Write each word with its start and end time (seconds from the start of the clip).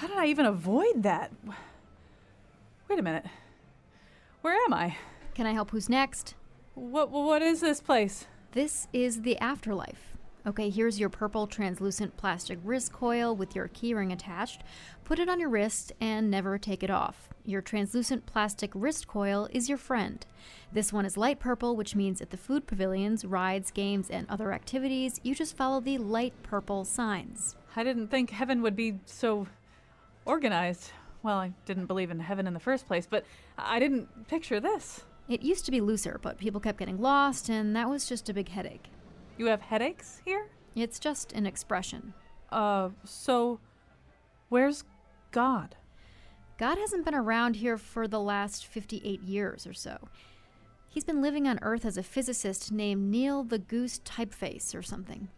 How 0.00 0.06
did 0.06 0.16
I 0.16 0.28
even 0.28 0.46
avoid 0.46 1.02
that? 1.02 1.30
Wait 2.88 2.98
a 2.98 3.02
minute. 3.02 3.26
Where 4.40 4.54
am 4.64 4.72
I? 4.72 4.96
Can 5.34 5.46
I 5.46 5.52
help? 5.52 5.72
Who's 5.72 5.90
next? 5.90 6.36
What 6.74 7.10
what 7.10 7.42
is 7.42 7.60
this 7.60 7.82
place? 7.82 8.26
This 8.52 8.88
is 8.94 9.20
the 9.20 9.36
afterlife. 9.40 10.16
Okay, 10.46 10.70
here's 10.70 10.98
your 10.98 11.10
purple 11.10 11.46
translucent 11.46 12.16
plastic 12.16 12.58
wrist 12.64 12.94
coil 12.94 13.36
with 13.36 13.54
your 13.54 13.68
keyring 13.68 14.10
attached. 14.10 14.62
Put 15.04 15.18
it 15.18 15.28
on 15.28 15.38
your 15.38 15.50
wrist 15.50 15.92
and 16.00 16.30
never 16.30 16.56
take 16.56 16.82
it 16.82 16.88
off. 16.88 17.28
Your 17.44 17.60
translucent 17.60 18.24
plastic 18.24 18.70
wrist 18.74 19.06
coil 19.06 19.50
is 19.52 19.68
your 19.68 19.76
friend. 19.76 20.24
This 20.72 20.94
one 20.94 21.04
is 21.04 21.18
light 21.18 21.40
purple, 21.40 21.76
which 21.76 21.94
means 21.94 22.22
at 22.22 22.30
the 22.30 22.38
food 22.38 22.66
pavilions, 22.66 23.26
rides, 23.26 23.70
games, 23.70 24.08
and 24.08 24.26
other 24.30 24.50
activities, 24.50 25.20
you 25.22 25.34
just 25.34 25.58
follow 25.58 25.78
the 25.78 25.98
light 25.98 26.32
purple 26.42 26.86
signs. 26.86 27.54
I 27.76 27.84
didn't 27.84 28.08
think 28.08 28.30
heaven 28.30 28.62
would 28.62 28.74
be 28.74 29.00
so 29.04 29.46
organized. 30.24 30.92
Well, 31.22 31.38
I 31.38 31.52
didn't 31.66 31.86
believe 31.86 32.10
in 32.10 32.20
heaven 32.20 32.46
in 32.46 32.54
the 32.54 32.60
first 32.60 32.86
place, 32.86 33.06
but 33.08 33.24
I 33.58 33.78
didn't 33.78 34.28
picture 34.28 34.60
this. 34.60 35.04
It 35.28 35.42
used 35.42 35.64
to 35.66 35.70
be 35.70 35.80
looser, 35.80 36.18
but 36.22 36.38
people 36.38 36.60
kept 36.60 36.78
getting 36.78 37.00
lost, 37.00 37.48
and 37.48 37.76
that 37.76 37.88
was 37.88 38.08
just 38.08 38.28
a 38.28 38.34
big 38.34 38.48
headache. 38.48 38.88
You 39.38 39.46
have 39.46 39.60
headaches 39.60 40.20
here? 40.24 40.48
It's 40.74 40.98
just 40.98 41.32
an 41.32 41.46
expression. 41.46 42.14
Uh, 42.50 42.90
so 43.04 43.60
where's 44.48 44.84
God? 45.30 45.76
God 46.58 46.78
hasn't 46.78 47.04
been 47.04 47.14
around 47.14 47.56
here 47.56 47.78
for 47.78 48.06
the 48.06 48.20
last 48.20 48.66
58 48.66 49.22
years 49.22 49.66
or 49.66 49.72
so. 49.72 50.08
He's 50.88 51.04
been 51.04 51.22
living 51.22 51.46
on 51.46 51.58
Earth 51.62 51.84
as 51.84 51.96
a 51.96 52.02
physicist 52.02 52.72
named 52.72 53.10
Neil 53.10 53.44
the 53.44 53.58
Goose 53.58 54.00
Typeface 54.00 54.74
or 54.74 54.82
something. 54.82 55.28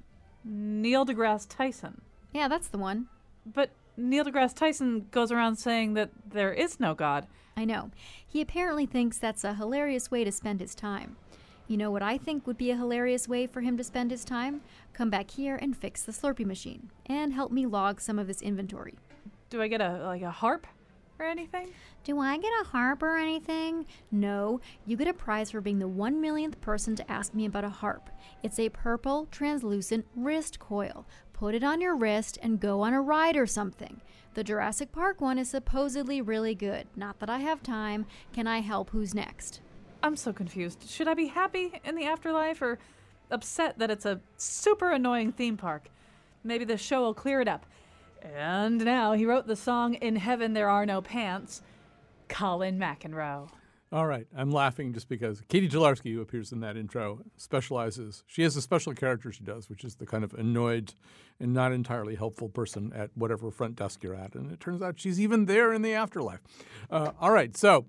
Neil 0.45 1.05
deGrasse 1.05 1.47
Tyson. 1.49 2.01
Yeah, 2.33 2.49
that's 2.49 2.69
the 2.69 2.78
one. 2.78 3.06
But 3.45 3.71
Neil 3.97 4.25
deGrasse 4.25 4.55
Tyson 4.55 5.07
goes 5.11 5.31
around 5.31 5.57
saying 5.57 5.95
that 5.95 6.11
there 6.27 6.53
is 6.53 6.81
no 6.81 6.95
God. 6.95 7.27
I 7.57 7.65
know. 7.65 7.91
He 8.27 8.41
apparently 8.41 8.87
thinks 8.87 9.19
that's 9.19 9.45
a 9.45 9.55
hilarious 9.55 10.11
way 10.11 10.25
to 10.25 10.33
spend 10.33 10.61
his 10.61 10.75
time. 10.75 11.17
You 11.69 11.77
know 11.77 11.91
what 11.91 12.03
I 12.03 12.19
think 12.19 12.47
would 12.47 12.59
be 12.59 12.71
a 12.71 12.77
hilarious 12.77 13.29
way 13.29 13.47
for 13.47 13.61
him 13.61 13.77
to 13.77 13.84
spend 13.84 14.11
his 14.11 14.25
time? 14.25 14.62
Come 14.93 15.11
back 15.11 15.31
here 15.31 15.57
and 15.57 15.77
fix 15.77 16.03
the 16.03 16.12
Slurpee 16.12 16.47
machine 16.47 16.91
and 17.07 17.33
help 17.33 17.53
me 17.53 17.67
log 17.67 18.01
some 18.01 18.19
of 18.19 18.27
this 18.27 18.43
inventory. 18.43 18.99
Do 19.51 19.61
I 19.62 19.69
get 19.69 19.81
a 19.81 20.03
like 20.05 20.23
a 20.23 20.31
harp 20.31 20.67
or 21.19 21.27
anything? 21.27 21.69
Do 22.05 22.19
I 22.19 22.37
get 22.37 22.53
a 22.62 22.65
harp 22.65 23.03
or 23.03 23.17
anything? 23.17 23.87
No, 24.11 24.61
you 24.87 24.97
get 24.97 25.09
a 25.09 25.15
prize 25.15 25.51
for 25.51 25.61
being 25.61 25.79
the 25.79 25.89
one 25.89 26.21
millionth 26.21 26.61
person 26.61 26.97
to 26.97 27.11
ask 27.11 27.33
me 27.33 27.47
about 27.47 27.65
a 27.65 27.69
harp. 27.69 28.11
It's 28.43 28.59
a 28.59 28.71
purple, 28.71 29.29
translucent 29.31 30.06
wrist 30.17 30.59
coil. 30.59 31.06
Put 31.43 31.57
it 31.57 31.65
on 31.65 31.81
your 31.81 31.97
wrist 31.97 32.39
and 32.41 32.61
go 32.61 32.83
on 32.83 32.95
a 32.95 33.03
ride 33.03 33.37
or 33.37 33.48
something. 33.48 34.01
The 34.35 34.45
Jurassic 34.45 34.93
Park 34.93 35.21
one 35.21 35.41
is 35.41 35.51
supposedly 35.51 36.23
really 36.23 36.55
good. 36.55 36.87
Not 36.95 37.19
that 37.19 37.29
I 37.29 37.41
have 37.41 37.65
time. 37.65 38.07
Can 38.33 38.47
I 38.47 38.61
help? 38.61 38.91
Who's 38.91 39.12
next? 39.12 39.61
I'm 40.05 40.15
so 40.15 40.33
confused. 40.33 40.89
Should 40.89 41.09
I 41.09 41.15
be 41.15 41.27
happy 41.27 41.81
in 41.84 41.97
the 41.97 42.07
afterlife 42.07 42.62
or 42.62 42.78
upset 43.28 43.81
that 43.81 43.91
it's 43.91 44.06
a 44.06 44.21
super 44.37 44.93
annoying 44.93 45.33
theme 45.33 45.56
park? 45.56 45.89
Maybe 46.44 46.65
the 46.65 46.77
show 46.77 47.00
will 47.00 47.12
clear 47.12 47.41
it 47.41 47.49
up. 47.49 47.66
And 48.22 48.84
now 48.84 49.12
he 49.15 49.27
wrote 49.27 49.49
the 49.49 49.56
song 49.56 49.95
In 49.95 50.15
Heaven 50.15 50.53
There 50.53 50.69
Are 50.69 50.87
No 50.87 51.03
Pants, 51.03 51.61
Colin 52.28 52.78
McEnroe. 52.78 53.49
All 53.92 54.06
right, 54.06 54.26
I'm 54.34 54.50
laughing 54.50 54.94
just 54.94 55.06
because 55.06 55.42
Katie 55.48 55.69
Tolarski, 55.69 56.14
who 56.14 56.22
appears 56.22 56.50
in 56.50 56.60
that 56.60 56.78
intro, 56.78 57.20
specializes. 57.36 58.25
She 58.26 58.42
has 58.42 58.56
a 58.56 58.62
special 58.62 58.94
character 58.94 59.30
she 59.30 59.44
does, 59.44 59.69
which 59.69 59.84
is 59.84 59.97
the 59.97 60.06
kind 60.06 60.25
of 60.25 60.32
annoyed 60.32 60.94
and 61.38 61.53
not 61.53 61.72
entirely 61.72 62.14
helpful 62.14 62.48
person 62.48 62.91
at 62.94 63.10
whatever 63.14 63.50
front 63.50 63.76
desk 63.76 64.03
you're 64.03 64.14
at. 64.14 64.34
And 64.34 64.50
it 64.50 64.60
turns 64.60 64.80
out 64.80 64.98
she's 64.98 65.20
even 65.20 65.44
there 65.44 65.75
in 65.75 65.82
the 65.82 65.92
afterlife. 65.92 66.41
Uh, 66.91 67.10
all 67.20 67.32
right, 67.32 67.54
so 67.54 67.84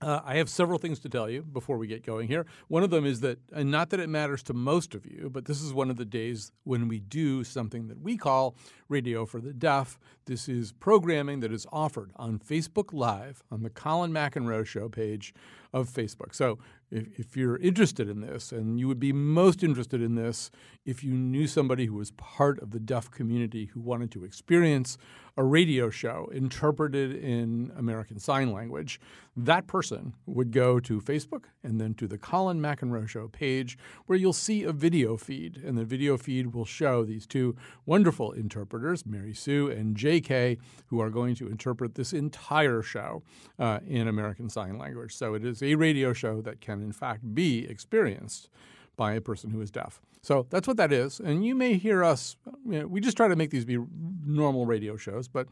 uh, 0.00 0.20
I 0.24 0.36
have 0.36 0.48
several 0.48 0.78
things 0.78 0.98
to 1.00 1.08
tell 1.08 1.28
you 1.28 1.42
before 1.42 1.78
we 1.78 1.86
get 1.86 2.04
going 2.04 2.28
here. 2.28 2.46
One 2.68 2.82
of 2.82 2.90
them 2.90 3.06
is 3.06 3.20
that, 3.20 3.38
and 3.52 3.70
not 3.70 3.90
that 3.90 4.00
it 4.00 4.08
matters 4.08 4.42
to 4.44 4.54
most 4.54 4.94
of 4.94 5.06
you, 5.06 5.30
but 5.32 5.46
this 5.46 5.62
is 5.62 5.72
one 5.72 5.90
of 5.90 5.96
the 5.96 6.04
days 6.04 6.52
when 6.64 6.88
we 6.88 7.00
do 7.00 7.44
something 7.44 7.88
that 7.88 8.00
we 8.00 8.16
call 8.16 8.56
Radio 8.88 9.24
for 9.24 9.40
the 9.40 9.52
Deaf. 9.52 9.98
This 10.26 10.48
is 10.48 10.72
programming 10.72 11.40
that 11.40 11.52
is 11.52 11.66
offered 11.72 12.10
on 12.16 12.38
Facebook 12.38 12.92
Live 12.92 13.42
on 13.50 13.62
the 13.62 13.70
Colin 13.70 14.12
McEnroe 14.12 14.66
Show 14.66 14.88
page 14.88 15.32
of 15.76 15.90
Facebook. 15.90 16.34
So 16.34 16.58
if, 16.90 17.06
if 17.18 17.36
you're 17.36 17.58
interested 17.58 18.08
in 18.08 18.20
this, 18.20 18.50
and 18.50 18.80
you 18.80 18.88
would 18.88 18.98
be 18.98 19.12
most 19.12 19.62
interested 19.62 20.00
in 20.00 20.14
this 20.14 20.50
if 20.86 21.04
you 21.04 21.12
knew 21.12 21.46
somebody 21.46 21.84
who 21.84 21.94
was 21.94 22.12
part 22.12 22.62
of 22.62 22.70
the 22.70 22.80
deaf 22.80 23.10
community 23.10 23.66
who 23.66 23.80
wanted 23.80 24.10
to 24.12 24.24
experience 24.24 24.96
a 25.36 25.44
radio 25.44 25.90
show 25.90 26.30
interpreted 26.32 27.14
in 27.14 27.70
American 27.76 28.18
Sign 28.18 28.52
Language, 28.52 28.98
that 29.36 29.66
person 29.66 30.14
would 30.24 30.50
go 30.50 30.80
to 30.80 30.98
Facebook 30.98 31.44
and 31.62 31.78
then 31.78 31.92
to 31.94 32.08
the 32.08 32.16
Colin 32.16 32.58
McEnroe 32.58 33.06
Show 33.06 33.28
page 33.28 33.76
where 34.06 34.18
you'll 34.18 34.32
see 34.32 34.62
a 34.62 34.72
video 34.72 35.18
feed. 35.18 35.60
And 35.62 35.76
the 35.76 35.84
video 35.84 36.16
feed 36.16 36.54
will 36.54 36.64
show 36.64 37.04
these 37.04 37.26
two 37.26 37.54
wonderful 37.84 38.32
interpreters, 38.32 39.04
Mary 39.04 39.34
Sue 39.34 39.68
and 39.70 39.94
JK, 39.94 40.58
who 40.86 41.00
are 41.00 41.10
going 41.10 41.34
to 41.34 41.48
interpret 41.48 41.96
this 41.96 42.14
entire 42.14 42.80
show 42.80 43.22
uh, 43.58 43.80
in 43.86 44.08
American 44.08 44.48
Sign 44.48 44.78
Language. 44.78 45.14
So 45.14 45.34
it 45.34 45.44
is 45.44 45.62
a 45.66 45.74
radio 45.74 46.12
show 46.12 46.40
that 46.42 46.60
can, 46.60 46.82
in 46.82 46.92
fact, 46.92 47.34
be 47.34 47.66
experienced 47.68 48.48
by 48.96 49.12
a 49.12 49.20
person 49.20 49.50
who 49.50 49.60
is 49.60 49.70
deaf. 49.70 50.00
So 50.22 50.46
that's 50.50 50.66
what 50.66 50.76
that 50.78 50.92
is. 50.92 51.20
And 51.20 51.44
you 51.44 51.54
may 51.54 51.74
hear 51.74 52.02
us, 52.02 52.36
you 52.68 52.80
know, 52.80 52.86
we 52.86 53.00
just 53.00 53.16
try 53.16 53.28
to 53.28 53.36
make 53.36 53.50
these 53.50 53.64
be 53.64 53.78
normal 54.24 54.66
radio 54.66 54.96
shows, 54.96 55.28
but 55.28 55.46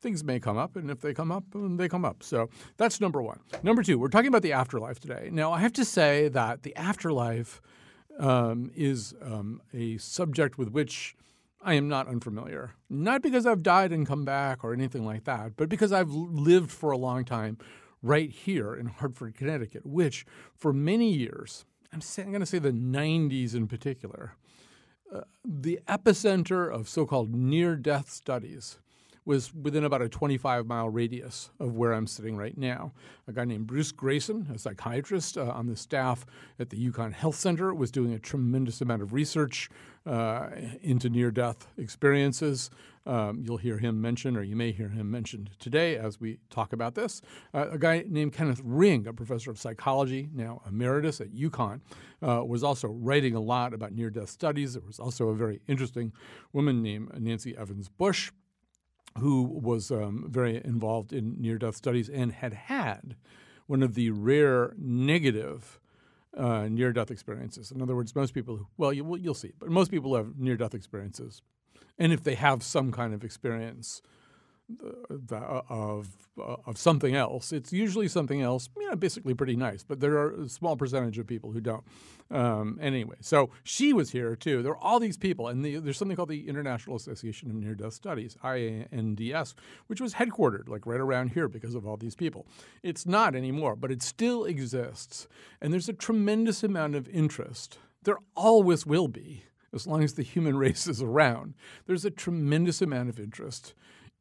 things 0.00 0.22
may 0.22 0.38
come 0.38 0.56
up. 0.56 0.76
And 0.76 0.90
if 0.90 1.00
they 1.00 1.12
come 1.12 1.32
up, 1.32 1.44
they 1.52 1.88
come 1.88 2.04
up. 2.04 2.22
So 2.22 2.48
that's 2.76 3.00
number 3.00 3.20
one. 3.20 3.40
Number 3.62 3.82
two, 3.82 3.98
we're 3.98 4.08
talking 4.08 4.28
about 4.28 4.42
the 4.42 4.52
afterlife 4.52 5.00
today. 5.00 5.30
Now, 5.32 5.52
I 5.52 5.60
have 5.60 5.72
to 5.74 5.84
say 5.84 6.28
that 6.28 6.62
the 6.62 6.76
afterlife 6.76 7.60
um, 8.20 8.70
is 8.74 9.14
um, 9.22 9.60
a 9.74 9.98
subject 9.98 10.56
with 10.58 10.68
which 10.68 11.16
I 11.62 11.74
am 11.74 11.88
not 11.88 12.06
unfamiliar. 12.06 12.74
Not 12.88 13.22
because 13.22 13.44
I've 13.44 13.62
died 13.62 13.90
and 13.90 14.06
come 14.06 14.24
back 14.24 14.62
or 14.62 14.72
anything 14.72 15.04
like 15.04 15.24
that, 15.24 15.56
but 15.56 15.68
because 15.68 15.90
I've 15.90 16.10
lived 16.10 16.70
for 16.70 16.92
a 16.92 16.96
long 16.96 17.24
time 17.24 17.58
right 18.06 18.30
here 18.30 18.74
in 18.74 18.86
Hartford, 18.86 19.34
Connecticut, 19.34 19.84
which 19.84 20.24
for 20.54 20.72
many 20.72 21.12
years, 21.12 21.64
I'm, 21.92 22.00
going 22.30 22.40
to 22.40 22.46
say 22.46 22.58
the 22.58 22.72
90s 22.72 23.54
in 23.54 23.66
particular, 23.66 24.34
uh, 25.12 25.22
the 25.44 25.80
epicenter 25.88 26.72
of 26.72 26.88
so 26.88 27.06
called 27.06 27.34
near 27.34 27.76
death 27.76 28.10
studies 28.10 28.78
was 29.26 29.52
within 29.52 29.84
about 29.84 30.00
a 30.00 30.08
25 30.08 30.66
mile 30.66 30.88
radius 30.88 31.50
of 31.58 31.74
where 31.74 31.92
I'm 31.92 32.06
sitting 32.06 32.36
right 32.36 32.56
now. 32.56 32.92
A 33.26 33.32
guy 33.32 33.44
named 33.44 33.66
Bruce 33.66 33.90
Greyson, 33.90 34.54
a 34.54 34.58
psychiatrist 34.58 35.36
uh, 35.36 35.50
on 35.50 35.66
the 35.66 35.76
staff 35.76 36.24
at 36.60 36.70
the 36.70 36.90
UConn 36.90 37.12
Health 37.12 37.34
Center, 37.34 37.74
was 37.74 37.90
doing 37.90 38.14
a 38.14 38.20
tremendous 38.20 38.80
amount 38.80 39.02
of 39.02 39.12
research 39.12 39.68
uh, 40.06 40.50
into 40.80 41.10
near 41.10 41.32
death 41.32 41.66
experiences. 41.76 42.70
Um, 43.06 43.40
you'll 43.44 43.56
hear 43.56 43.78
him 43.78 44.00
mentioned, 44.00 44.36
or 44.36 44.42
you 44.42 44.56
may 44.56 44.72
hear 44.72 44.88
him 44.88 45.10
mentioned 45.10 45.50
today 45.58 45.96
as 45.96 46.20
we 46.20 46.38
talk 46.50 46.72
about 46.72 46.94
this. 46.94 47.22
Uh, 47.54 47.68
a 47.70 47.78
guy 47.78 48.04
named 48.08 48.32
Kenneth 48.32 48.60
Ring, 48.64 49.06
a 49.06 49.12
professor 49.12 49.50
of 49.50 49.58
psychology, 49.58 50.28
now 50.34 50.60
emeritus 50.66 51.20
at 51.20 51.32
UConn, 51.32 51.80
uh, 52.22 52.42
was 52.44 52.64
also 52.64 52.88
writing 52.88 53.34
a 53.34 53.40
lot 53.40 53.72
about 53.72 53.92
near 53.92 54.10
death 54.10 54.30
studies. 54.30 54.74
There 54.74 54.82
was 54.86 54.98
also 54.98 55.28
a 55.28 55.34
very 55.34 55.60
interesting 55.68 56.12
woman 56.52 56.82
named 56.82 57.10
Nancy 57.20 57.56
Evans 57.56 57.88
Bush 57.88 58.32
who 59.18 59.44
was 59.44 59.90
um, 59.90 60.26
very 60.28 60.56
involved 60.64 61.12
in 61.12 61.40
near 61.40 61.58
death 61.58 61.76
studies 61.76 62.08
and 62.08 62.32
had 62.32 62.52
had 62.52 63.16
one 63.66 63.82
of 63.82 63.94
the 63.94 64.10
rare 64.10 64.74
negative 64.76 65.80
uh, 66.36 66.68
near 66.68 66.92
death 66.92 67.10
experiences. 67.10 67.70
In 67.70 67.80
other 67.80 67.96
words, 67.96 68.14
most 68.14 68.34
people, 68.34 68.68
well, 68.76 68.92
you, 68.92 69.16
you'll 69.16 69.34
see, 69.34 69.52
but 69.58 69.70
most 69.70 69.90
people 69.90 70.14
have 70.14 70.38
near 70.38 70.56
death 70.56 70.74
experiences. 70.74 71.40
And 71.98 72.12
if 72.12 72.22
they 72.22 72.34
have 72.34 72.62
some 72.62 72.92
kind 72.92 73.14
of 73.14 73.24
experience, 73.24 74.02
uh, 75.30 75.62
of 75.68 76.08
uh, 76.38 76.56
of 76.66 76.76
something 76.76 77.14
else. 77.14 77.52
It's 77.52 77.72
usually 77.72 78.08
something 78.08 78.42
else, 78.42 78.68
know, 78.76 78.96
basically 78.96 79.32
pretty 79.32 79.54
nice. 79.56 79.84
But 79.84 80.00
there 80.00 80.18
are 80.18 80.32
a 80.42 80.48
small 80.48 80.76
percentage 80.76 81.18
of 81.18 81.26
people 81.26 81.52
who 81.52 81.60
don't. 81.60 81.84
Um, 82.30 82.78
anyway, 82.82 83.16
so 83.20 83.50
she 83.62 83.92
was 83.92 84.10
here 84.10 84.34
too. 84.34 84.62
There 84.62 84.72
are 84.72 84.84
all 84.84 84.98
these 84.98 85.16
people, 85.16 85.46
and 85.48 85.64
the, 85.64 85.76
there's 85.76 85.96
something 85.96 86.16
called 86.16 86.30
the 86.30 86.48
International 86.48 86.96
Association 86.96 87.48
of 87.48 87.56
Near 87.56 87.76
Death 87.76 87.92
Studies 87.92 88.36
(IANDS), 88.42 89.54
which 89.86 90.00
was 90.00 90.14
headquartered 90.14 90.68
like 90.68 90.84
right 90.84 91.00
around 91.00 91.28
here 91.28 91.48
because 91.48 91.76
of 91.76 91.86
all 91.86 91.96
these 91.96 92.16
people. 92.16 92.46
It's 92.82 93.06
not 93.06 93.36
anymore, 93.36 93.76
but 93.76 93.92
it 93.92 94.02
still 94.02 94.44
exists, 94.44 95.28
and 95.60 95.72
there's 95.72 95.88
a 95.88 95.92
tremendous 95.92 96.64
amount 96.64 96.96
of 96.96 97.08
interest. 97.08 97.78
There 98.02 98.18
always 98.34 98.84
will 98.84 99.08
be 99.08 99.44
as 99.76 99.86
long 99.86 100.02
as 100.02 100.14
the 100.14 100.24
human 100.24 100.56
race 100.64 100.88
is 100.88 101.00
around. 101.00 101.54
There's 101.86 102.04
a 102.04 102.10
tremendous 102.10 102.82
amount 102.82 103.08
of 103.10 103.20
interest 103.20 103.74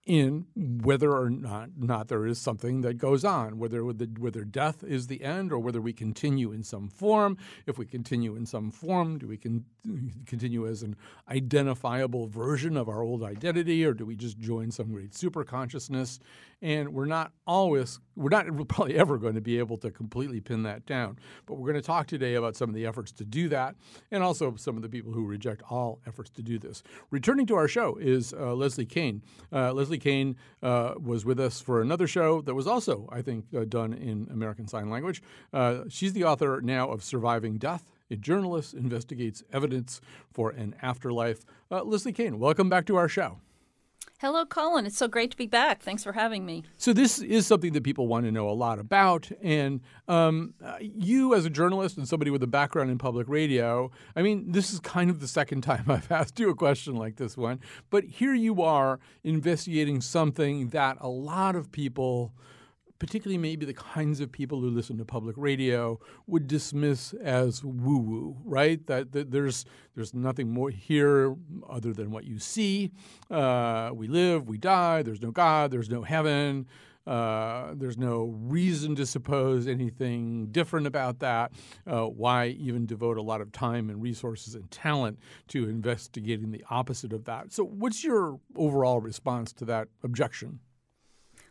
in 0.05 0.45
whether 0.55 1.11
or 1.11 1.29
not, 1.31 1.69
not 1.77 2.09
there 2.09 2.27
is 2.27 2.39
something 2.39 2.81
that 2.81 2.95
goes 2.95 3.25
on, 3.25 3.57
whether 3.57 3.83
whether 3.83 4.43
death 4.43 4.83
is 4.83 5.07
the 5.07 5.23
end 5.23 5.51
or 5.51 5.57
whether 5.57 5.81
we 5.81 5.93
continue 5.93 6.51
in 6.51 6.63
some 6.63 6.87
form. 6.87 7.37
If 7.65 7.77
we 7.79 7.85
continue 7.85 8.35
in 8.35 8.45
some 8.45 8.69
form, 8.69 9.17
do 9.17 9.27
we 9.27 9.37
can 9.37 9.65
continue 10.25 10.67
as 10.67 10.83
an 10.83 10.95
identifiable 11.29 12.27
version 12.27 12.77
of 12.77 12.87
our 12.87 13.01
old 13.01 13.23
identity, 13.23 13.83
or 13.83 13.93
do 13.93 14.05
we 14.05 14.15
just 14.15 14.37
join 14.37 14.71
some 14.71 14.91
great 14.91 15.15
super 15.15 15.43
consciousness? 15.43 16.19
And 16.61 16.93
we're 16.93 17.05
not 17.05 17.31
always, 17.45 17.99
we're 18.15 18.29
not 18.29 18.45
probably 18.67 18.95
ever 18.95 19.17
going 19.17 19.35
to 19.35 19.41
be 19.41 19.57
able 19.57 19.77
to 19.79 19.91
completely 19.91 20.39
pin 20.39 20.63
that 20.63 20.85
down. 20.85 21.17
But 21.45 21.55
we're 21.55 21.71
going 21.71 21.81
to 21.81 21.85
talk 21.85 22.07
today 22.07 22.35
about 22.35 22.55
some 22.55 22.69
of 22.69 22.75
the 22.75 22.85
efforts 22.85 23.11
to 23.13 23.25
do 23.25 23.49
that, 23.49 23.75
and 24.11 24.23
also 24.23 24.55
some 24.55 24.75
of 24.75 24.83
the 24.83 24.89
people 24.89 25.11
who 25.11 25.25
reject 25.25 25.63
all 25.69 25.99
efforts 26.05 26.29
to 26.31 26.43
do 26.43 26.59
this. 26.59 26.83
Returning 27.11 27.45
to 27.47 27.55
our 27.55 27.67
show 27.67 27.97
is 27.97 28.33
uh, 28.33 28.53
Leslie 28.53 28.85
Kean. 28.85 29.21
Uh, 29.51 29.73
Leslie 29.73 29.94
Leslie 29.95 30.11
Kean 30.11 30.35
uh, 30.61 30.95
was 31.01 31.23
with 31.23 31.39
us 31.39 31.61
for 31.61 31.81
another 31.81 32.05
show 32.05 32.41
that 32.41 32.53
was 32.53 32.67
also, 32.67 33.07
I 33.11 33.21
think, 33.21 33.45
uh, 33.55 33.63
done 33.63 33.93
in 33.93 34.27
American 34.29 34.67
Sign 34.67 34.89
Language. 34.89 35.23
Uh, 35.53 35.83
she's 35.87 36.11
the 36.11 36.25
author 36.25 36.59
now 36.61 36.89
of 36.89 37.01
Surviving 37.01 37.57
Death. 37.57 37.91
A 38.11 38.17
journalist 38.17 38.73
investigates 38.73 39.41
evidence 39.53 40.01
for 40.33 40.49
an 40.49 40.75
afterlife. 40.81 41.45
Uh, 41.71 41.83
Leslie 41.83 42.11
Kean, 42.11 42.39
welcome 42.39 42.69
back 42.69 42.85
to 42.87 42.97
our 42.97 43.07
show. 43.07 43.39
Hello, 44.19 44.45
Colin. 44.45 44.85
It's 44.85 44.97
so 44.97 45.09
great 45.09 45.31
to 45.31 45.37
be 45.37 45.45
back. 45.45 45.81
Thanks 45.81 46.01
for 46.01 46.13
having 46.13 46.45
me. 46.45 46.63
So, 46.77 46.93
this 46.93 47.19
is 47.19 47.45
something 47.45 47.73
that 47.73 47.83
people 47.83 48.07
want 48.07 48.25
to 48.25 48.31
know 48.31 48.49
a 48.49 48.55
lot 48.55 48.79
about. 48.79 49.29
And 49.41 49.81
um, 50.07 50.53
uh, 50.63 50.77
you, 50.79 51.35
as 51.35 51.45
a 51.45 51.49
journalist 51.49 51.97
and 51.97 52.07
somebody 52.07 52.31
with 52.31 52.41
a 52.41 52.47
background 52.47 52.89
in 52.89 52.97
public 52.97 53.27
radio, 53.27 53.91
I 54.15 54.21
mean, 54.21 54.53
this 54.53 54.71
is 54.71 54.79
kind 54.79 55.09
of 55.09 55.19
the 55.19 55.27
second 55.27 55.61
time 55.63 55.91
I've 55.91 56.09
asked 56.09 56.39
you 56.39 56.49
a 56.49 56.55
question 56.55 56.95
like 56.95 57.17
this 57.17 57.35
one. 57.35 57.59
But 57.89 58.05
here 58.05 58.33
you 58.33 58.61
are 58.61 59.01
investigating 59.25 59.99
something 59.99 60.69
that 60.69 60.95
a 61.01 61.09
lot 61.09 61.57
of 61.57 61.73
people 61.73 62.33
particularly 62.99 63.37
maybe 63.37 63.65
the 63.65 63.73
kinds 63.73 64.19
of 64.19 64.31
people 64.31 64.61
who 64.61 64.69
listen 64.69 64.97
to 64.97 65.05
public 65.05 65.35
radio 65.37 65.99
would 66.27 66.47
dismiss 66.47 67.13
as 67.13 67.63
woo 67.63 67.97
woo, 67.97 68.37
right? 68.43 68.85
That, 68.87 69.11
that, 69.11 69.31
there's 69.31 69.65
there's 69.95 70.13
nothing 70.13 70.49
more 70.49 70.69
here 70.69 71.35
other 71.69 71.93
than 71.93 72.11
what 72.11 72.25
you 72.25 72.39
see. 72.39 72.91
Uh, 73.29 73.91
we 73.93 74.07
live, 74.07 74.47
we 74.47 74.57
die. 74.57 75.03
There's 75.03 75.21
no 75.21 75.31
God. 75.31 75.71
There's 75.71 75.89
no 75.89 76.03
heaven. 76.03 76.67
Uh, 77.07 77.73
there's 77.75 77.97
no 77.97 78.35
reason 78.41 78.95
to 78.95 79.05
suppose 79.05 79.67
anything 79.67 80.47
different 80.47 80.87
about 80.87 81.19
that. 81.19 81.51
Uh, 81.85 82.05
why 82.05 82.47
even 82.47 82.85
devote 82.85 83.17
a 83.17 83.21
lot 83.21 83.41
of 83.41 83.51
time 83.51 83.89
and 83.89 84.01
resources 84.01 84.55
and 84.55 84.69
talent 84.71 85.19
to 85.47 85.69
investigating 85.69 86.51
the 86.51 86.63
opposite 86.69 87.13
of 87.13 87.25
that? 87.25 87.53
So, 87.53 87.63
what's 87.63 88.03
your 88.03 88.39
overall 88.55 89.01
response 89.01 89.53
to 89.53 89.65
that 89.65 89.87
objection? 90.03 90.59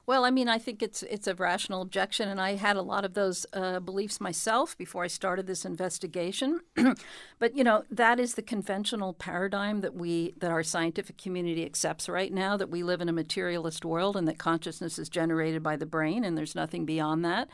Well, 0.06 0.26
I 0.26 0.30
mean, 0.30 0.48
I 0.48 0.58
think 0.58 0.82
it's 0.82 1.02
it's 1.04 1.26
a 1.26 1.34
rational 1.34 1.80
objection, 1.80 2.28
and 2.28 2.38
I 2.38 2.56
had 2.56 2.76
a 2.76 2.82
lot 2.82 3.06
of 3.06 3.14
those 3.14 3.46
uh, 3.54 3.80
beliefs 3.80 4.20
myself 4.20 4.76
before 4.76 5.02
I 5.02 5.06
started 5.06 5.46
this 5.46 5.64
investigation. 5.64 6.60
but 7.38 7.56
you 7.56 7.64
know, 7.64 7.84
that 7.90 8.20
is 8.20 8.34
the 8.34 8.42
conventional 8.42 9.14
paradigm 9.14 9.80
that 9.80 9.94
we 9.94 10.34
that 10.38 10.50
our 10.50 10.62
scientific 10.62 11.16
community 11.16 11.64
accepts 11.64 12.06
right 12.06 12.32
now. 12.32 12.54
That 12.58 12.68
we 12.68 12.82
live 12.82 13.00
in 13.00 13.08
a 13.08 13.14
materialist 13.14 13.84
world, 13.86 14.14
and 14.14 14.28
that 14.28 14.36
consciousness 14.36 14.98
is 14.98 15.08
generated 15.08 15.62
by 15.62 15.76
the 15.76 15.86
brain, 15.86 16.22
and 16.22 16.36
there's 16.36 16.54
nothing 16.54 16.84
beyond 16.84 17.24
that. 17.24 17.48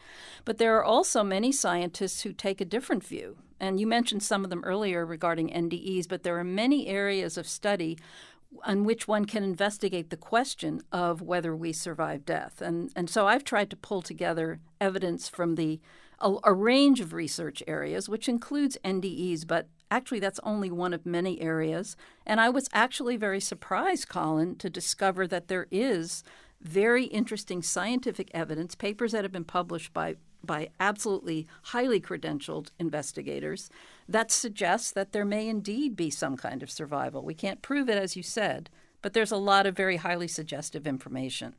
But 0.44 0.58
there 0.58 0.76
are 0.76 0.84
also 0.84 1.22
many 1.22 1.52
scientists 1.52 2.22
who 2.22 2.32
take 2.32 2.60
a 2.60 2.64
different 2.64 3.04
view. 3.04 3.36
And 3.60 3.78
you 3.78 3.86
mentioned 3.86 4.22
some 4.22 4.42
of 4.42 4.48
them 4.48 4.64
earlier 4.64 5.04
regarding 5.04 5.50
NDEs, 5.50 6.08
but 6.08 6.22
there 6.22 6.38
are 6.38 6.44
many 6.44 6.86
areas 6.86 7.36
of 7.36 7.46
study 7.46 7.98
on 8.64 8.84
which 8.84 9.06
one 9.06 9.24
can 9.24 9.42
investigate 9.42 10.10
the 10.10 10.16
question 10.16 10.82
of 10.92 11.22
whether 11.22 11.54
we 11.54 11.72
survive 11.72 12.24
death. 12.24 12.60
And, 12.60 12.90
and 12.96 13.08
so 13.08 13.26
I've 13.26 13.44
tried 13.44 13.70
to 13.70 13.76
pull 13.76 14.02
together 14.02 14.60
evidence 14.80 15.28
from 15.28 15.54
the 15.54 15.80
a, 16.18 16.34
a, 16.44 16.52
range 16.52 17.00
of 17.00 17.14
research 17.14 17.62
areas, 17.66 18.08
which 18.08 18.28
includes 18.28 18.76
NDEs, 18.84 19.46
but 19.46 19.68
actually 19.90 20.20
that's 20.20 20.40
only 20.42 20.70
one 20.70 20.92
of 20.92 21.06
many 21.06 21.40
areas. 21.40 21.96
And 22.26 22.40
I 22.40 22.50
was 22.50 22.68
actually 22.72 23.16
very 23.16 23.40
surprised, 23.40 24.08
Colin, 24.08 24.56
to 24.56 24.68
discover 24.68 25.26
that 25.28 25.48
there 25.48 25.66
is 25.70 26.22
very 26.60 27.04
interesting 27.04 27.62
scientific 27.62 28.30
evidence, 28.34 28.74
papers 28.74 29.12
that 29.12 29.24
have 29.24 29.32
been 29.32 29.44
published 29.44 29.94
by 29.94 30.16
by 30.42 30.70
absolutely 30.80 31.46
highly 31.64 32.00
credentialed 32.00 32.70
investigators 32.78 33.68
that 34.10 34.32
suggests 34.32 34.90
that 34.90 35.12
there 35.12 35.24
may 35.24 35.48
indeed 35.48 35.94
be 35.94 36.10
some 36.10 36.36
kind 36.36 36.62
of 36.62 36.70
survival. 36.70 37.24
We 37.24 37.34
can't 37.34 37.62
prove 37.62 37.88
it, 37.88 37.96
as 37.96 38.16
you 38.16 38.24
said, 38.24 38.68
but 39.02 39.12
there's 39.12 39.30
a 39.30 39.36
lot 39.36 39.66
of 39.66 39.76
very 39.76 39.96
highly 39.96 40.26
suggestive 40.26 40.86
information. 40.86 41.54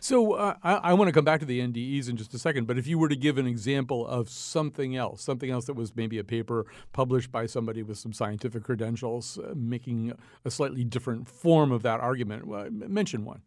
So 0.00 0.32
uh, 0.32 0.56
I, 0.62 0.74
I 0.74 0.92
want 0.94 1.08
to 1.08 1.12
come 1.12 1.24
back 1.24 1.40
to 1.40 1.46
the 1.46 1.60
NDEs 1.60 2.10
in 2.10 2.16
just 2.16 2.34
a 2.34 2.38
second, 2.38 2.66
but 2.66 2.76
if 2.76 2.86
you 2.86 2.98
were 2.98 3.08
to 3.08 3.16
give 3.16 3.38
an 3.38 3.46
example 3.46 4.06
of 4.06 4.28
something 4.28 4.96
else, 4.96 5.22
something 5.22 5.50
else 5.50 5.66
that 5.66 5.74
was 5.74 5.94
maybe 5.96 6.18
a 6.18 6.24
paper 6.24 6.66
published 6.92 7.32
by 7.32 7.46
somebody 7.46 7.82
with 7.82 7.96
some 7.96 8.12
scientific 8.12 8.64
credentials, 8.64 9.38
uh, 9.38 9.54
making 9.56 10.12
a 10.44 10.50
slightly 10.50 10.84
different 10.84 11.28
form 11.28 11.72
of 11.72 11.82
that 11.84 12.00
argument, 12.00 12.52
uh, 12.52 12.66
mention 12.70 13.24
one. 13.24 13.40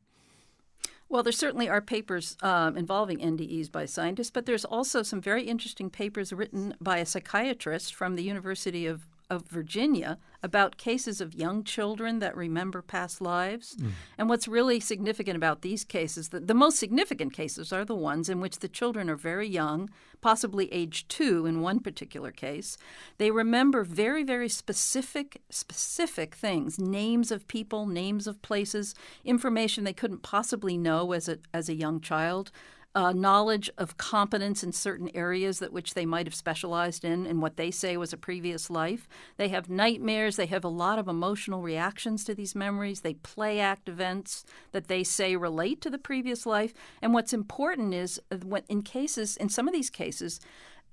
Well, 1.09 1.23
there 1.23 1.31
certainly 1.31 1.69
are 1.69 1.81
papers 1.81 2.35
um, 2.41 2.75
involving 2.75 3.19
NDEs 3.19 3.71
by 3.71 3.85
scientists, 3.85 4.29
but 4.29 4.45
there's 4.45 4.65
also 4.65 5.03
some 5.03 5.21
very 5.21 5.43
interesting 5.43 5.89
papers 5.89 6.33
written 6.33 6.75
by 6.81 6.97
a 6.97 7.05
psychiatrist 7.05 7.95
from 7.95 8.15
the 8.15 8.23
University 8.23 8.85
of 8.85 9.07
of 9.29 9.47
Virginia 9.47 10.17
about 10.43 10.77
cases 10.77 11.19
of 11.19 11.33
young 11.33 11.63
children 11.63 12.19
that 12.19 12.35
remember 12.35 12.81
past 12.81 13.19
lives. 13.21 13.75
Mm. 13.75 13.91
And 14.17 14.29
what's 14.29 14.47
really 14.47 14.79
significant 14.79 15.35
about 15.35 15.61
these 15.61 15.83
cases, 15.83 16.29
the, 16.29 16.39
the 16.39 16.53
most 16.53 16.77
significant 16.77 17.33
cases 17.33 17.73
are 17.73 17.83
the 17.83 17.95
ones 17.95 18.29
in 18.29 18.39
which 18.39 18.59
the 18.59 18.67
children 18.67 19.09
are 19.09 19.15
very 19.15 19.47
young, 19.47 19.89
possibly 20.21 20.71
age 20.71 21.07
two 21.07 21.45
in 21.45 21.61
one 21.61 21.79
particular 21.79 22.31
case. 22.31 22.77
They 23.17 23.31
remember 23.31 23.83
very, 23.83 24.23
very 24.23 24.49
specific, 24.49 25.41
specific 25.49 26.35
things, 26.35 26.79
names 26.79 27.31
of 27.31 27.47
people, 27.47 27.87
names 27.87 28.27
of 28.27 28.41
places, 28.41 28.95
information 29.25 29.83
they 29.83 29.93
couldn't 29.93 30.23
possibly 30.23 30.77
know 30.77 31.11
as 31.11 31.27
a, 31.27 31.39
as 31.53 31.67
a 31.67 31.75
young 31.75 31.99
child 31.99 32.51
uh, 32.97 33.13
knowledge 33.13 33.69
of 33.77 33.95
competence 33.97 34.63
in 34.63 34.71
certain 34.71 35.11
areas 35.13 35.59
that 35.59 35.71
which 35.71 35.93
they 35.93 36.03
might 36.03 36.25
have 36.25 36.33
specialized 36.33 37.05
in 37.05 37.27
in 37.27 37.39
what 37.39 37.55
they 37.55 37.69
say 37.69 37.95
was 37.95 38.11
a 38.11 38.17
previous 38.17 38.71
life. 38.71 39.07
They 39.37 39.49
have 39.49 39.69
nightmares. 39.69 40.35
They 40.35 40.47
have 40.47 40.63
a 40.63 40.67
lot 40.67 40.97
of 40.97 41.07
emotional 41.07 41.61
reactions 41.61 42.23
to 42.23 42.33
these 42.33 42.55
memories. 42.55 43.01
They 43.01 43.13
play 43.13 43.59
act 43.59 43.87
events 43.87 44.45
that 44.71 44.87
they 44.87 45.03
say 45.03 45.35
relate 45.35 45.79
to 45.81 45.91
the 45.91 45.99
previous 45.99 46.47
life. 46.47 46.73
And 46.99 47.13
what's 47.13 47.33
important 47.33 47.93
is 47.93 48.19
in 48.67 48.81
cases, 48.81 49.37
in 49.37 49.49
some 49.49 49.67
of 49.67 49.75
these 49.75 49.91
cases, 49.91 50.39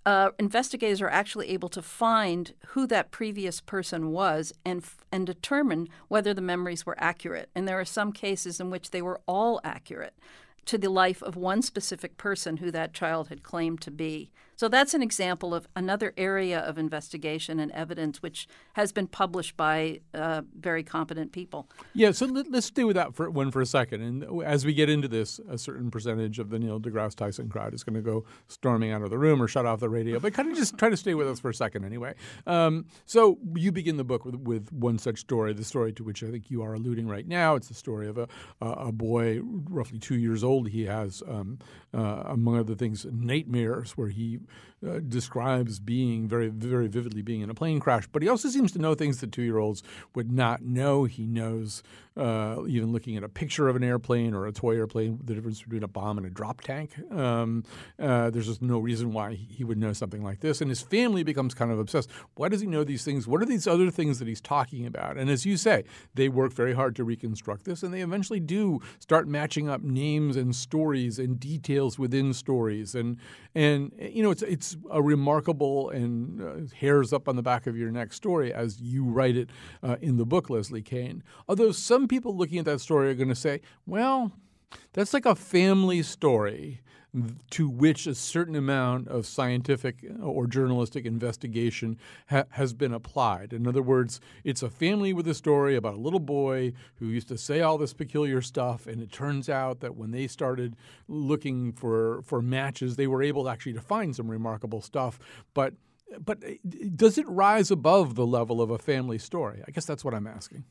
uh, 0.04 0.28
investigators 0.38 1.00
are 1.00 1.08
actually 1.08 1.48
able 1.48 1.70
to 1.70 1.80
find 1.80 2.52
who 2.66 2.86
that 2.86 3.12
previous 3.12 3.62
person 3.62 4.10
was 4.10 4.52
and 4.62 4.84
and 5.10 5.26
determine 5.26 5.88
whether 6.08 6.34
the 6.34 6.42
memories 6.42 6.84
were 6.84 6.96
accurate. 6.98 7.48
And 7.54 7.66
there 7.66 7.80
are 7.80 7.86
some 7.86 8.12
cases 8.12 8.60
in 8.60 8.68
which 8.68 8.90
they 8.90 9.00
were 9.00 9.22
all 9.26 9.58
accurate 9.64 10.12
to 10.66 10.78
the 10.78 10.88
life 10.88 11.22
of 11.22 11.36
one 11.36 11.62
specific 11.62 12.16
person 12.16 12.58
who 12.58 12.70
that 12.70 12.94
child 12.94 13.28
had 13.28 13.42
claimed 13.42 13.80
to 13.82 13.90
be. 13.90 14.30
So 14.56 14.68
that's 14.68 14.94
an 14.94 15.02
example 15.02 15.54
of 15.54 15.66
another 15.74 16.12
area 16.16 16.60
of 16.60 16.78
investigation 16.78 17.58
and 17.58 17.70
evidence 17.72 18.22
which 18.22 18.46
has 18.74 18.92
been 18.92 19.06
published 19.06 19.56
by 19.56 20.00
uh, 20.12 20.42
very 20.58 20.82
competent 20.82 21.32
people. 21.32 21.68
Yeah, 21.92 22.12
so 22.12 22.26
let, 22.26 22.52
us 22.54 22.66
stay 22.66 22.84
with 22.84 22.96
that 22.96 23.14
for 23.14 23.30
one 23.30 23.50
for 23.50 23.60
a 23.60 23.66
second. 23.66 24.02
And 24.02 24.42
as 24.44 24.64
we 24.64 24.74
get 24.74 24.88
into 24.88 25.08
this, 25.08 25.40
a 25.48 25.58
certain 25.58 25.90
percentage 25.90 26.38
of 26.38 26.50
the 26.50 26.58
Neil 26.58 26.80
deGrasse 26.80 27.16
Tyson 27.16 27.48
crowd 27.48 27.74
is 27.74 27.82
going 27.82 27.94
to 27.94 28.02
go 28.02 28.24
storming 28.48 28.92
out 28.92 29.02
of 29.02 29.10
the 29.10 29.18
room 29.18 29.42
or 29.42 29.48
shut 29.48 29.66
off 29.66 29.80
the 29.80 29.88
radio. 29.88 30.18
But 30.20 30.34
kind 30.34 30.50
of 30.50 30.56
just 30.56 30.78
try 30.78 30.88
to 30.88 30.96
stay 30.96 31.14
with 31.14 31.28
us 31.28 31.40
for 31.40 31.50
a 31.50 31.54
second 31.54 31.84
anyway. 31.84 32.14
Um, 32.46 32.86
so 33.06 33.38
you 33.54 33.72
begin 33.72 33.96
the 33.96 34.04
book 34.04 34.24
with, 34.24 34.36
with 34.36 34.72
one 34.72 34.98
such 34.98 35.20
story, 35.20 35.52
the 35.52 35.64
story 35.64 35.92
to 35.94 36.04
which 36.04 36.22
I 36.22 36.30
think 36.30 36.50
you 36.50 36.62
are 36.62 36.74
alluding 36.74 37.08
right 37.08 37.26
now. 37.26 37.56
It's 37.56 37.68
the 37.68 37.74
story 37.74 38.08
of 38.08 38.18
a, 38.18 38.28
a 38.60 38.92
boy 38.92 39.40
roughly 39.42 39.98
two 39.98 40.16
years 40.16 40.44
old. 40.44 40.68
He 40.68 40.84
has, 40.86 41.22
um, 41.28 41.58
uh, 41.92 42.24
among 42.26 42.58
other 42.58 42.74
things, 42.74 43.06
nightmares 43.10 43.92
where 43.96 44.08
he 44.08 44.38
uh, 44.86 45.00
describes 45.00 45.78
being 45.78 46.28
very, 46.28 46.48
very 46.48 46.88
vividly 46.88 47.22
being 47.22 47.40
in 47.40 47.50
a 47.50 47.54
plane 47.54 47.80
crash. 47.80 48.06
But 48.10 48.22
he 48.22 48.28
also 48.28 48.48
seems 48.48 48.72
to 48.72 48.78
know 48.78 48.94
things 48.94 49.20
that 49.20 49.32
two 49.32 49.42
year 49.42 49.58
olds 49.58 49.82
would 50.14 50.30
not 50.30 50.62
know. 50.62 51.04
He 51.04 51.26
knows 51.26 51.82
uh, 52.16 52.62
even 52.68 52.92
looking 52.92 53.16
at 53.16 53.24
a 53.24 53.28
picture 53.28 53.68
of 53.68 53.76
an 53.76 53.82
airplane 53.82 54.34
or 54.34 54.46
a 54.46 54.52
toy 54.52 54.76
airplane, 54.76 55.18
the 55.24 55.34
difference 55.34 55.62
between 55.62 55.82
a 55.82 55.88
bomb 55.88 56.16
and 56.18 56.26
a 56.26 56.30
drop 56.30 56.60
tank. 56.60 56.92
Um, 57.12 57.64
uh, 57.98 58.30
there's 58.30 58.46
just 58.46 58.62
no 58.62 58.78
reason 58.78 59.12
why 59.12 59.34
he 59.34 59.64
would 59.64 59.78
know 59.78 59.92
something 59.92 60.22
like 60.22 60.40
this. 60.40 60.60
And 60.60 60.70
his 60.70 60.80
family 60.80 61.24
becomes 61.24 61.54
kind 61.54 61.72
of 61.72 61.78
obsessed. 61.78 62.10
Why 62.36 62.48
does 62.48 62.60
he 62.60 62.66
know 62.66 62.84
these 62.84 63.04
things? 63.04 63.26
What 63.26 63.42
are 63.42 63.46
these 63.46 63.66
other 63.66 63.90
things 63.90 64.18
that 64.20 64.28
he's 64.28 64.40
talking 64.40 64.86
about? 64.86 65.16
And 65.16 65.28
as 65.28 65.44
you 65.44 65.56
say, 65.56 65.84
they 66.14 66.28
work 66.28 66.52
very 66.52 66.74
hard 66.74 66.94
to 66.96 67.04
reconstruct 67.04 67.64
this, 67.64 67.82
and 67.82 67.92
they 67.92 68.00
eventually 68.00 68.40
do 68.40 68.80
start 69.00 69.26
matching 69.26 69.68
up 69.68 69.82
names 69.82 70.36
and 70.36 70.54
stories 70.54 71.18
and 71.18 71.40
details 71.40 71.98
within 71.98 72.32
stories. 72.32 72.94
And 72.94 73.18
and 73.54 73.92
you 73.98 74.22
know, 74.22 74.30
it's 74.30 74.42
it's 74.42 74.76
a 74.90 75.02
remarkable 75.02 75.90
and 75.90 76.40
uh, 76.40 76.74
hairs 76.76 77.12
up 77.12 77.28
on 77.28 77.36
the 77.36 77.42
back 77.42 77.66
of 77.66 77.76
your 77.76 77.90
neck 77.90 78.12
story 78.12 78.52
as 78.52 78.80
you 78.80 79.04
write 79.04 79.36
it 79.36 79.50
uh, 79.82 79.96
in 80.00 80.16
the 80.16 80.26
book, 80.26 80.50
Leslie 80.50 80.82
Kean. 80.82 81.22
Although 81.48 81.72
some 81.72 82.03
people 82.08 82.36
looking 82.36 82.58
at 82.58 82.64
that 82.64 82.80
story 82.80 83.10
are 83.10 83.14
going 83.14 83.28
to 83.28 83.34
say, 83.34 83.60
well, 83.86 84.32
that's 84.92 85.14
like 85.14 85.26
a 85.26 85.34
family 85.34 86.02
story 86.02 86.80
to 87.50 87.68
which 87.68 88.06
a 88.06 88.14
certain 88.14 88.56
amount 88.56 89.06
of 89.06 89.24
scientific 89.24 90.04
or 90.20 90.46
journalistic 90.46 91.06
investigation 91.06 91.96
ha- 92.28 92.44
has 92.50 92.72
been 92.72 92.92
applied. 92.92 93.52
In 93.52 93.68
other 93.68 93.82
words, 93.82 94.20
it's 94.42 94.62
a 94.62 94.70
family 94.70 95.12
with 95.12 95.28
a 95.28 95.34
story 95.34 95.76
about 95.76 95.94
a 95.94 96.00
little 96.00 96.18
boy 96.18 96.72
who 96.96 97.06
used 97.06 97.28
to 97.28 97.38
say 97.38 97.60
all 97.60 97.78
this 97.78 97.94
peculiar 97.94 98.42
stuff, 98.42 98.86
and 98.86 99.00
it 99.00 99.12
turns 99.12 99.48
out 99.48 99.80
that 99.80 99.94
when 99.96 100.10
they 100.10 100.26
started 100.26 100.74
looking 101.06 101.72
for 101.72 102.22
for 102.22 102.42
matches, 102.42 102.96
they 102.96 103.06
were 103.06 103.22
able 103.22 103.48
actually 103.48 103.74
to 103.74 103.80
find 103.80 104.16
some 104.16 104.28
remarkable 104.28 104.80
stuff, 104.80 105.18
but 105.54 105.74
but 106.18 106.42
uh, 106.44 106.50
does 106.96 107.16
it 107.16 107.28
rise 107.28 107.70
above 107.70 108.14
the 108.14 108.26
level 108.26 108.60
of 108.60 108.70
a 108.70 108.78
family 108.78 109.18
story? 109.18 109.62
I 109.66 109.70
guess 109.70 109.84
that's 109.84 110.04
what 110.04 110.14
I'm 110.14 110.26
asking. 110.26 110.64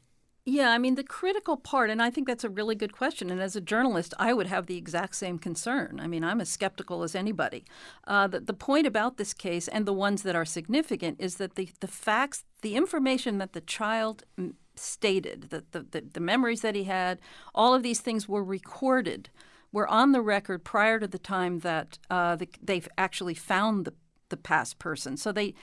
Yeah, 0.45 0.71
I 0.71 0.77
mean, 0.77 0.95
the 0.95 1.05
critical 1.05 1.55
part, 1.55 1.89
and 1.89 2.01
I 2.01 2.09
think 2.09 2.27
that's 2.27 2.43
a 2.43 2.49
really 2.49 2.75
good 2.75 2.91
question. 2.91 3.29
And 3.29 3.41
as 3.41 3.55
a 3.55 3.61
journalist, 3.61 4.13
I 4.19 4.33
would 4.33 4.47
have 4.47 4.65
the 4.65 4.75
exact 4.75 5.15
same 5.15 5.39
concern. 5.39 6.01
I 6.01 6.07
mean, 6.07 6.21
I'm 6.21 6.41
as 6.41 6.49
skeptical 6.49 7.03
as 7.03 7.15
anybody. 7.15 7.63
Uh, 8.05 8.27
the, 8.27 8.41
the 8.41 8.53
point 8.53 8.85
about 8.85 9.15
this 9.15 9.33
case 9.33 9.69
and 9.69 9.85
the 9.85 9.93
ones 9.93 10.23
that 10.23 10.35
are 10.35 10.43
significant 10.43 11.15
is 11.21 11.35
that 11.35 11.55
the, 11.55 11.69
the 11.79 11.87
facts, 11.87 12.43
the 12.61 12.75
information 12.75 13.37
that 13.37 13.53
the 13.53 13.61
child 13.61 14.25
stated, 14.75 15.43
that 15.51 15.71
the, 15.71 15.79
the, 15.79 16.01
the 16.11 16.19
memories 16.19 16.59
that 16.59 16.75
he 16.75 16.83
had, 16.83 17.21
all 17.55 17.73
of 17.73 17.81
these 17.81 18.01
things 18.01 18.27
were 18.27 18.43
recorded, 18.43 19.29
were 19.71 19.87
on 19.87 20.11
the 20.11 20.21
record 20.21 20.65
prior 20.65 20.99
to 20.99 21.07
the 21.07 21.19
time 21.19 21.59
that 21.59 21.97
uh, 22.09 22.35
the, 22.35 22.49
they've 22.61 22.89
actually 22.97 23.33
found 23.33 23.85
the, 23.85 23.93
the 24.27 24.37
past 24.37 24.77
person. 24.77 25.15
So 25.15 25.31
they 25.31 25.53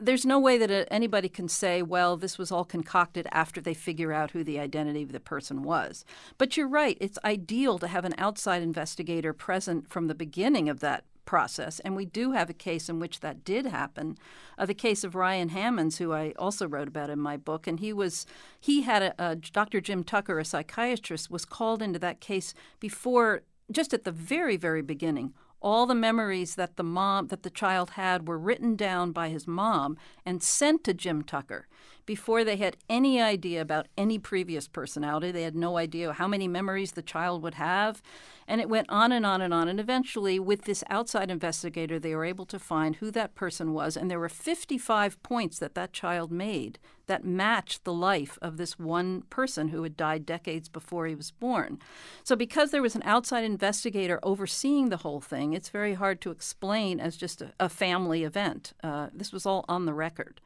there's 0.00 0.26
no 0.26 0.38
way 0.38 0.58
that 0.58 0.88
anybody 0.90 1.28
can 1.28 1.48
say, 1.48 1.82
well, 1.82 2.16
this 2.16 2.38
was 2.38 2.50
all 2.50 2.64
concocted 2.64 3.26
after 3.32 3.60
they 3.60 3.74
figure 3.74 4.12
out 4.12 4.32
who 4.32 4.44
the 4.44 4.58
identity 4.58 5.02
of 5.02 5.12
the 5.12 5.20
person 5.20 5.62
was. 5.62 6.04
But 6.36 6.56
you're 6.56 6.68
right. 6.68 6.96
It's 7.00 7.18
ideal 7.24 7.78
to 7.78 7.88
have 7.88 8.04
an 8.04 8.14
outside 8.18 8.62
investigator 8.62 9.32
present 9.32 9.88
from 9.88 10.06
the 10.06 10.14
beginning 10.14 10.68
of 10.68 10.80
that 10.80 11.04
process. 11.28 11.78
And 11.80 11.94
we 11.94 12.06
do 12.06 12.32
have 12.32 12.48
a 12.48 12.54
case 12.54 12.88
in 12.88 13.00
which 13.00 13.20
that 13.20 13.44
did 13.44 13.66
happen. 13.66 14.16
Uh, 14.56 14.64
the 14.64 14.72
case 14.72 15.04
of 15.04 15.14
Ryan 15.14 15.50
Hammons, 15.50 15.98
who 15.98 16.12
I 16.14 16.32
also 16.38 16.66
wrote 16.66 16.88
about 16.88 17.10
in 17.10 17.18
my 17.18 17.36
book, 17.36 17.66
and 17.66 17.80
he 17.80 17.92
was 17.92 18.24
he 18.58 18.80
had 18.80 19.02
a, 19.02 19.14
a 19.18 19.36
Dr. 19.36 19.82
Jim 19.82 20.04
Tucker, 20.04 20.38
a 20.38 20.44
psychiatrist, 20.44 21.30
was 21.30 21.44
called 21.44 21.82
into 21.82 21.98
that 21.98 22.20
case 22.20 22.54
before, 22.80 23.42
just 23.70 23.92
at 23.92 24.04
the 24.04 24.10
very, 24.10 24.56
very 24.56 24.80
beginning 24.80 25.34
all 25.60 25.86
the 25.86 25.94
memories 25.94 26.54
that 26.54 26.76
the 26.76 26.84
mom 26.84 27.28
that 27.28 27.42
the 27.42 27.50
child 27.50 27.90
had 27.90 28.28
were 28.28 28.38
written 28.38 28.76
down 28.76 29.12
by 29.12 29.28
his 29.28 29.46
mom 29.46 29.96
and 30.24 30.42
sent 30.42 30.84
to 30.84 30.94
Jim 30.94 31.22
Tucker 31.22 31.66
before 32.08 32.42
they 32.42 32.56
had 32.56 32.74
any 32.88 33.20
idea 33.20 33.60
about 33.60 33.86
any 33.98 34.18
previous 34.18 34.66
personality. 34.66 35.30
They 35.30 35.42
had 35.42 35.54
no 35.54 35.76
idea 35.76 36.14
how 36.14 36.26
many 36.26 36.48
memories 36.48 36.92
the 36.92 37.02
child 37.02 37.42
would 37.42 37.56
have. 37.56 38.00
And 38.46 38.62
it 38.62 38.70
went 38.70 38.88
on 38.88 39.12
and 39.12 39.26
on 39.26 39.42
and 39.42 39.52
on. 39.52 39.68
And 39.68 39.78
eventually, 39.78 40.40
with 40.40 40.62
this 40.62 40.82
outside 40.88 41.30
investigator, 41.30 41.98
they 41.98 42.14
were 42.14 42.24
able 42.24 42.46
to 42.46 42.58
find 42.58 42.96
who 42.96 43.10
that 43.10 43.34
person 43.34 43.74
was. 43.74 43.94
And 43.94 44.10
there 44.10 44.18
were 44.18 44.30
55 44.30 45.22
points 45.22 45.58
that 45.58 45.74
that 45.74 45.92
child 45.92 46.32
made 46.32 46.78
that 47.08 47.26
matched 47.26 47.84
the 47.84 47.92
life 47.92 48.38
of 48.40 48.56
this 48.56 48.78
one 48.78 49.22
person 49.28 49.68
who 49.68 49.82
had 49.82 49.94
died 49.94 50.24
decades 50.24 50.70
before 50.70 51.06
he 51.06 51.14
was 51.14 51.30
born. 51.30 51.78
So, 52.24 52.36
because 52.36 52.70
there 52.70 52.80
was 52.80 52.94
an 52.94 53.02
outside 53.04 53.44
investigator 53.44 54.18
overseeing 54.22 54.88
the 54.88 54.98
whole 54.98 55.20
thing, 55.20 55.52
it's 55.52 55.68
very 55.68 55.92
hard 55.92 56.22
to 56.22 56.30
explain 56.30 57.00
as 57.00 57.18
just 57.18 57.42
a, 57.42 57.52
a 57.60 57.68
family 57.68 58.24
event. 58.24 58.72
Uh, 58.82 59.08
this 59.12 59.30
was 59.30 59.44
all 59.44 59.66
on 59.68 59.84
the 59.84 59.92
record. 59.92 60.40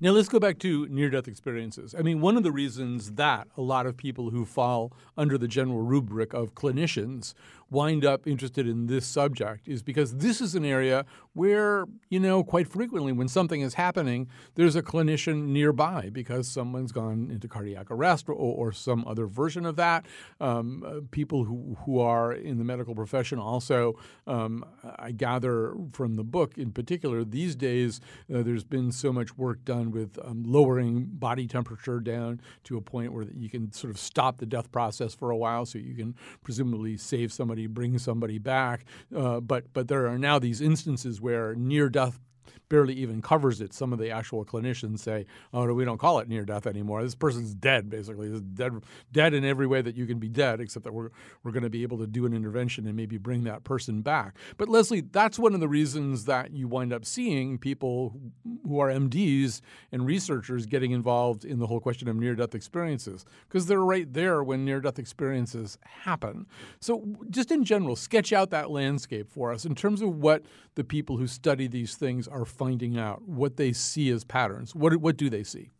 Now 0.00 0.10
let's 0.10 0.28
go 0.28 0.40
back 0.40 0.58
to 0.60 0.88
near 0.88 1.10
death 1.10 1.28
experiences. 1.28 1.94
I 1.96 2.02
mean, 2.02 2.20
one 2.20 2.36
of 2.36 2.42
the 2.42 2.52
reasons 2.52 3.12
that 3.12 3.48
a 3.56 3.62
lot 3.62 3.86
of 3.86 3.96
people 3.96 4.30
who 4.30 4.44
fall 4.44 4.92
under 5.16 5.38
the 5.38 5.48
general 5.48 5.80
rubric 5.80 6.34
of 6.34 6.54
clinicians 6.54 7.34
wind 7.72 8.04
up 8.04 8.26
interested 8.26 8.68
in 8.68 8.86
this 8.86 9.06
subject 9.06 9.66
is 9.66 9.82
because 9.82 10.16
this 10.16 10.40
is 10.40 10.54
an 10.54 10.64
area 10.64 11.04
where, 11.32 11.86
you 12.10 12.20
know, 12.20 12.44
quite 12.44 12.68
frequently 12.68 13.10
when 13.10 13.26
something 13.26 13.62
is 13.62 13.74
happening, 13.74 14.28
there's 14.54 14.76
a 14.76 14.82
clinician 14.82 15.46
nearby 15.46 16.10
because 16.12 16.46
someone's 16.46 16.92
gone 16.92 17.30
into 17.30 17.48
cardiac 17.48 17.90
arrest 17.90 18.28
or, 18.28 18.34
or 18.34 18.70
some 18.72 19.04
other 19.06 19.26
version 19.26 19.64
of 19.64 19.76
that. 19.76 20.04
Um, 20.40 20.84
uh, 20.86 21.00
people 21.10 21.44
who, 21.44 21.76
who 21.84 21.98
are 22.00 22.32
in 22.32 22.58
the 22.58 22.64
medical 22.64 22.94
profession 22.94 23.38
also, 23.38 23.94
um, 24.26 24.64
I 24.98 25.12
gather 25.12 25.74
from 25.92 26.16
the 26.16 26.24
book 26.24 26.58
in 26.58 26.70
particular, 26.72 27.24
these 27.24 27.56
days 27.56 28.00
uh, 28.32 28.42
there's 28.42 28.64
been 28.64 28.92
so 28.92 29.12
much 29.12 29.38
work 29.38 29.64
done 29.64 29.90
with 29.90 30.18
um, 30.22 30.44
lowering 30.46 31.06
body 31.10 31.46
temperature 31.46 32.00
down 32.00 32.40
to 32.64 32.76
a 32.76 32.82
point 32.82 33.12
where 33.12 33.24
you 33.34 33.48
can 33.48 33.72
sort 33.72 33.90
of 33.90 33.98
stop 33.98 34.36
the 34.36 34.46
death 34.46 34.70
process 34.70 35.14
for 35.14 35.30
a 35.30 35.36
while 35.36 35.64
so 35.64 35.78
you 35.78 35.94
can 35.94 36.14
presumably 36.42 36.98
save 36.98 37.32
somebody 37.32 37.61
bring 37.66 37.98
somebody 37.98 38.38
back. 38.38 38.84
Uh, 39.14 39.40
but 39.40 39.72
but 39.72 39.88
there 39.88 40.06
are 40.06 40.18
now 40.18 40.38
these 40.38 40.60
instances 40.60 41.20
where 41.20 41.54
near 41.54 41.88
death 41.88 42.20
barely 42.68 42.94
even 42.94 43.22
covers 43.22 43.60
it. 43.60 43.72
Some 43.72 43.92
of 43.92 43.98
the 43.98 44.10
actual 44.10 44.44
clinicians 44.44 45.00
say, 45.00 45.26
"Oh, 45.52 45.66
no, 45.66 45.74
we 45.74 45.84
don't 45.84 45.98
call 45.98 46.18
it 46.18 46.28
near 46.28 46.44
death 46.44 46.66
anymore. 46.66 47.02
This 47.02 47.14
person's 47.14 47.54
dead, 47.54 47.90
basically. 47.90 48.40
Dead, 48.54 48.72
dead 49.12 49.34
in 49.34 49.44
every 49.44 49.66
way 49.66 49.82
that 49.82 49.96
you 49.96 50.06
can 50.06 50.18
be 50.18 50.28
dead, 50.28 50.60
except 50.60 50.84
that 50.84 50.92
we're 50.92 51.10
we're 51.42 51.52
going 51.52 51.62
to 51.62 51.70
be 51.70 51.82
able 51.82 51.98
to 51.98 52.06
do 52.06 52.26
an 52.26 52.34
intervention 52.34 52.86
and 52.86 52.96
maybe 52.96 53.18
bring 53.18 53.44
that 53.44 53.64
person 53.64 54.02
back." 54.02 54.36
But 54.56 54.68
Leslie, 54.68 55.00
that's 55.00 55.38
one 55.38 55.54
of 55.54 55.60
the 55.60 55.68
reasons 55.68 56.24
that 56.24 56.52
you 56.52 56.68
wind 56.68 56.92
up 56.92 57.04
seeing 57.04 57.58
people 57.58 58.20
who 58.66 58.78
are 58.78 58.88
MDs 58.88 59.60
and 59.90 60.06
researchers 60.06 60.66
getting 60.66 60.92
involved 60.92 61.44
in 61.44 61.58
the 61.58 61.66
whole 61.66 61.80
question 61.80 62.08
of 62.08 62.16
near-death 62.16 62.54
experiences 62.54 63.24
because 63.48 63.66
they're 63.66 63.84
right 63.84 64.12
there 64.12 64.42
when 64.42 64.64
near-death 64.64 64.98
experiences 64.98 65.78
happen. 65.84 66.46
So, 66.80 67.16
just 67.30 67.50
in 67.50 67.64
general, 67.64 67.96
sketch 67.96 68.32
out 68.32 68.50
that 68.50 68.70
landscape 68.70 69.30
for 69.30 69.52
us 69.52 69.64
in 69.64 69.74
terms 69.74 70.02
of 70.02 70.16
what 70.16 70.42
the 70.74 70.84
people 70.84 71.16
who 71.16 71.26
study 71.26 71.66
these 71.66 71.96
things 71.96 72.26
are 72.32 72.44
finding 72.44 72.98
out 72.98 73.22
what 73.22 73.56
they 73.56 73.72
see 73.72 74.10
as 74.10 74.24
patterns. 74.24 74.74
What 74.74 74.96
what 74.96 75.16
do 75.16 75.30
they 75.30 75.44
see? 75.44 75.70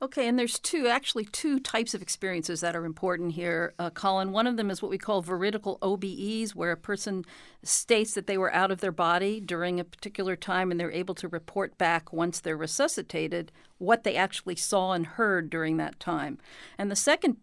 Okay, 0.00 0.28
and 0.28 0.38
there's 0.38 0.60
two, 0.60 0.86
actually 0.86 1.24
two 1.24 1.58
types 1.58 1.92
of 1.92 2.02
experiences 2.02 2.60
that 2.60 2.76
are 2.76 2.84
important 2.84 3.32
here, 3.32 3.74
uh, 3.80 3.90
Colin. 3.90 4.30
One 4.30 4.46
of 4.46 4.56
them 4.56 4.70
is 4.70 4.80
what 4.80 4.92
we 4.92 4.98
call 4.98 5.22
veridical 5.22 5.76
OBEs, 5.82 6.54
where 6.54 6.70
a 6.70 6.76
person 6.76 7.24
states 7.64 8.14
that 8.14 8.28
they 8.28 8.38
were 8.38 8.54
out 8.54 8.70
of 8.70 8.80
their 8.80 8.92
body 8.92 9.40
during 9.40 9.80
a 9.80 9.84
particular 9.84 10.36
time 10.36 10.70
and 10.70 10.78
they're 10.78 10.92
able 10.92 11.16
to 11.16 11.26
report 11.26 11.76
back 11.78 12.12
once 12.12 12.38
they're 12.38 12.56
resuscitated 12.56 13.50
what 13.78 14.04
they 14.04 14.14
actually 14.14 14.54
saw 14.54 14.92
and 14.92 15.04
heard 15.04 15.50
during 15.50 15.78
that 15.78 15.98
time. 15.98 16.38
And 16.78 16.92
the 16.92 16.96
second 16.96 17.38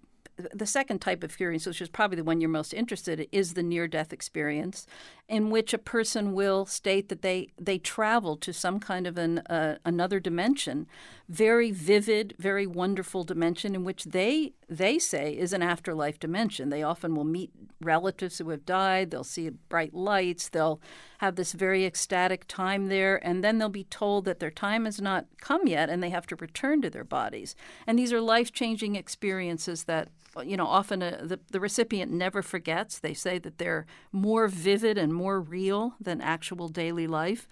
the 0.53 0.65
second 0.65 1.00
type 1.00 1.19
of 1.19 1.29
experience, 1.29 1.65
which 1.65 1.81
is 1.81 1.89
probably 1.89 2.17
the 2.17 2.24
one 2.24 2.41
you're 2.41 2.50
most 2.50 2.74
interested 2.74 3.22
in, 3.22 3.27
is 3.31 3.53
the 3.53 3.63
near 3.63 3.88
death 3.88 4.12
experience, 4.12 4.86
in 5.27 5.50
which 5.50 5.74
a 5.74 5.79
person 5.79 6.34
will 6.34 6.67
state 6.67 7.10
that 7.10 7.24
they, 7.24 7.50
they 7.60 7.79
travel 7.79 8.38
to 8.38 8.53
some 8.53 8.79
kind 8.79 9.08
of 9.08 9.17
an, 9.17 9.39
uh, 9.39 9.75
another 9.84 10.20
dimension, 10.20 10.86
very 11.27 11.72
vivid, 11.72 12.36
very 12.38 12.67
wonderful 12.67 13.24
dimension, 13.24 13.74
in 13.74 13.84
which 13.84 14.03
they, 14.03 14.53
they 14.70 15.00
say 15.00 15.34
is 15.34 15.51
an 15.51 15.63
afterlife 15.63 16.20
dimension. 16.20 16.70
They 16.70 16.84
often 16.84 17.15
will 17.15 17.24
meet 17.24 17.50
relatives 17.82 18.38
who 18.38 18.50
have 18.50 18.65
died, 18.67 19.10
they'll 19.10 19.24
see 19.24 19.50
bright 19.50 19.96
lights, 19.96 20.50
they'll 20.50 20.79
have 21.17 21.36
this 21.36 21.53
very 21.53 21.86
ecstatic 21.86 22.46
time 22.48 22.88
there, 22.88 23.17
and 23.25 23.44
then 23.44 23.58
they'll 23.58 23.70
be 23.70 23.86
told 23.86 24.25
that 24.25 24.39
their 24.39 24.51
time 24.51 24.86
has 24.86 25.01
not 25.01 25.25
come 25.41 25.65
yet 25.65 25.89
and 25.89 26.03
they 26.03 26.12
have 26.12 26.27
to 26.27 26.36
return 26.36 26.84
to 26.84 26.89
their 26.91 27.03
bodies. 27.03 27.55
And 27.88 27.98
these 27.98 28.13
are 28.13 28.22
life 28.22 28.51
changing 28.51 28.96
experiences 28.96 29.86
that 29.86 30.10
you 30.44 30.58
know, 30.58 30.67
often 30.67 31.01
a, 31.01 31.08
uh, 31.08 31.25
the, 31.25 31.39
the 31.51 31.60
recipient 31.60 32.12
never 32.12 32.41
forgets. 32.41 33.00
They 33.00 33.13
say 33.13 33.39
that 33.39 33.58
they're 33.58 33.86
more 34.12 34.48
vivid 34.48 34.98
and 34.98 35.13
more 35.15 35.39
real 35.39 35.95
than 36.00 36.22
actual 36.22 36.67
daily 36.67 37.07
life. 37.07 37.48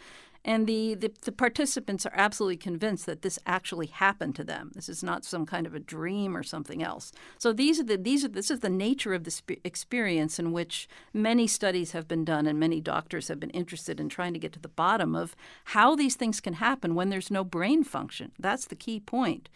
And 0.45 0.67
the, 0.67 0.95
the, 0.95 1.11
the, 1.21 1.31
participants 1.31 2.05
are 2.05 2.11
absolutely 2.13 2.57
convinced 2.57 3.05
that 3.05 3.21
this 3.21 3.39
actually 3.45 3.87
happened 3.87 4.35
to 4.35 4.43
them. 4.43 4.71
This 4.75 4.89
is 4.89 5.01
not 5.01 5.23
some 5.23 5.45
kind 5.45 5.65
of 5.65 5.73
a 5.73 5.79
dream 5.79 6.35
or 6.35 6.43
something 6.43 6.83
else. 6.83 7.13
So 7.37 7.53
these 7.53 7.79
are 7.79 7.83
the 7.83 7.95
these 7.95 8.25
are 8.25 8.27
this 8.27 8.51
is 8.51 8.59
the 8.59 8.69
nature 8.69 9.13
of 9.13 9.23
the 9.23 9.57
experience 9.63 10.39
in 10.39 10.51
which 10.51 10.89
many 11.13 11.47
studies 11.47 11.93
have 11.93 12.09
been 12.09 12.25
done 12.25 12.45
and 12.45 12.59
many 12.59 12.81
doctors 12.81 13.29
have 13.29 13.39
been 13.39 13.51
interested 13.51 14.01
in 14.01 14.09
trying 14.09 14.33
to 14.33 14.39
get 14.39 14.51
to 14.51 14.59
the 14.59 14.67
bottom 14.67 15.15
of 15.15 15.33
how 15.65 15.95
these 15.95 16.15
things 16.15 16.41
can 16.41 16.55
happen 16.55 16.93
when 16.93 17.09
there's 17.09 17.31
no 17.31 17.45
brain 17.45 17.81
function. 17.85 18.33
That's 18.37 18.65
the 18.65 18.75
key 18.75 18.99
point. 18.99 19.47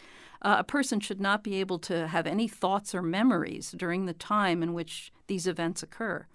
Uh, 0.42 0.58
a 0.60 0.64
person 0.64 1.02
should 1.02 1.20
not 1.20 1.44
be 1.44 1.56
able 1.56 1.80
to 1.80 2.08
have 2.08 2.28
any 2.28 2.48
thoughts 2.48 2.96
or 2.96 3.02
memories 3.02 3.72
during 3.72 4.06
the 4.06 4.14
time 4.14 4.64
in 4.64 4.74
which 4.74 5.12
these 5.28 5.48
events 5.48 5.84
occur. 5.84 6.28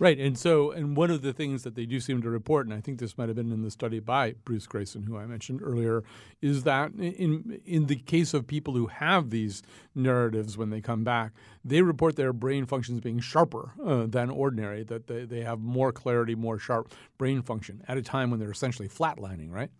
Right, 0.00 0.18
and 0.18 0.36
so 0.36 0.72
and 0.72 0.96
one 0.96 1.12
of 1.12 1.22
the 1.22 1.32
things 1.32 1.62
that 1.62 1.76
they 1.76 1.86
do 1.86 2.00
seem 2.00 2.20
to 2.22 2.28
report, 2.28 2.66
and 2.66 2.74
I 2.74 2.80
think 2.80 2.98
this 2.98 3.16
might 3.16 3.28
have 3.28 3.36
been 3.36 3.52
in 3.52 3.62
the 3.62 3.70
study 3.70 4.00
by 4.00 4.32
Bruce 4.44 4.66
Greyson, 4.66 5.04
who 5.04 5.16
I 5.16 5.26
mentioned 5.26 5.60
earlier, 5.62 6.02
is 6.42 6.64
that 6.64 6.92
in 6.94 7.60
in 7.64 7.86
the 7.86 7.96
case 7.96 8.34
of 8.34 8.48
people 8.48 8.74
who 8.74 8.88
have 8.88 9.30
these 9.30 9.62
narratives 9.94 10.58
when 10.58 10.70
they 10.70 10.80
come 10.80 11.04
back, 11.04 11.32
they 11.64 11.80
report 11.80 12.16
their 12.16 12.32
brain 12.32 12.66
functions 12.66 13.00
being 13.00 13.20
sharper 13.20 13.72
uh, 13.84 14.06
than 14.06 14.30
ordinary. 14.30 14.82
That 14.82 15.06
they, 15.06 15.26
they 15.26 15.42
have 15.42 15.60
more 15.60 15.92
clarity, 15.92 16.34
more 16.34 16.58
sharp 16.58 16.92
brain 17.16 17.42
function 17.42 17.84
at 17.86 17.96
a 17.96 18.02
time 18.02 18.30
when 18.30 18.40
they're 18.40 18.50
essentially 18.50 18.88
flatlining. 18.88 19.52
Right. 19.52 19.70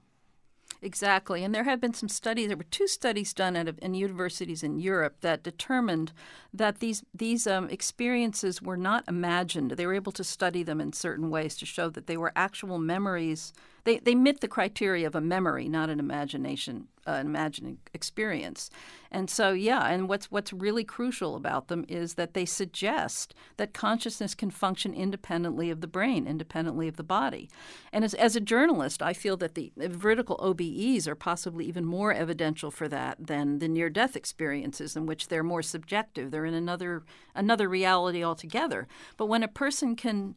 Exactly. 0.84 1.42
And 1.42 1.54
there 1.54 1.64
have 1.64 1.80
been 1.80 1.94
some 1.94 2.10
studies, 2.10 2.48
there 2.48 2.58
were 2.58 2.64
two 2.64 2.86
studies 2.86 3.32
done 3.32 3.56
at 3.56 3.78
in 3.78 3.94
universities 3.94 4.62
in 4.62 4.78
Europe 4.78 5.16
that 5.22 5.42
determined 5.42 6.12
that 6.52 6.80
these, 6.80 7.02
these 7.14 7.46
um, 7.46 7.70
experiences 7.70 8.60
were 8.60 8.76
not 8.76 9.02
imagined. 9.08 9.70
They 9.72 9.86
were 9.86 9.94
able 9.94 10.12
to 10.12 10.22
study 10.22 10.62
them 10.62 10.82
in 10.82 10.92
certain 10.92 11.30
ways 11.30 11.56
to 11.56 11.66
show 11.66 11.88
that 11.88 12.06
they 12.06 12.18
were 12.18 12.32
actual 12.36 12.78
memories 12.78 13.54
they, 13.84 13.98
they 13.98 14.14
meet 14.14 14.40
the 14.40 14.48
criteria 14.48 15.06
of 15.06 15.14
a 15.14 15.20
memory, 15.20 15.68
not 15.68 15.90
an 15.90 16.00
imagination, 16.00 16.88
an 17.06 17.26
imagining 17.26 17.78
experience. 17.92 18.70
And 19.10 19.30
so, 19.30 19.52
yeah, 19.52 19.86
and 19.86 20.08
what's 20.08 20.30
what's 20.30 20.52
really 20.52 20.84
crucial 20.84 21.36
about 21.36 21.68
them 21.68 21.84
is 21.88 22.14
that 22.14 22.34
they 22.34 22.44
suggest 22.44 23.34
that 23.56 23.72
consciousness 23.72 24.34
can 24.34 24.50
function 24.50 24.92
independently 24.92 25.70
of 25.70 25.80
the 25.80 25.86
brain, 25.86 26.26
independently 26.26 26.88
of 26.88 26.96
the 26.96 27.04
body. 27.04 27.48
And 27.92 28.04
as, 28.04 28.14
as 28.14 28.34
a 28.34 28.40
journalist, 28.40 29.02
I 29.02 29.12
feel 29.12 29.36
that 29.36 29.54
the 29.54 29.72
veridical 29.76 30.36
OBEs 30.38 31.06
are 31.06 31.14
possibly 31.14 31.66
even 31.66 31.84
more 31.84 32.12
evidential 32.12 32.70
for 32.70 32.88
that 32.88 33.24
than 33.24 33.60
the 33.60 33.68
near-death 33.68 34.16
experiences, 34.16 34.96
in 34.96 35.06
which 35.06 35.28
they're 35.28 35.44
more 35.44 35.62
subjective. 35.62 36.30
They're 36.30 36.44
in 36.44 36.54
another 36.54 37.04
another 37.34 37.68
reality 37.68 38.24
altogether. 38.24 38.88
But 39.16 39.26
when 39.26 39.42
a 39.42 39.48
person 39.48 39.94
can 39.94 40.34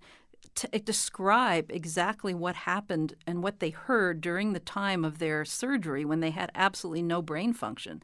to 0.55 0.73
eh, 0.73 0.79
describe 0.83 1.71
exactly 1.71 2.33
what 2.33 2.55
happened 2.55 3.15
and 3.25 3.43
what 3.43 3.59
they 3.59 3.69
heard 3.69 4.21
during 4.21 4.53
the 4.53 4.59
time 4.59 5.03
of 5.03 5.19
their 5.19 5.45
surgery 5.45 6.05
when 6.05 6.19
they 6.19 6.31
had 6.31 6.51
absolutely 6.55 7.01
no 7.01 7.21
brain 7.21 7.53
function. 7.53 8.01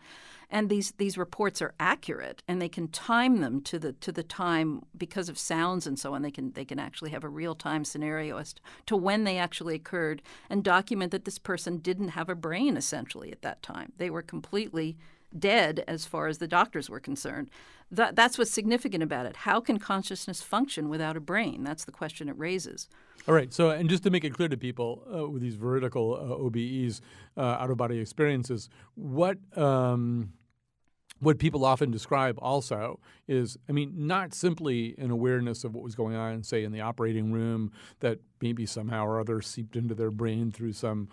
And 0.49 0.69
these, 0.69 0.91
these 0.97 1.17
reports 1.17 1.63
are 1.63 1.73
accurate, 1.79 2.43
and 2.47 2.61
they 2.61 2.69
can 2.69 2.87
time 2.87 3.41
them 3.41 3.59
to 3.61 3.79
the 3.79 3.93
to 3.93 4.11
the 4.11 4.21
time 4.21 4.83
because 4.95 5.27
of 5.27 5.39
sounds 5.39 5.87
and 5.87 5.97
so 5.97 6.13
on. 6.13 6.21
They 6.21 6.29
can 6.29 6.51
they 6.51 6.63
can 6.65 6.77
actually 6.77 7.09
have 7.09 7.23
a 7.23 7.29
real 7.29 7.55
time 7.55 7.83
scenario 7.83 8.37
as 8.37 8.53
to 8.85 8.95
when 8.95 9.23
they 9.23 9.39
actually 9.39 9.73
occurred, 9.73 10.21
and 10.51 10.63
document 10.63 11.11
that 11.11 11.25
this 11.25 11.39
person 11.39 11.77
didn't 11.77 12.09
have 12.09 12.29
a 12.29 12.35
brain 12.35 12.77
essentially 12.77 13.31
at 13.31 13.41
that 13.41 13.63
time. 13.63 13.93
They 13.97 14.11
were 14.11 14.21
completely 14.21 14.95
dead 15.37 15.83
as 15.87 16.05
far 16.05 16.27
as 16.27 16.37
the 16.37 16.47
doctors 16.47 16.89
were 16.89 16.99
concerned. 16.99 17.49
That, 17.91 18.15
that's 18.15 18.37
what's 18.37 18.51
significant 18.51 19.03
about 19.03 19.25
it. 19.25 19.37
How 19.37 19.59
can 19.59 19.77
consciousness 19.77 20.41
function 20.41 20.89
without 20.89 21.15
a 21.15 21.19
brain? 21.19 21.63
That's 21.63 21.85
the 21.85 21.91
question 21.91 22.29
it 22.29 22.37
raises. 22.37 22.87
All 23.27 23.33
right. 23.33 23.53
So, 23.53 23.69
and 23.69 23.89
just 23.89 24.03
to 24.03 24.09
make 24.09 24.23
it 24.23 24.33
clear 24.33 24.49
to 24.49 24.57
people 24.57 25.03
uh, 25.13 25.29
with 25.29 25.41
these 25.41 25.55
veridical 25.55 26.15
uh, 26.15 26.43
OBEs, 26.43 27.01
uh, 27.37 27.41
out 27.41 27.69
of 27.69 27.77
body 27.77 27.99
experiences, 27.99 28.69
what 28.95 29.37
um, 29.55 30.33
what 31.19 31.39
people 31.39 31.63
often 31.63 31.89
describe 31.89 32.37
also 32.41 32.99
is, 33.27 33.57
I 33.69 33.71
mean, 33.71 33.93
not 33.95 34.33
simply 34.33 34.93
an 34.97 35.09
awareness 35.09 35.63
of 35.63 35.73
what 35.73 35.83
was 35.83 35.95
going 35.95 36.15
on, 36.15 36.43
say, 36.43 36.63
in 36.63 36.71
the 36.71 36.81
operating 36.81 37.31
room 37.31 37.71
that 38.01 38.19
maybe 38.41 38.65
somehow 38.65 39.05
or 39.05 39.19
other 39.19 39.41
seeped 39.41 39.75
into 39.75 39.95
their 39.95 40.11
brain 40.11 40.51
through 40.51 40.73
some 40.73 41.07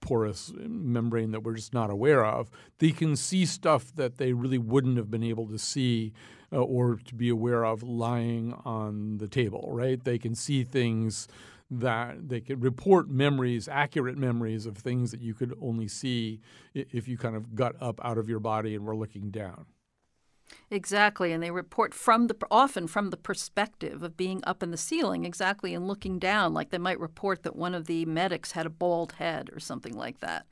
porous 0.00 0.52
membrane 0.56 1.32
that 1.32 1.42
we're 1.42 1.54
just 1.54 1.74
not 1.74 1.90
aware 1.90 2.24
of. 2.24 2.50
They 2.78 2.90
can 2.90 3.16
see 3.16 3.44
stuff 3.46 3.94
that 3.96 4.18
they 4.18 4.32
really 4.32 4.58
wouldn't 4.58 4.96
have 4.96 5.10
been 5.10 5.24
able 5.24 5.46
to 5.48 5.58
see 5.58 6.12
uh, 6.52 6.62
or 6.62 6.96
to 6.96 7.14
be 7.14 7.28
aware 7.28 7.64
of 7.64 7.82
lying 7.82 8.54
on 8.64 9.18
the 9.18 9.28
table, 9.28 9.68
right? 9.70 10.02
They 10.02 10.18
can 10.18 10.34
see 10.34 10.64
things 10.64 11.28
that 11.70 12.28
they 12.28 12.40
can 12.40 12.60
report 12.60 13.10
memories, 13.10 13.68
accurate 13.68 14.16
memories 14.16 14.64
of 14.64 14.78
things 14.78 15.10
that 15.10 15.20
you 15.20 15.34
could 15.34 15.54
only 15.60 15.88
see 15.88 16.40
if 16.74 17.06
you 17.06 17.18
kind 17.18 17.36
of 17.36 17.54
got 17.54 17.74
up 17.80 18.00
out 18.02 18.16
of 18.16 18.28
your 18.28 18.40
body 18.40 18.74
and 18.74 18.86
were 18.86 18.96
looking 18.96 19.30
down. 19.30 19.66
Exactly, 20.70 21.32
and 21.32 21.42
they 21.42 21.50
report 21.50 21.94
from 21.94 22.26
the 22.26 22.36
often 22.50 22.86
from 22.86 23.10
the 23.10 23.16
perspective 23.16 24.02
of 24.02 24.16
being 24.16 24.42
up 24.44 24.62
in 24.62 24.70
the 24.70 24.76
ceiling, 24.76 25.24
exactly, 25.24 25.74
and 25.74 25.88
looking 25.88 26.18
down. 26.18 26.52
Like 26.52 26.70
they 26.70 26.78
might 26.78 27.00
report 27.00 27.42
that 27.42 27.56
one 27.56 27.74
of 27.74 27.86
the 27.86 28.04
medics 28.04 28.52
had 28.52 28.66
a 28.66 28.70
bald 28.70 29.12
head 29.12 29.50
or 29.52 29.60
something 29.60 29.94
like 29.94 30.20
that. 30.20 30.46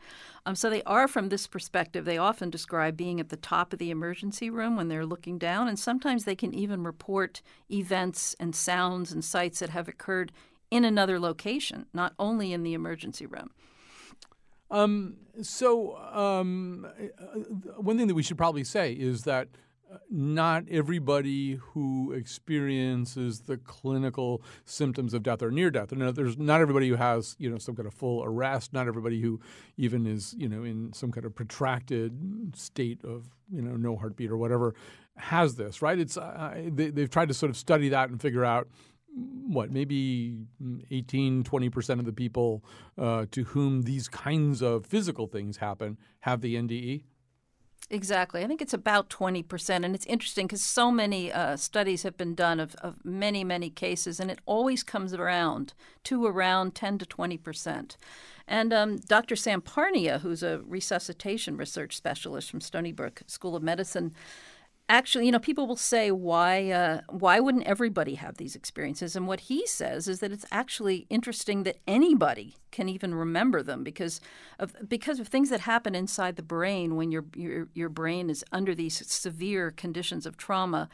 Um, 0.46 0.54
so 0.54 0.70
they 0.70 0.82
are 0.84 1.06
from 1.06 1.28
this 1.28 1.46
perspective. 1.46 2.04
They 2.04 2.18
often 2.18 2.48
describe 2.50 2.96
being 2.96 3.20
at 3.20 3.28
the 3.28 3.36
top 3.36 3.72
of 3.72 3.78
the 3.78 3.90
emergency 3.90 4.48
room 4.48 4.76
when 4.76 4.88
they're 4.88 5.04
looking 5.04 5.38
down, 5.38 5.68
and 5.68 5.78
sometimes 5.78 6.24
they 6.24 6.36
can 6.36 6.54
even 6.54 6.82
report 6.82 7.42
events 7.70 8.34
and 8.40 8.54
sounds 8.54 9.12
and 9.12 9.24
sights 9.24 9.58
that 9.58 9.70
have 9.70 9.88
occurred 9.88 10.32
in 10.70 10.84
another 10.84 11.20
location, 11.20 11.86
not 11.92 12.14
only 12.18 12.52
in 12.52 12.62
the 12.62 12.74
emergency 12.74 13.26
room. 13.26 13.50
Um, 14.70 15.16
so 15.42 15.96
um, 15.96 16.86
one 17.76 17.98
thing 17.98 18.08
that 18.08 18.14
we 18.14 18.22
should 18.22 18.36
probably 18.38 18.64
say 18.64 18.92
is 18.92 19.22
that 19.22 19.48
not 20.10 20.64
everybody 20.70 21.54
who 21.54 22.12
experiences 22.12 23.40
the 23.40 23.56
clinical 23.56 24.42
symptoms 24.64 25.14
of 25.14 25.22
death 25.22 25.42
or 25.42 25.50
near 25.50 25.70
death. 25.70 25.92
And 25.92 26.02
there's 26.14 26.38
not 26.38 26.60
everybody 26.60 26.88
who 26.88 26.96
has, 26.96 27.36
you 27.38 27.50
know, 27.50 27.58
some 27.58 27.76
kind 27.76 27.86
of 27.86 27.94
full 27.94 28.24
arrest. 28.24 28.72
Not 28.72 28.88
everybody 28.88 29.20
who 29.20 29.40
even 29.76 30.06
is, 30.06 30.34
you 30.38 30.48
know, 30.48 30.64
in 30.64 30.92
some 30.92 31.12
kind 31.12 31.24
of 31.24 31.34
protracted 31.34 32.56
state 32.56 33.04
of, 33.04 33.28
you 33.52 33.62
know, 33.62 33.76
no 33.76 33.96
heartbeat 33.96 34.30
or 34.30 34.36
whatever 34.36 34.74
has 35.16 35.56
this, 35.56 35.82
right? 35.82 35.98
It's 35.98 36.16
uh, 36.16 36.62
they, 36.68 36.90
they've 36.90 37.10
tried 37.10 37.28
to 37.28 37.34
sort 37.34 37.50
of 37.50 37.56
study 37.56 37.88
that 37.90 38.10
and 38.10 38.20
figure 38.20 38.44
out 38.44 38.68
what 39.46 39.70
maybe 39.70 40.46
18 40.90 41.42
20% 41.42 41.98
of 41.98 42.04
the 42.04 42.12
people 42.12 42.62
uh, 42.98 43.24
to 43.30 43.44
whom 43.44 43.82
these 43.82 44.08
kinds 44.08 44.62
of 44.62 44.84
physical 44.84 45.26
things 45.26 45.56
happen 45.56 45.96
have 46.20 46.42
the 46.42 46.54
NDE 46.54 47.04
Exactly. 47.88 48.42
I 48.42 48.48
think 48.48 48.60
it's 48.60 48.74
about 48.74 49.10
20%. 49.10 49.84
And 49.84 49.94
it's 49.94 50.06
interesting 50.06 50.46
because 50.46 50.62
so 50.62 50.90
many 50.90 51.32
uh, 51.32 51.56
studies 51.56 52.02
have 52.02 52.16
been 52.16 52.34
done 52.34 52.58
of, 52.58 52.74
of 52.76 53.04
many, 53.04 53.44
many 53.44 53.70
cases, 53.70 54.18
and 54.18 54.28
it 54.30 54.40
always 54.44 54.82
comes 54.82 55.14
around 55.14 55.72
to 56.04 56.26
around 56.26 56.74
10 56.74 56.98
to 56.98 57.06
20%. 57.06 57.96
And 58.48 58.72
um, 58.72 58.96
Dr. 58.96 59.36
Sam 59.36 59.60
Parnia, 59.60 60.20
who's 60.20 60.42
a 60.42 60.60
resuscitation 60.66 61.56
research 61.56 61.96
specialist 61.96 62.50
from 62.50 62.60
Stony 62.60 62.92
Brook 62.92 63.22
School 63.26 63.54
of 63.54 63.62
Medicine, 63.62 64.12
actually, 64.88 65.26
you 65.26 65.32
know, 65.32 65.38
people 65.38 65.66
will 65.66 65.76
say, 65.76 66.10
why, 66.10 66.70
uh, 66.70 67.00
why 67.08 67.40
wouldn't 67.40 67.66
everybody 67.66 68.14
have 68.14 68.36
these 68.36 68.54
experiences? 68.54 69.16
And 69.16 69.26
what 69.26 69.40
he 69.40 69.66
says 69.66 70.06
is 70.08 70.20
that 70.20 70.32
it's 70.32 70.46
actually 70.52 71.06
interesting 71.10 71.64
that 71.64 71.78
anybody 71.86 72.56
can 72.70 72.88
even 72.88 73.14
remember 73.14 73.62
them 73.62 73.82
because 73.82 74.20
of 74.58 74.74
because 74.86 75.18
of 75.18 75.28
things 75.28 75.48
that 75.48 75.60
happen 75.60 75.94
inside 75.94 76.36
the 76.36 76.42
brain 76.42 76.94
when 76.94 77.10
your 77.10 77.24
your, 77.34 77.68
your 77.72 77.88
brain 77.88 78.28
is 78.28 78.44
under 78.52 78.74
these 78.74 79.06
severe 79.10 79.70
conditions 79.70 80.26
of 80.26 80.36
trauma 80.36 80.88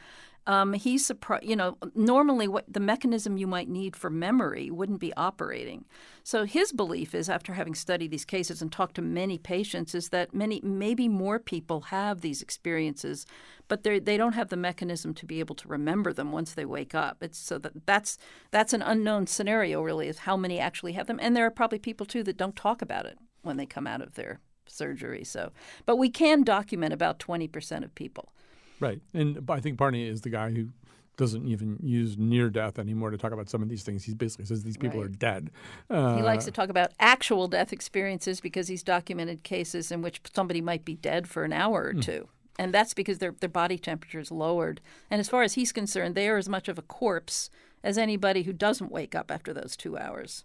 um, 0.45 0.73
he's 0.73 1.05
surprised. 1.05 1.45
You 1.45 1.55
know, 1.55 1.77
normally 1.95 2.47
what 2.47 2.65
the 2.71 2.79
mechanism 2.79 3.37
you 3.37 3.47
might 3.47 3.69
need 3.69 3.95
for 3.95 4.09
memory 4.09 4.69
wouldn't 4.69 4.99
be 4.99 5.13
operating. 5.15 5.85
So 6.23 6.45
his 6.45 6.71
belief 6.71 7.15
is, 7.15 7.29
after 7.29 7.53
having 7.53 7.75
studied 7.75 8.11
these 8.11 8.25
cases 8.25 8.61
and 8.61 8.71
talked 8.71 8.95
to 8.95 9.01
many 9.01 9.37
patients, 9.37 9.95
is 9.95 10.09
that 10.09 10.33
many, 10.33 10.61
maybe 10.61 11.07
more 11.07 11.39
people 11.39 11.81
have 11.81 12.21
these 12.21 12.41
experiences, 12.41 13.25
but 13.67 13.83
they 13.83 13.99
they 13.99 14.17
don't 14.17 14.33
have 14.33 14.49
the 14.49 14.57
mechanism 14.57 15.13
to 15.13 15.25
be 15.25 15.39
able 15.39 15.55
to 15.55 15.67
remember 15.67 16.13
them 16.13 16.31
once 16.31 16.53
they 16.53 16.65
wake 16.65 16.95
up. 16.95 17.17
It's 17.21 17.37
so 17.37 17.57
that 17.59 17.85
that's 17.85 18.17
that's 18.51 18.73
an 18.73 18.81
unknown 18.81 19.27
scenario, 19.27 19.81
really, 19.81 20.07
is 20.07 20.19
how 20.19 20.37
many 20.37 20.59
actually 20.59 20.93
have 20.93 21.07
them, 21.07 21.19
and 21.21 21.35
there 21.35 21.45
are 21.45 21.51
probably 21.51 21.79
people 21.79 22.05
too 22.05 22.23
that 22.23 22.37
don't 22.37 22.55
talk 22.55 22.81
about 22.81 23.05
it 23.05 23.17
when 23.41 23.57
they 23.57 23.65
come 23.65 23.87
out 23.87 24.01
of 24.01 24.15
their 24.15 24.39
surgery. 24.65 25.23
So, 25.23 25.51
but 25.85 25.97
we 25.97 26.09
can 26.09 26.43
document 26.43 26.93
about 26.93 27.19
twenty 27.19 27.47
percent 27.47 27.85
of 27.85 27.93
people. 27.95 28.33
Right. 28.83 28.99
And 29.13 29.49
I 29.49 29.61
think 29.61 29.79
Parnia 29.79 30.09
is 30.09 30.21
the 30.21 30.29
guy 30.29 30.51
who 30.51 30.67
doesn't 31.15 31.47
even 31.47 31.77
use 31.81 32.17
near 32.17 32.49
death 32.49 32.77
anymore 32.77 33.11
to 33.11 33.17
talk 33.17 33.31
about 33.31 33.49
some 33.49 33.61
of 33.61 33.69
these 33.69 33.83
things. 33.83 34.03
He 34.03 34.13
basically 34.13 34.43
says 34.43 34.63
these 34.63 34.75
people 34.75 34.99
right. 34.99 35.05
are 35.05 35.13
dead. 35.13 35.51
Uh, 35.89 36.17
he 36.17 36.21
likes 36.21 36.43
to 36.45 36.51
talk 36.51 36.67
about 36.67 36.91
actual 36.99 37.47
death 37.47 37.71
experiences 37.71 38.41
because 38.41 38.67
he's 38.67 38.83
documented 38.83 39.43
cases 39.43 39.89
in 39.89 40.01
which 40.01 40.19
somebody 40.35 40.59
might 40.59 40.83
be 40.83 40.95
dead 40.95 41.29
for 41.29 41.45
an 41.45 41.53
hour 41.53 41.83
or 41.83 41.93
mm. 41.93 42.03
two. 42.03 42.27
And 42.59 42.73
that's 42.73 42.93
because 42.93 43.19
their, 43.19 43.31
their 43.31 43.47
body 43.47 43.77
temperature 43.77 44.19
is 44.19 44.31
lowered. 44.31 44.81
And 45.09 45.21
as 45.21 45.29
far 45.29 45.43
as 45.43 45.53
he's 45.53 45.71
concerned, 45.71 46.13
they 46.13 46.27
are 46.27 46.37
as 46.37 46.49
much 46.49 46.67
of 46.67 46.77
a 46.77 46.83
corpse 46.83 47.49
as 47.85 47.97
anybody 47.97 48.43
who 48.43 48.51
doesn't 48.51 48.91
wake 48.91 49.15
up 49.15 49.31
after 49.31 49.53
those 49.53 49.77
two 49.77 49.97
hours. 49.97 50.43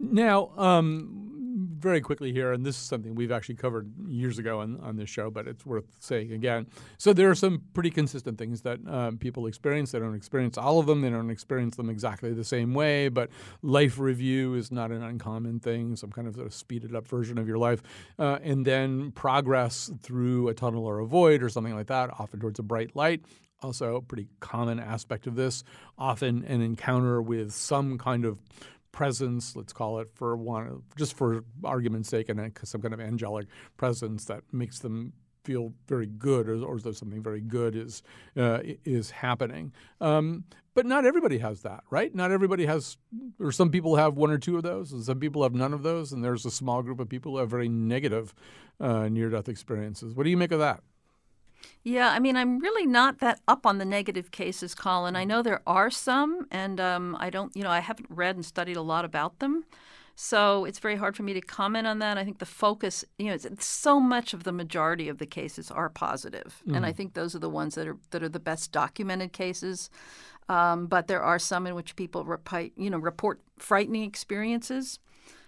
Now, 0.00 0.50
um, 0.56 1.30
very 1.78 2.00
quickly 2.00 2.32
here, 2.32 2.52
and 2.52 2.64
this 2.64 2.76
is 2.76 2.82
something 2.82 3.14
we've 3.14 3.32
actually 3.32 3.56
covered 3.56 3.90
years 4.06 4.38
ago 4.38 4.60
on, 4.60 4.78
on 4.80 4.96
this 4.96 5.08
show, 5.08 5.30
but 5.30 5.48
it's 5.48 5.64
worth 5.64 5.84
saying 5.98 6.32
again. 6.32 6.66
So 6.98 7.12
there 7.12 7.30
are 7.30 7.34
some 7.34 7.62
pretty 7.74 7.90
consistent 7.90 8.38
things 8.38 8.62
that 8.62 8.78
um, 8.86 9.18
people 9.18 9.46
experience. 9.46 9.92
They 9.92 9.98
don't 9.98 10.14
experience 10.14 10.58
all 10.58 10.78
of 10.78 10.86
them. 10.86 11.00
They 11.00 11.10
don't 11.10 11.30
experience 11.30 11.76
them 11.76 11.88
exactly 11.88 12.32
the 12.32 12.44
same 12.44 12.74
way, 12.74 13.08
but 13.08 13.30
life 13.62 13.98
review 13.98 14.54
is 14.54 14.70
not 14.70 14.90
an 14.90 15.02
uncommon 15.02 15.60
thing, 15.60 15.96
some 15.96 16.10
kind 16.10 16.28
of 16.28 16.34
sort 16.34 16.46
of 16.46 16.54
speeded 16.54 16.94
up 16.94 17.06
version 17.06 17.38
of 17.38 17.48
your 17.48 17.58
life. 17.58 17.82
Uh, 18.18 18.38
and 18.42 18.64
then 18.64 19.10
progress 19.12 19.90
through 20.02 20.48
a 20.48 20.54
tunnel 20.54 20.84
or 20.84 20.98
a 21.00 21.06
void 21.06 21.42
or 21.42 21.48
something 21.48 21.74
like 21.74 21.88
that, 21.88 22.10
often 22.18 22.40
towards 22.40 22.58
a 22.58 22.62
bright 22.62 22.94
light 22.94 23.22
also 23.62 23.96
a 23.96 24.00
pretty 24.00 24.26
common 24.40 24.80
aspect 24.80 25.26
of 25.26 25.34
this. 25.34 25.64
Often 25.98 26.44
an 26.44 26.62
encounter 26.62 27.20
with 27.20 27.52
some 27.52 27.98
kind 27.98 28.24
of 28.24 28.38
presence, 28.92 29.56
let's 29.56 29.72
call 29.72 29.98
it 30.00 30.08
for 30.14 30.36
one, 30.36 30.82
just 30.96 31.16
for 31.16 31.44
argument's 31.64 32.08
sake, 32.08 32.28
and 32.28 32.38
then 32.38 32.52
some 32.64 32.80
kind 32.80 32.94
of 32.94 33.00
angelic 33.00 33.46
presence 33.76 34.24
that 34.26 34.42
makes 34.52 34.78
them 34.80 35.12
feel 35.44 35.72
very 35.88 36.06
good, 36.06 36.48
or, 36.48 36.62
or 36.64 36.78
that 36.78 36.96
something 36.96 37.22
very 37.22 37.40
good 37.40 37.74
is 37.74 38.02
uh, 38.36 38.60
is 38.84 39.10
happening. 39.10 39.72
Um, 40.00 40.44
but 40.74 40.86
not 40.86 41.04
everybody 41.04 41.38
has 41.38 41.62
that, 41.62 41.82
right? 41.90 42.14
Not 42.14 42.30
everybody 42.30 42.66
has, 42.66 42.96
or 43.38 43.50
some 43.50 43.70
people 43.70 43.96
have 43.96 44.16
one 44.16 44.30
or 44.30 44.38
two 44.38 44.56
of 44.56 44.62
those, 44.62 44.92
and 44.92 45.02
some 45.02 45.18
people 45.18 45.42
have 45.42 45.54
none 45.54 45.72
of 45.72 45.82
those, 45.82 46.12
and 46.12 46.22
there's 46.22 46.46
a 46.46 46.50
small 46.50 46.82
group 46.82 47.00
of 47.00 47.08
people 47.08 47.32
who 47.32 47.38
have 47.38 47.50
very 47.50 47.68
negative 47.68 48.34
uh, 48.78 49.08
near-death 49.08 49.48
experiences. 49.48 50.14
What 50.14 50.24
do 50.24 50.30
you 50.30 50.36
make 50.36 50.52
of 50.52 50.60
that? 50.60 50.82
Yeah, 51.82 52.10
I 52.10 52.18
mean, 52.18 52.36
I'm 52.36 52.58
really 52.58 52.86
not 52.86 53.18
that 53.20 53.40
up 53.48 53.64
on 53.64 53.78
the 53.78 53.84
negative 53.84 54.30
cases, 54.30 54.74
Colin. 54.74 55.16
I 55.16 55.24
know 55.24 55.42
there 55.42 55.62
are 55.66 55.90
some, 55.90 56.46
and 56.50 56.78
um, 56.78 57.16
I 57.18 57.30
don't, 57.30 57.56
you 57.56 57.62
know, 57.62 57.70
I 57.70 57.80
haven't 57.80 58.08
read 58.10 58.36
and 58.36 58.44
studied 58.44 58.76
a 58.76 58.82
lot 58.82 59.04
about 59.04 59.38
them. 59.38 59.64
So 60.14 60.66
it's 60.66 60.78
very 60.78 60.96
hard 60.96 61.16
for 61.16 61.22
me 61.22 61.32
to 61.32 61.40
comment 61.40 61.86
on 61.86 61.98
that. 62.00 62.18
I 62.18 62.24
think 62.24 62.40
the 62.40 62.44
focus, 62.44 63.06
you 63.18 63.28
know, 63.28 63.34
it's, 63.34 63.46
it's 63.46 63.64
so 63.64 63.98
much 63.98 64.34
of 64.34 64.44
the 64.44 64.52
majority 64.52 65.08
of 65.08 65.16
the 65.16 65.24
cases 65.24 65.70
are 65.70 65.88
positive. 65.88 66.62
Mm. 66.68 66.76
and 66.76 66.86
I 66.86 66.92
mm. 66.92 66.96
think 66.96 67.14
those 67.14 67.34
are 67.34 67.38
the 67.38 67.48
ones 67.48 67.74
that 67.76 67.88
are 67.88 67.96
that 68.10 68.22
are 68.22 68.28
the 68.28 68.38
best 68.38 68.70
documented 68.70 69.32
cases. 69.32 69.88
Um, 70.50 70.88
but 70.88 71.06
there 71.06 71.22
are 71.22 71.38
some 71.38 71.66
in 71.66 71.74
which 71.74 71.96
people, 71.96 72.24
report, 72.24 72.72
you 72.76 72.90
know, 72.90 72.98
report 72.98 73.40
frightening 73.58 74.02
experiences. 74.02 74.98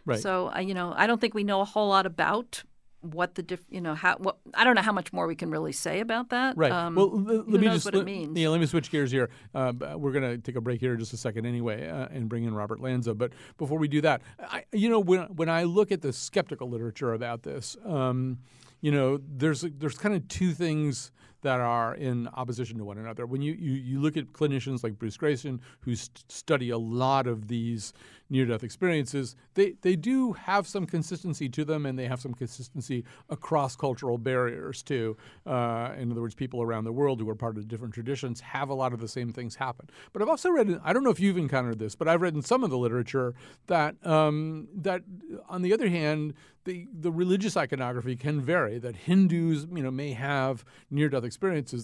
Right. 0.07 0.21
So, 0.21 0.51
I, 0.55 0.61
you 0.61 0.75
know, 0.75 0.95
I 0.97 1.07
don't 1.07 1.21
think 1.21 1.35
we 1.35 1.45
know 1.45 1.61
a 1.61 1.67
whole 1.67 1.89
lot 1.89 2.07
about 2.07 2.63
what 3.03 3.35
the 3.35 3.43
diff, 3.43 3.61
you 3.69 3.81
know 3.81 3.95
how 3.95 4.17
what 4.17 4.39
I 4.55 4.65
don't 4.65 4.75
know 4.75 4.83
how 4.83 4.93
much 4.93 5.13
more 5.13 5.27
we 5.27 5.35
can 5.35 5.51
really 5.51 5.73
say 5.73 6.01
about 6.01 6.31
that. 6.31 6.57
Right. 6.57 6.73
Um, 6.73 6.95
well, 6.95 7.11
let, 7.11 7.49
me 7.49 7.69
just 7.69 7.85
what 7.85 7.95
let, 7.95 8.03
it 8.03 8.05
means. 8.05 8.39
Yeah, 8.39 8.49
let 8.49 8.61
me 8.61 8.67
switch 8.67 8.91
gears 8.91 9.11
here. 9.11 9.29
Uh, 9.55 9.73
we're 9.97 10.13
going 10.13 10.25
to 10.25 10.39
take 10.39 10.57
a 10.57 10.61
break 10.61 10.81
here 10.81 10.95
in 10.95 10.99
just 10.99 11.13
a 11.13 11.17
second 11.17 11.45
anyway, 11.45 11.89
uh, 11.89 12.09
and 12.11 12.29
bring 12.29 12.45
in 12.45 12.55
Robert 12.55 12.81
Lanza. 12.81 13.15
But 13.15 13.33
before 13.59 13.79
we 13.79 13.89
do 13.89 14.01
that, 14.03 14.23
I, 14.41 14.65
you 14.73 14.89
know, 14.89 15.01
when 15.01 15.23
when 15.35 15.49
I 15.49 15.65
look 15.65 15.93
at 15.93 16.01
the 16.01 16.13
skeptical 16.13 16.69
literature 16.69 17.13
about 17.13 17.43
this, 17.43 17.77
um, 17.85 18.39
you 18.81 18.91
know, 18.91 19.21
there's 19.27 19.63
there's 19.63 19.99
kind 19.99 20.15
of 20.15 20.27
two 20.29 20.53
things 20.53 21.13
that 21.43 21.61
are 21.61 21.95
in 21.95 22.29
opposition 22.35 22.79
to 22.79 22.85
one 22.85 22.99
another. 22.99 23.27
When 23.27 23.43
you, 23.43 23.53
you, 23.53 23.73
you 23.73 24.01
look 24.01 24.17
at 24.17 24.33
clinicians 24.33 24.83
like 24.83 24.99
Bruce 24.99 25.17
Greyson, 25.17 25.61
who 25.81 25.95
st- 25.95 26.25
study 26.29 26.71
a 26.71 26.79
lot 26.79 27.27
of 27.27 27.49
these 27.49 27.93
near 28.31 28.47
death 28.47 28.65
experiences, 28.65 29.37
they, 29.55 29.75
they 29.83 29.95
do 29.95 30.33
have 30.33 30.67
some 30.67 30.87
consistency 30.87 31.49
to 31.51 31.65
them 31.65 31.85
and 31.85 31.99
they 31.99 32.07
have 32.07 32.21
some 32.21 32.33
consistency 32.33 33.05
across 33.29 33.77
cultural 33.77 34.17
barriers 34.17 34.83
too. 34.83 35.17
Uh, 35.45 35.91
in 35.99 36.11
other 36.11 36.23
words, 36.23 36.35
people 36.35 36.63
around 36.63 36.85
the 36.85 36.93
world 36.93 37.21
who 37.21 37.29
are 37.29 37.35
part 37.35 37.59
of 37.59 37.69
different 37.69 37.93
traditions 37.93 38.41
have 38.41 38.71
a 38.71 38.75
lot 38.75 38.95
of 38.95 39.01
the 39.01 39.09
same 39.09 39.33
things 39.33 39.57
happen. 39.57 39.89
But 40.13 40.23
I've 40.23 40.29
also 40.29 40.51
read, 40.51 40.81
I 40.83 40.93
don't 40.93 41.05
know 41.05 41.11
if 41.11 41.21
you've 41.21 41.37
encountered 41.37 41.79
this, 41.79 41.95
but 41.95 42.09
I've 42.09 42.23
read 42.23 42.35
in 42.35 42.43
some 42.43 42.65
of 42.65 42.71
the 42.71 42.79
literature 42.79 43.35
that, 43.67 43.97
um, 44.07 44.69
that 44.77 45.03
on 45.49 45.61
the 45.61 45.75
other 45.75 45.89
hand, 45.89 46.33
the, 46.65 46.87
the 46.93 47.11
religious 47.11 47.57
iconography 47.57 48.17
can 48.17 48.41
vary, 48.41 48.79
that 48.79 48.95
Hindus 48.97 49.67
you 49.75 49.83
know, 49.83 49.91
may 49.91 50.13
have 50.13 50.65
near 50.91 51.09
death 51.09 51.25
experiences 51.25 51.32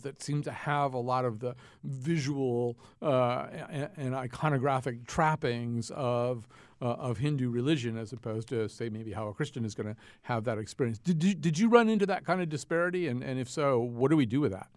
that 0.03 0.23
seem 0.23 0.43
to 0.43 0.53
have 0.53 0.95
a 0.95 0.99
lot 0.99 1.25
of 1.25 1.41
the 1.41 1.55
visual 1.85 2.77
uh, 3.03 3.47
and, 3.71 3.89
and 3.97 4.15
iconographic 4.15 5.07
trappings 5.07 5.91
of 5.91 6.49
uh, 6.81 6.85
of 6.85 7.19
Hindu 7.19 7.51
religion 7.51 7.97
as 7.99 8.13
opposed 8.13 8.49
to 8.51 8.69
say 8.69 8.89
maybe 8.89 9.13
how 9.13 9.29
a 9.29 9.35
Christian 9.35 9.65
is 9.65 9.75
going 9.75 9.89
to 9.89 9.97
have 10.23 10.45
that 10.45 10.59
experience. 10.59 10.99
Did 10.99 11.25
you, 11.25 11.35
did 11.35 11.59
you 11.59 11.69
run 11.69 11.89
into 11.89 12.07
that 12.07 12.25
kind 12.25 12.41
of 12.41 12.49
disparity, 12.49 13.09
and 13.09 13.23
and 13.23 13.39
if 13.39 13.49
so, 13.49 13.81
what 13.81 14.11
do 14.11 14.17
we 14.17 14.27
do 14.27 14.41
with 14.41 14.53
that? 14.53 14.69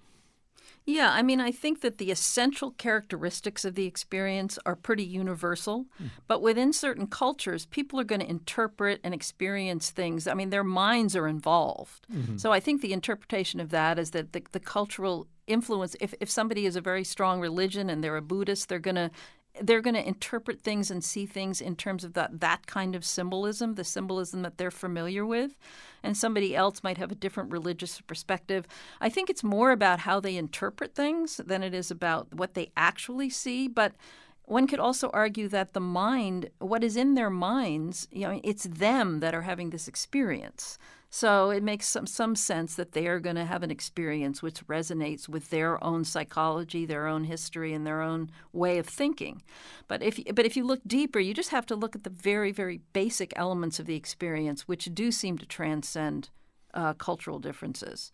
Yeah, 0.85 1.11
I 1.11 1.21
mean, 1.21 1.39
I 1.39 1.51
think 1.51 1.81
that 1.81 1.99
the 1.99 2.09
essential 2.09 2.71
characteristics 2.71 3.63
of 3.65 3.75
the 3.75 3.85
experience 3.85 4.57
are 4.65 4.75
pretty 4.75 5.03
universal, 5.03 5.85
mm. 6.01 6.09
but 6.27 6.41
within 6.41 6.73
certain 6.73 7.05
cultures, 7.05 7.67
people 7.67 7.99
are 7.99 8.03
going 8.03 8.21
to 8.21 8.29
interpret 8.29 8.99
and 9.03 9.13
experience 9.13 9.91
things. 9.91 10.27
I 10.27 10.33
mean, 10.33 10.49
their 10.49 10.63
minds 10.63 11.15
are 11.15 11.27
involved. 11.27 12.07
Mm-hmm. 12.11 12.37
So 12.37 12.51
I 12.51 12.59
think 12.59 12.81
the 12.81 12.93
interpretation 12.93 13.59
of 13.59 13.69
that 13.69 13.99
is 13.99 14.11
that 14.11 14.33
the, 14.33 14.41
the 14.51 14.59
cultural 14.59 15.27
influence, 15.45 15.95
if, 15.99 16.15
if 16.19 16.31
somebody 16.31 16.65
is 16.65 16.75
a 16.75 16.81
very 16.81 17.03
strong 17.03 17.39
religion 17.39 17.89
and 17.89 18.03
they're 18.03 18.17
a 18.17 18.21
Buddhist, 18.21 18.67
they're 18.67 18.79
going 18.79 18.95
to 18.95 19.11
they're 19.59 19.81
going 19.81 19.95
to 19.95 20.07
interpret 20.07 20.61
things 20.61 20.89
and 20.89 21.03
see 21.03 21.25
things 21.25 21.59
in 21.59 21.75
terms 21.75 22.03
of 22.03 22.13
that 22.13 22.39
that 22.39 22.67
kind 22.67 22.95
of 22.95 23.03
symbolism, 23.03 23.75
the 23.75 23.83
symbolism 23.83 24.43
that 24.43 24.57
they're 24.57 24.71
familiar 24.71 25.25
with, 25.25 25.57
and 26.03 26.15
somebody 26.15 26.55
else 26.55 26.83
might 26.83 26.97
have 26.97 27.11
a 27.11 27.15
different 27.15 27.51
religious 27.51 27.99
perspective. 28.01 28.65
I 28.99 29.09
think 29.09 29.29
it's 29.29 29.43
more 29.43 29.71
about 29.71 29.99
how 29.99 30.19
they 30.19 30.37
interpret 30.37 30.95
things 30.95 31.37
than 31.37 31.63
it 31.63 31.73
is 31.73 31.91
about 31.91 32.33
what 32.33 32.53
they 32.53 32.71
actually 32.77 33.29
see, 33.29 33.67
but 33.67 33.93
one 34.45 34.67
could 34.67 34.79
also 34.79 35.09
argue 35.13 35.47
that 35.49 35.73
the 35.73 35.79
mind, 35.79 36.49
what 36.59 36.83
is 36.83 36.97
in 36.97 37.15
their 37.15 37.29
minds, 37.29 38.07
you 38.11 38.27
know, 38.27 38.41
it's 38.43 38.63
them 38.63 39.19
that 39.19 39.33
are 39.33 39.43
having 39.43 39.69
this 39.69 39.87
experience. 39.87 40.77
So 41.13 41.49
it 41.49 41.61
makes 41.61 41.87
some, 41.87 42.07
some 42.07 42.37
sense 42.37 42.75
that 42.75 42.93
they 42.93 43.05
are 43.05 43.19
going 43.19 43.35
to 43.35 43.43
have 43.43 43.63
an 43.63 43.69
experience 43.69 44.41
which 44.41 44.65
resonates 44.67 45.27
with 45.27 45.49
their 45.49 45.83
own 45.83 46.05
psychology, 46.05 46.85
their 46.85 47.05
own 47.05 47.25
history, 47.25 47.73
and 47.73 47.85
their 47.85 48.01
own 48.01 48.31
way 48.53 48.77
of 48.77 48.87
thinking. 48.87 49.41
But 49.89 50.01
if 50.01 50.17
but 50.33 50.45
if 50.45 50.55
you 50.55 50.63
look 50.63 50.79
deeper, 50.87 51.19
you 51.19 51.33
just 51.33 51.49
have 51.49 51.65
to 51.65 51.75
look 51.75 51.97
at 51.97 52.05
the 52.05 52.09
very 52.09 52.53
very 52.53 52.79
basic 52.93 53.33
elements 53.35 53.77
of 53.77 53.87
the 53.87 53.95
experience, 53.95 54.69
which 54.69 54.89
do 54.93 55.11
seem 55.11 55.37
to 55.39 55.45
transcend 55.45 56.29
uh, 56.73 56.93
cultural 56.93 57.39
differences. 57.39 58.13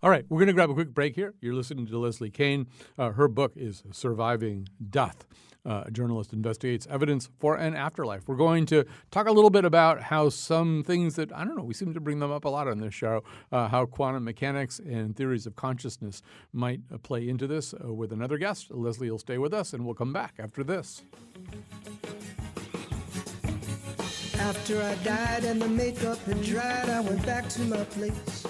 All 0.00 0.10
right, 0.10 0.24
we're 0.28 0.38
going 0.38 0.46
to 0.46 0.52
grab 0.52 0.70
a 0.70 0.74
quick 0.74 0.94
break 0.94 1.16
here. 1.16 1.34
You're 1.40 1.54
listening 1.54 1.86
to 1.88 1.98
Leslie 1.98 2.30
Kean. 2.30 2.68
Uh, 2.96 3.10
her 3.10 3.26
book 3.26 3.54
is 3.56 3.82
Surviving 3.90 4.68
Death. 4.90 5.26
Uh, 5.66 5.82
a 5.86 5.90
journalist 5.90 6.32
investigates 6.32 6.86
evidence 6.88 7.28
for 7.40 7.56
an 7.56 7.74
afterlife. 7.74 8.28
We're 8.28 8.36
going 8.36 8.64
to 8.66 8.84
talk 9.10 9.26
a 9.26 9.32
little 9.32 9.50
bit 9.50 9.64
about 9.64 10.02
how 10.02 10.28
some 10.28 10.84
things 10.84 11.16
that, 11.16 11.32
I 11.32 11.44
don't 11.44 11.56
know, 11.56 11.64
we 11.64 11.74
seem 11.74 11.94
to 11.94 12.00
bring 12.00 12.20
them 12.20 12.30
up 12.30 12.44
a 12.44 12.48
lot 12.48 12.68
on 12.68 12.78
this 12.78 12.94
show, 12.94 13.24
uh, 13.50 13.66
how 13.66 13.86
quantum 13.86 14.22
mechanics 14.22 14.78
and 14.78 15.16
theories 15.16 15.46
of 15.46 15.56
consciousness 15.56 16.22
might 16.52 16.80
uh, 16.94 16.98
play 16.98 17.28
into 17.28 17.48
this 17.48 17.74
uh, 17.74 17.92
with 17.92 18.12
another 18.12 18.38
guest. 18.38 18.70
Leslie 18.70 19.10
will 19.10 19.18
stay 19.18 19.36
with 19.36 19.52
us, 19.52 19.72
and 19.72 19.84
we'll 19.84 19.96
come 19.96 20.12
back 20.12 20.34
after 20.38 20.62
this. 20.62 21.02
After 24.38 24.80
I 24.80 24.94
died 25.02 25.42
and 25.42 25.60
the 25.60 25.68
makeup 25.68 26.18
had 26.24 26.40
dried, 26.44 26.88
I 26.88 27.00
went 27.00 27.26
back 27.26 27.48
to 27.48 27.62
my 27.62 27.82
place. 27.82 28.46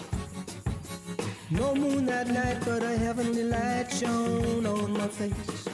No 1.51 1.75
moon 1.75 2.05
that 2.05 2.29
night, 2.29 2.59
but 2.63 2.83
a 2.83 2.99
heavenly 2.99 3.45
light 3.45 3.91
shone 3.91 4.67
on 4.67 4.93
my 4.93 5.09
face. 5.09 5.67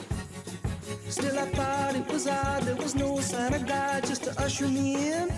Still, 1.09 1.37
I 1.37 1.45
thought 1.47 1.95
it 1.95 2.07
was 2.07 2.27
odd, 2.27 2.63
there 2.63 2.77
was 2.77 2.95
no 2.95 3.19
sign 3.19 3.53
of 3.53 3.67
God 3.67 4.05
just 4.05 4.23
to 4.23 4.41
usher 4.41 4.67
me 4.69 5.11
in. 5.11 5.29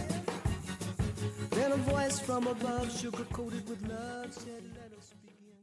Then 1.50 1.72
a 1.72 1.78
voice 1.78 2.20
from 2.20 2.46
above, 2.46 2.96
sugar 2.96 3.26
coated 3.34 3.68
with 3.68 3.82
love, 3.88 4.32
said, 4.32 4.64
Let 4.76 4.96
us 4.96 5.12
begin. 5.26 5.56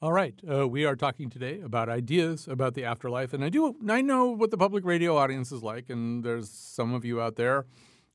All 0.00 0.12
right, 0.12 0.34
uh, 0.50 0.66
we 0.66 0.84
are 0.84 0.96
talking 0.96 1.30
today 1.30 1.60
about 1.60 1.88
ideas 1.88 2.48
about 2.48 2.74
the 2.74 2.84
afterlife, 2.84 3.32
and 3.32 3.44
I 3.44 3.50
do 3.50 3.76
I 3.88 4.00
know 4.00 4.32
what 4.32 4.50
the 4.50 4.58
public 4.58 4.84
radio 4.84 5.16
audience 5.16 5.52
is 5.52 5.62
like, 5.62 5.90
and 5.90 6.24
there's 6.24 6.50
some 6.50 6.92
of 6.92 7.04
you 7.04 7.20
out 7.20 7.36
there 7.36 7.66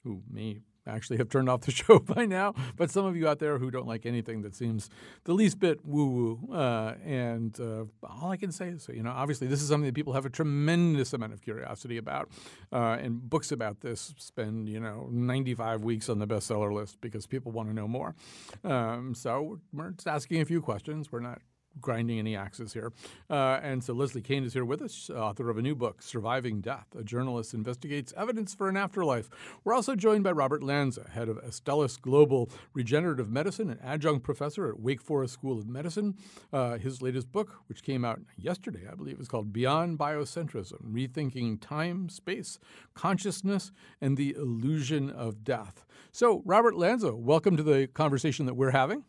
who 0.03 0.21
may 0.29 0.59
actually 0.87 1.17
have 1.17 1.29
turned 1.29 1.49
off 1.49 1.61
the 1.61 1.71
show 1.83 1.99
by 1.99 2.25
now, 2.25 2.53
but 2.75 2.89
some 2.89 3.05
of 3.05 3.15
you 3.15 3.27
out 3.27 3.39
there 3.39 3.57
who 3.59 3.69
don't 3.71 3.87
like 3.87 4.05
anything 4.05 4.41
that 4.41 4.55
seems 4.55 4.89
the 5.25 5.33
least 5.33 5.59
bit 5.59 5.85
woo 5.85 6.07
woo. 6.07 6.53
Uh, 6.53 6.95
and 7.05 7.59
uh, 7.59 7.85
all 8.03 8.31
I 8.31 8.37
can 8.37 8.51
say 8.51 8.69
is, 8.69 8.89
you 8.93 9.03
know, 9.03 9.11
obviously 9.11 9.47
this 9.47 9.61
is 9.61 9.69
something 9.69 9.85
that 9.85 9.95
people 9.95 10.13
have 10.13 10.25
a 10.25 10.29
tremendous 10.29 11.13
amount 11.13 11.33
of 11.33 11.41
curiosity 11.41 11.97
about. 11.97 12.29
Uh, 12.71 12.97
and 12.99 13.29
books 13.29 13.51
about 13.51 13.81
this 13.81 14.13
spend, 14.17 14.69
you 14.69 14.79
know, 14.79 15.07
95 15.11 15.83
weeks 15.83 16.09
on 16.09 16.19
the 16.19 16.27
bestseller 16.27 16.71
list 16.73 16.99
because 17.01 17.27
people 17.27 17.51
want 17.51 17.69
to 17.69 17.75
know 17.75 17.87
more. 17.87 18.15
Um, 18.63 19.13
so 19.13 19.59
we're 19.73 19.91
just 19.91 20.07
asking 20.07 20.41
a 20.41 20.45
few 20.45 20.61
questions. 20.61 21.11
We're 21.11 21.19
not 21.19 21.41
grinding 21.81 22.19
any 22.19 22.35
axes 22.35 22.73
here. 22.73 22.91
Uh, 23.29 23.59
and 23.61 23.83
so 23.83 23.93
Leslie 23.93 24.21
Kean 24.21 24.43
is 24.43 24.53
here 24.53 24.65
with 24.65 24.81
us, 24.81 25.09
author 25.09 25.49
of 25.49 25.57
a 25.57 25.61
new 25.61 25.75
book, 25.75 26.01
Surviving 26.01 26.61
Death. 26.61 26.87
A 26.97 27.03
journalist 27.03 27.53
investigates 27.53 28.13
evidence 28.15 28.53
for 28.53 28.69
an 28.69 28.77
afterlife. 28.77 29.29
We're 29.63 29.73
also 29.73 29.95
joined 29.95 30.23
by 30.23 30.31
Robert 30.31 30.63
Lanza, 30.63 31.09
head 31.09 31.29
of 31.29 31.37
Astellas 31.43 31.99
Global 31.99 32.49
Regenerative 32.73 33.29
Medicine 33.29 33.69
and 33.69 33.81
adjunct 33.83 34.23
professor 34.23 34.69
at 34.69 34.79
Wake 34.79 35.01
Forest 35.01 35.33
School 35.33 35.57
of 35.57 35.67
Medicine. 35.67 36.15
Uh, 36.51 36.77
his 36.77 37.01
latest 37.01 37.31
book, 37.31 37.61
which 37.67 37.83
came 37.83 38.03
out 38.03 38.19
yesterday, 38.37 38.87
I 38.91 38.95
believe, 38.95 39.19
is 39.19 39.27
called 39.27 39.53
Beyond 39.53 39.97
Biocentrism 39.97 40.81
Rethinking 40.91 41.59
Time, 41.61 42.09
Space, 42.09 42.59
Consciousness, 42.93 43.71
and 44.01 44.17
the 44.17 44.35
Illusion 44.35 45.09
of 45.09 45.43
Death. 45.43 45.85
So, 46.11 46.41
Robert 46.45 46.75
Lanza, 46.75 47.15
welcome 47.15 47.57
to 47.57 47.63
the 47.63 47.87
conversation 47.87 48.45
that 48.45 48.55
we're 48.55 48.71
having. 48.71 49.03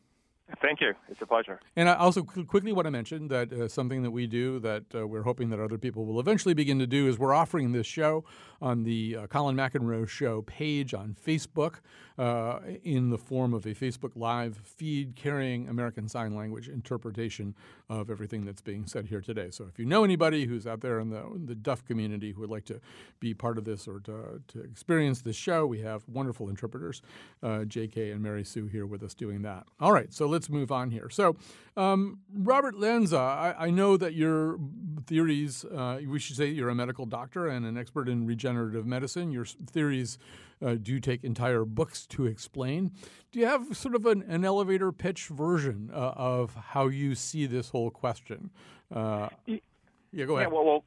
Thank 0.62 0.80
you. 0.80 0.94
It's 1.08 1.20
a 1.20 1.26
pleasure. 1.26 1.60
And 1.76 1.88
I 1.88 1.94
also 1.94 2.22
quickly 2.22 2.72
want 2.72 2.86
to 2.86 2.90
mention 2.90 3.28
that 3.28 3.52
uh, 3.52 3.68
something 3.68 4.02
that 4.02 4.10
we 4.10 4.26
do 4.26 4.58
that 4.60 4.84
uh, 4.94 5.06
we're 5.06 5.22
hoping 5.22 5.50
that 5.50 5.60
other 5.60 5.76
people 5.76 6.06
will 6.06 6.18
eventually 6.18 6.54
begin 6.54 6.78
to 6.78 6.86
do 6.86 7.06
is 7.06 7.18
we're 7.18 7.34
offering 7.34 7.72
this 7.72 7.86
show 7.86 8.24
on 8.60 8.82
the 8.82 9.16
uh, 9.16 9.26
Colin 9.26 9.56
McEnroe 9.56 10.08
Show 10.08 10.42
page 10.42 10.94
on 10.94 11.14
Facebook 11.24 11.76
uh, 12.18 12.58
in 12.82 13.10
the 13.10 13.18
form 13.18 13.54
of 13.54 13.64
a 13.66 13.74
Facebook 13.74 14.12
Live 14.16 14.56
feed 14.56 15.14
carrying 15.14 15.68
American 15.68 16.08
Sign 16.08 16.34
Language 16.34 16.68
interpretation 16.68 17.54
of 17.88 18.10
everything 18.10 18.44
that's 18.44 18.60
being 18.60 18.86
said 18.86 19.06
here 19.06 19.20
today. 19.20 19.50
So 19.50 19.64
if 19.64 19.78
you 19.78 19.84
know 19.84 20.02
anybody 20.02 20.46
who's 20.46 20.66
out 20.66 20.80
there 20.80 20.98
in 20.98 21.10
the, 21.10 21.24
in 21.26 21.46
the 21.46 21.54
deaf 21.54 21.84
community 21.84 22.32
who 22.32 22.40
would 22.40 22.50
like 22.50 22.64
to 22.66 22.80
be 23.20 23.34
part 23.34 23.58
of 23.58 23.64
this 23.64 23.86
or 23.86 24.00
to, 24.00 24.40
to 24.48 24.60
experience 24.60 25.22
this 25.22 25.36
show, 25.36 25.66
we 25.66 25.80
have 25.80 26.02
wonderful 26.08 26.48
interpreters, 26.48 27.02
uh, 27.42 27.60
JK 27.60 28.12
and 28.12 28.22
Mary 28.22 28.44
Sue 28.44 28.66
here 28.66 28.86
with 28.86 29.02
us 29.02 29.14
doing 29.14 29.42
that. 29.42 29.66
All 29.78 29.92
right, 29.92 30.12
so 30.12 30.26
let's 30.26 30.37
move 30.48 30.70
on 30.70 30.90
here. 30.90 31.08
So, 31.10 31.36
um, 31.76 32.20
Robert 32.32 32.78
Lanza, 32.78 33.18
I, 33.18 33.66
I, 33.66 33.70
know 33.70 33.96
that 33.96 34.14
your 34.14 34.58
theories, 35.06 35.64
uh, 35.64 36.00
we 36.06 36.18
should 36.18 36.36
say 36.36 36.46
you're 36.46 36.68
a 36.68 36.74
medical 36.74 37.06
doctor 37.06 37.46
and 37.46 37.64
an 37.64 37.78
expert 37.78 38.08
in 38.08 38.26
regenerative 38.26 38.86
medicine. 38.86 39.30
Your 39.30 39.44
theories 39.44 40.18
uh, 40.64 40.74
do 40.74 40.98
take 41.00 41.24
entire 41.24 41.64
books 41.64 42.06
to 42.06 42.26
explain. 42.26 42.92
Do 43.30 43.38
you 43.38 43.46
have 43.46 43.76
sort 43.76 43.94
of 43.94 44.06
an, 44.06 44.22
an 44.22 44.44
elevator 44.44 44.90
pitch 44.92 45.28
version 45.28 45.90
uh, 45.92 46.12
of 46.16 46.54
how 46.54 46.88
you 46.88 47.14
see 47.14 47.46
this 47.46 47.70
whole 47.70 47.90
question? 47.90 48.50
Uh, 48.92 49.28
yeah, 49.46 50.24
go 50.24 50.36
ahead. 50.36 50.48
Yeah, 50.48 50.54
well, 50.54 50.64
well 50.64 50.84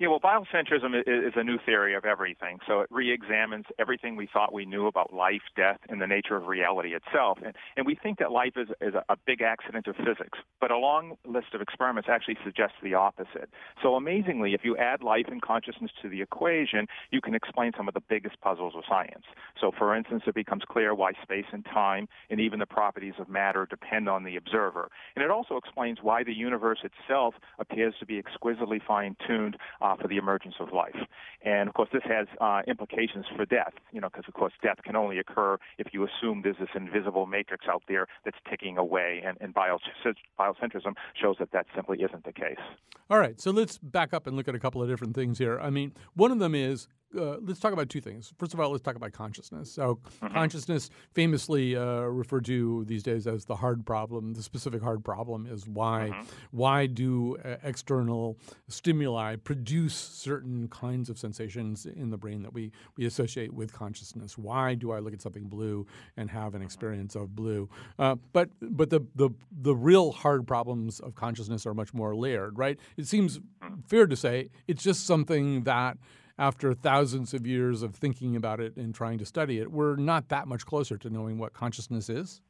yeah, 0.00 0.08
well, 0.08 0.18
biocentrism 0.18 0.98
is, 0.98 1.34
a 1.36 1.44
new 1.44 1.58
theory 1.64 1.94
of 1.94 2.06
everything. 2.06 2.58
So 2.66 2.80
it 2.80 2.88
re-examines 2.90 3.66
everything 3.78 4.16
we 4.16 4.26
thought 4.32 4.52
we 4.52 4.64
knew 4.64 4.86
about 4.86 5.12
life, 5.12 5.42
death, 5.56 5.78
and 5.90 6.00
the 6.00 6.06
nature 6.06 6.36
of 6.36 6.46
reality 6.46 6.94
itself. 6.94 7.38
And, 7.44 7.54
and 7.76 7.86
we 7.86 7.94
think 7.94 8.18
that 8.18 8.32
life 8.32 8.54
is, 8.56 8.68
is 8.80 8.94
a 8.94 9.16
big 9.26 9.42
accident 9.42 9.86
of 9.86 9.96
physics. 9.96 10.38
But 10.58 10.70
a 10.70 10.78
long 10.78 11.16
list 11.26 11.48
of 11.52 11.60
experiments 11.60 12.08
actually 12.10 12.38
suggests 12.42 12.76
the 12.82 12.94
opposite. 12.94 13.50
So 13.82 13.94
amazingly, 13.94 14.54
if 14.54 14.62
you 14.64 14.74
add 14.78 15.02
life 15.02 15.26
and 15.28 15.40
consciousness 15.42 15.90
to 16.00 16.08
the 16.08 16.22
equation, 16.22 16.86
you 17.10 17.20
can 17.20 17.34
explain 17.34 17.72
some 17.76 17.86
of 17.86 17.92
the 17.92 18.02
biggest 18.08 18.40
puzzles 18.40 18.72
of 18.74 18.84
science. 18.88 19.24
So 19.60 19.70
for 19.76 19.94
instance, 19.94 20.22
it 20.26 20.34
becomes 20.34 20.62
clear 20.66 20.94
why 20.94 21.12
space 21.22 21.46
and 21.52 21.62
time 21.66 22.08
and 22.30 22.40
even 22.40 22.58
the 22.58 22.66
properties 22.66 23.14
of 23.18 23.28
matter 23.28 23.66
depend 23.68 24.08
on 24.08 24.24
the 24.24 24.36
observer. 24.36 24.88
And 25.14 25.22
it 25.22 25.30
also 25.30 25.58
explains 25.58 25.98
why 26.00 26.24
the 26.24 26.34
universe 26.34 26.78
itself 26.84 27.34
appears 27.58 27.94
to 28.00 28.06
be 28.06 28.18
exquisitely 28.18 28.80
fine-tuned 28.86 29.58
uh, 29.82 29.89
uh, 29.90 29.96
for 30.00 30.08
the 30.08 30.16
emergence 30.16 30.54
of 30.60 30.72
life. 30.72 30.96
And 31.42 31.68
of 31.68 31.74
course, 31.74 31.88
this 31.92 32.02
has 32.04 32.26
uh, 32.40 32.62
implications 32.66 33.24
for 33.36 33.44
death, 33.44 33.72
you 33.92 34.00
know, 34.00 34.08
because 34.08 34.24
of 34.28 34.34
course 34.34 34.52
death 34.62 34.78
can 34.84 34.96
only 34.96 35.18
occur 35.18 35.58
if 35.78 35.88
you 35.92 36.06
assume 36.06 36.42
there's 36.42 36.56
this 36.58 36.68
invisible 36.74 37.26
matrix 37.26 37.66
out 37.68 37.82
there 37.88 38.06
that's 38.24 38.36
ticking 38.48 38.78
away. 38.78 39.22
And, 39.24 39.38
and 39.40 39.54
biocentrism 39.54 40.94
shows 41.20 41.36
that 41.38 41.52
that 41.52 41.66
simply 41.74 41.98
isn't 42.02 42.24
the 42.24 42.32
case. 42.32 42.60
All 43.08 43.18
right, 43.18 43.40
so 43.40 43.50
let's 43.50 43.78
back 43.78 44.14
up 44.14 44.26
and 44.26 44.36
look 44.36 44.48
at 44.48 44.54
a 44.54 44.60
couple 44.60 44.82
of 44.82 44.88
different 44.88 45.14
things 45.14 45.38
here. 45.38 45.58
I 45.60 45.70
mean, 45.70 45.92
one 46.14 46.30
of 46.30 46.38
them 46.38 46.54
is 46.54 46.86
uh, 47.16 47.36
let's 47.40 47.58
talk 47.58 47.72
about 47.72 47.88
two 47.88 48.00
things. 48.00 48.32
First 48.38 48.54
of 48.54 48.60
all, 48.60 48.70
let's 48.70 48.82
talk 48.82 48.96
about 48.96 49.12
consciousness. 49.12 49.70
So, 49.70 49.98
mm-hmm. 50.22 50.34
consciousness, 50.34 50.90
famously 51.12 51.76
uh, 51.76 52.02
referred 52.02 52.44
to 52.46 52.84
these 52.84 53.02
days 53.02 53.26
as 53.26 53.44
the 53.44 53.56
hard 53.56 53.84
problem. 53.84 54.34
The 54.34 54.42
specific 54.42 54.82
hard 54.82 55.04
problem 55.04 55.46
is 55.46 55.66
why 55.66 56.10
mm-hmm. 56.12 56.26
why 56.52 56.86
do 56.86 57.36
uh, 57.44 57.56
external 57.62 58.38
stimuli 58.68 59.36
produce 59.36 59.94
certain 59.94 60.68
kinds 60.68 61.10
of 61.10 61.18
sensations 61.18 61.86
in 61.86 62.10
the 62.10 62.16
brain 62.16 62.42
that 62.42 62.52
we 62.52 62.70
we 62.96 63.06
associate 63.06 63.52
with 63.52 63.72
consciousness? 63.72 64.38
Why 64.38 64.74
do 64.74 64.92
I 64.92 65.00
look 65.00 65.12
at 65.12 65.20
something 65.20 65.48
blue 65.48 65.86
and 66.16 66.30
have 66.30 66.54
an 66.54 66.62
experience 66.62 67.14
of 67.14 67.34
blue? 67.34 67.68
Uh, 67.98 68.16
but 68.32 68.50
but 68.60 68.90
the 68.90 69.00
the 69.16 69.30
the 69.50 69.74
real 69.74 70.12
hard 70.12 70.46
problems 70.46 71.00
of 71.00 71.14
consciousness 71.14 71.66
are 71.66 71.74
much 71.74 71.92
more 71.92 72.14
layered, 72.14 72.56
right? 72.56 72.78
It 72.96 73.06
seems 73.06 73.38
mm-hmm. 73.38 73.80
fair 73.86 74.06
to 74.06 74.16
say 74.16 74.50
it's 74.68 74.82
just 74.82 75.06
something 75.06 75.64
that 75.64 75.98
after 76.40 76.72
thousands 76.72 77.34
of 77.34 77.46
years 77.46 77.82
of 77.82 77.94
thinking 77.94 78.34
about 78.34 78.60
it 78.60 78.74
and 78.76 78.94
trying 78.94 79.18
to 79.18 79.26
study 79.26 79.58
it, 79.58 79.70
we're 79.70 79.94
not 79.94 80.30
that 80.30 80.48
much 80.48 80.64
closer 80.64 80.96
to 80.96 81.10
knowing 81.10 81.36
what 81.36 81.52
consciousness 81.52 82.08
is? 82.08 82.40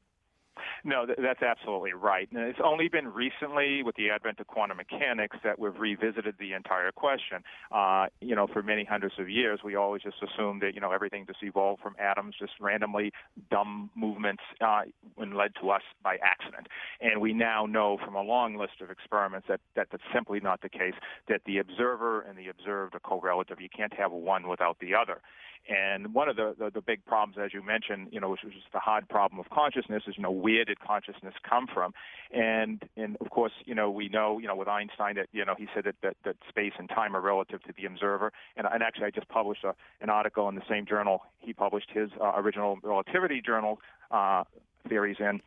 No, 0.85 1.07
that's 1.07 1.43
absolutely 1.43 1.93
right. 1.93 2.29
And 2.33 2.43
it's 2.43 2.59
only 2.65 2.89
been 2.89 3.09
recently, 3.09 3.83
with 3.83 3.97
the 3.97 4.11
advent 4.11 4.41
of 4.41 4.47
quantum 4.47 4.79
mechanics, 4.79 5.37
that 5.45 5.59
we've 5.59 5.77
revisited 5.79 6.37
the 6.39 6.53
entire 6.53 6.91
question. 6.93 7.43
Uh, 7.71 8.07
you 8.21 8.35
know, 8.35 8.47
for 8.47 8.63
many 8.63 8.85
hundreds 8.85 9.15
of 9.19 9.29
years, 9.29 9.61
we 9.65 9.75
always 9.75 10.03
just 10.03 10.17
assumed 10.23 10.63
that 10.63 10.75
you 10.75 10.81
know 10.81 10.93
everything 10.93 11.27
just 11.27 11.43
evolved 11.43 11.83
from 11.83 11.95
atoms, 11.99 12.35
just 12.39 12.53
randomly 12.61 13.13
dumb 13.51 13.91
movements, 13.95 14.43
uh, 14.61 14.83
and 15.19 15.37
led 15.37 15.53
to 15.61 15.71
us 15.71 15.83
by 16.03 16.17
accident. 16.23 16.67
And 17.01 17.21
we 17.21 17.33
now 17.33 17.67
know 17.67 17.99
from 18.03 18.15
a 18.15 18.23
long 18.23 18.57
list 18.57 18.81
of 18.81 18.91
experiments 18.91 19.49
that, 19.49 19.61
that 19.77 19.89
that's 19.91 20.03
simply 20.15 20.41
not 20.41 20.63
the 20.63 20.69
case. 20.69 20.95
That 21.29 21.43
the 21.45 21.59
observer 21.59 22.23
and 22.23 22.39
the 22.39 22.49
observed 22.49 22.95
are 22.95 23.01
co-relative. 23.01 23.61
You 23.61 23.69
can't 23.69 23.93
have 23.95 24.13
one 24.13 24.49
without 24.49 24.79
the 24.81 24.95
other. 24.95 25.21
And 25.69 26.15
one 26.15 26.29
of 26.29 26.37
the, 26.37 26.55
the, 26.59 26.71
the 26.71 26.81
big 26.81 27.05
problems, 27.05 27.37
as 27.43 27.55
you 27.55 27.63
mentioned, 27.63 28.09
you 28.11 28.21
know, 28.21 28.31
which 28.31 28.45
is 28.45 28.53
the 28.73 28.81
hard 28.81 29.09
problem 29.09 29.39
of 29.39 29.51
consciousness, 29.51 30.03
is 30.07 30.17
you 30.17 30.23
know 30.23 30.31
where 30.31 30.65
did 30.65 30.81
consciousness 30.81 31.35
come 31.49 31.67
from? 31.73 31.93
And 32.33 32.83
and 32.97 33.17
of 33.21 33.31
course, 33.31 33.53
you 33.67 33.75
know, 33.75 33.91
we 33.91 34.09
know, 34.09 34.39
you 34.39 34.49
know, 34.49 34.57
with 34.57 34.69
Einstein 34.69 35.17
that 35.17 35.29
you 35.33 35.45
know 35.45 35.55
he 35.57 35.69
said 35.75 35.85
that 35.85 35.97
that, 36.03 36.17
that 36.25 36.37
space 36.49 36.73
and 36.79 36.89
time 36.89 37.15
are 37.15 37.21
relative 37.21 37.63
to 37.65 37.73
the 37.77 37.87
observer. 37.87 38.33
And, 38.57 38.67
and 38.73 38.83
actually, 38.83 39.07
I 39.07 39.11
just 39.11 39.29
published 39.29 39.65
a, 39.65 39.75
an 40.01 40.11
article 40.11 40.49
in 40.49 40.55
the 40.55 40.63
same 40.69 40.87
journal 40.87 41.23
he 41.39 41.53
published 41.53 41.91
his 41.93 42.11
uh, 42.21 42.33
original 42.37 42.79
relativity 42.83 43.41
journal 43.41 43.81
uh, 44.11 44.45
theories 44.89 45.17
in 45.21 45.41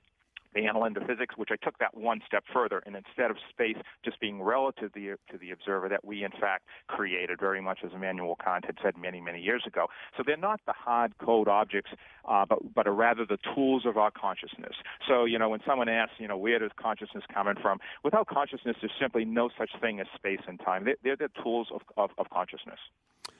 the 0.54 0.62
Annalen 0.62 0.94
der 0.94 1.06
Physik, 1.06 1.38
which 1.38 1.50
I 1.52 1.56
took 1.64 1.78
that 1.80 1.96
one 1.96 2.22
step 2.26 2.44
further, 2.54 2.82
and 2.86 2.96
instead 2.96 3.32
of 3.32 3.38
space 3.50 3.78
just 4.04 4.20
being 4.20 4.42
relative 4.42 4.94
to 4.94 5.00
the, 5.00 5.32
to 5.32 5.38
the 5.38 5.52
observer, 5.52 5.90
that 5.90 6.04
we 6.04 6.24
in 6.24 6.32
fact 6.32 6.66
created, 6.88 7.40
very 7.40 7.62
much 7.62 7.80
as 7.84 7.92
Immanuel 7.94 8.38
Kant 8.44 8.66
had 8.66 8.78
said 8.84 8.98
many, 8.98 9.22
many 9.22 9.42
years 9.42 9.64
ago. 9.66 9.88
So 10.18 10.24
they're 10.26 10.38
not 10.38 10.60
the 10.66 10.74
hard 10.74 11.18
code 11.18 11.48
objects, 11.48 11.92
uh, 12.28 12.46
but 12.46 12.60
but 12.74 12.88
are 12.88 12.94
rather 12.94 13.26
the 13.26 13.38
tools 13.56 13.86
of 13.86 13.98
our 13.98 14.12
consciousness. 14.12 14.76
So 15.08 15.26
you 15.26 15.40
know, 15.40 15.50
when 15.50 15.62
someone 15.66 15.90
asks, 15.90 16.16
you 16.20 16.28
know, 16.28 16.38
where 16.38 16.60
does 16.60 16.72
consciousness 16.80 17.24
coming 17.34 17.56
from? 17.62 17.80
Without 18.04 18.28
consciousness, 18.28 18.76
there's 18.82 18.92
simply 19.00 19.26
no 19.26 19.50
such 19.58 19.72
thing 19.82 20.00
as 20.00 20.08
space 20.16 20.42
and 20.48 20.60
time. 20.60 20.86
They're, 20.86 20.98
they're 21.04 21.16
the 21.16 21.30
tools 21.42 21.68
of, 21.74 21.82
of, 21.98 22.12
of 22.18 22.30
consciousness. 22.30 22.80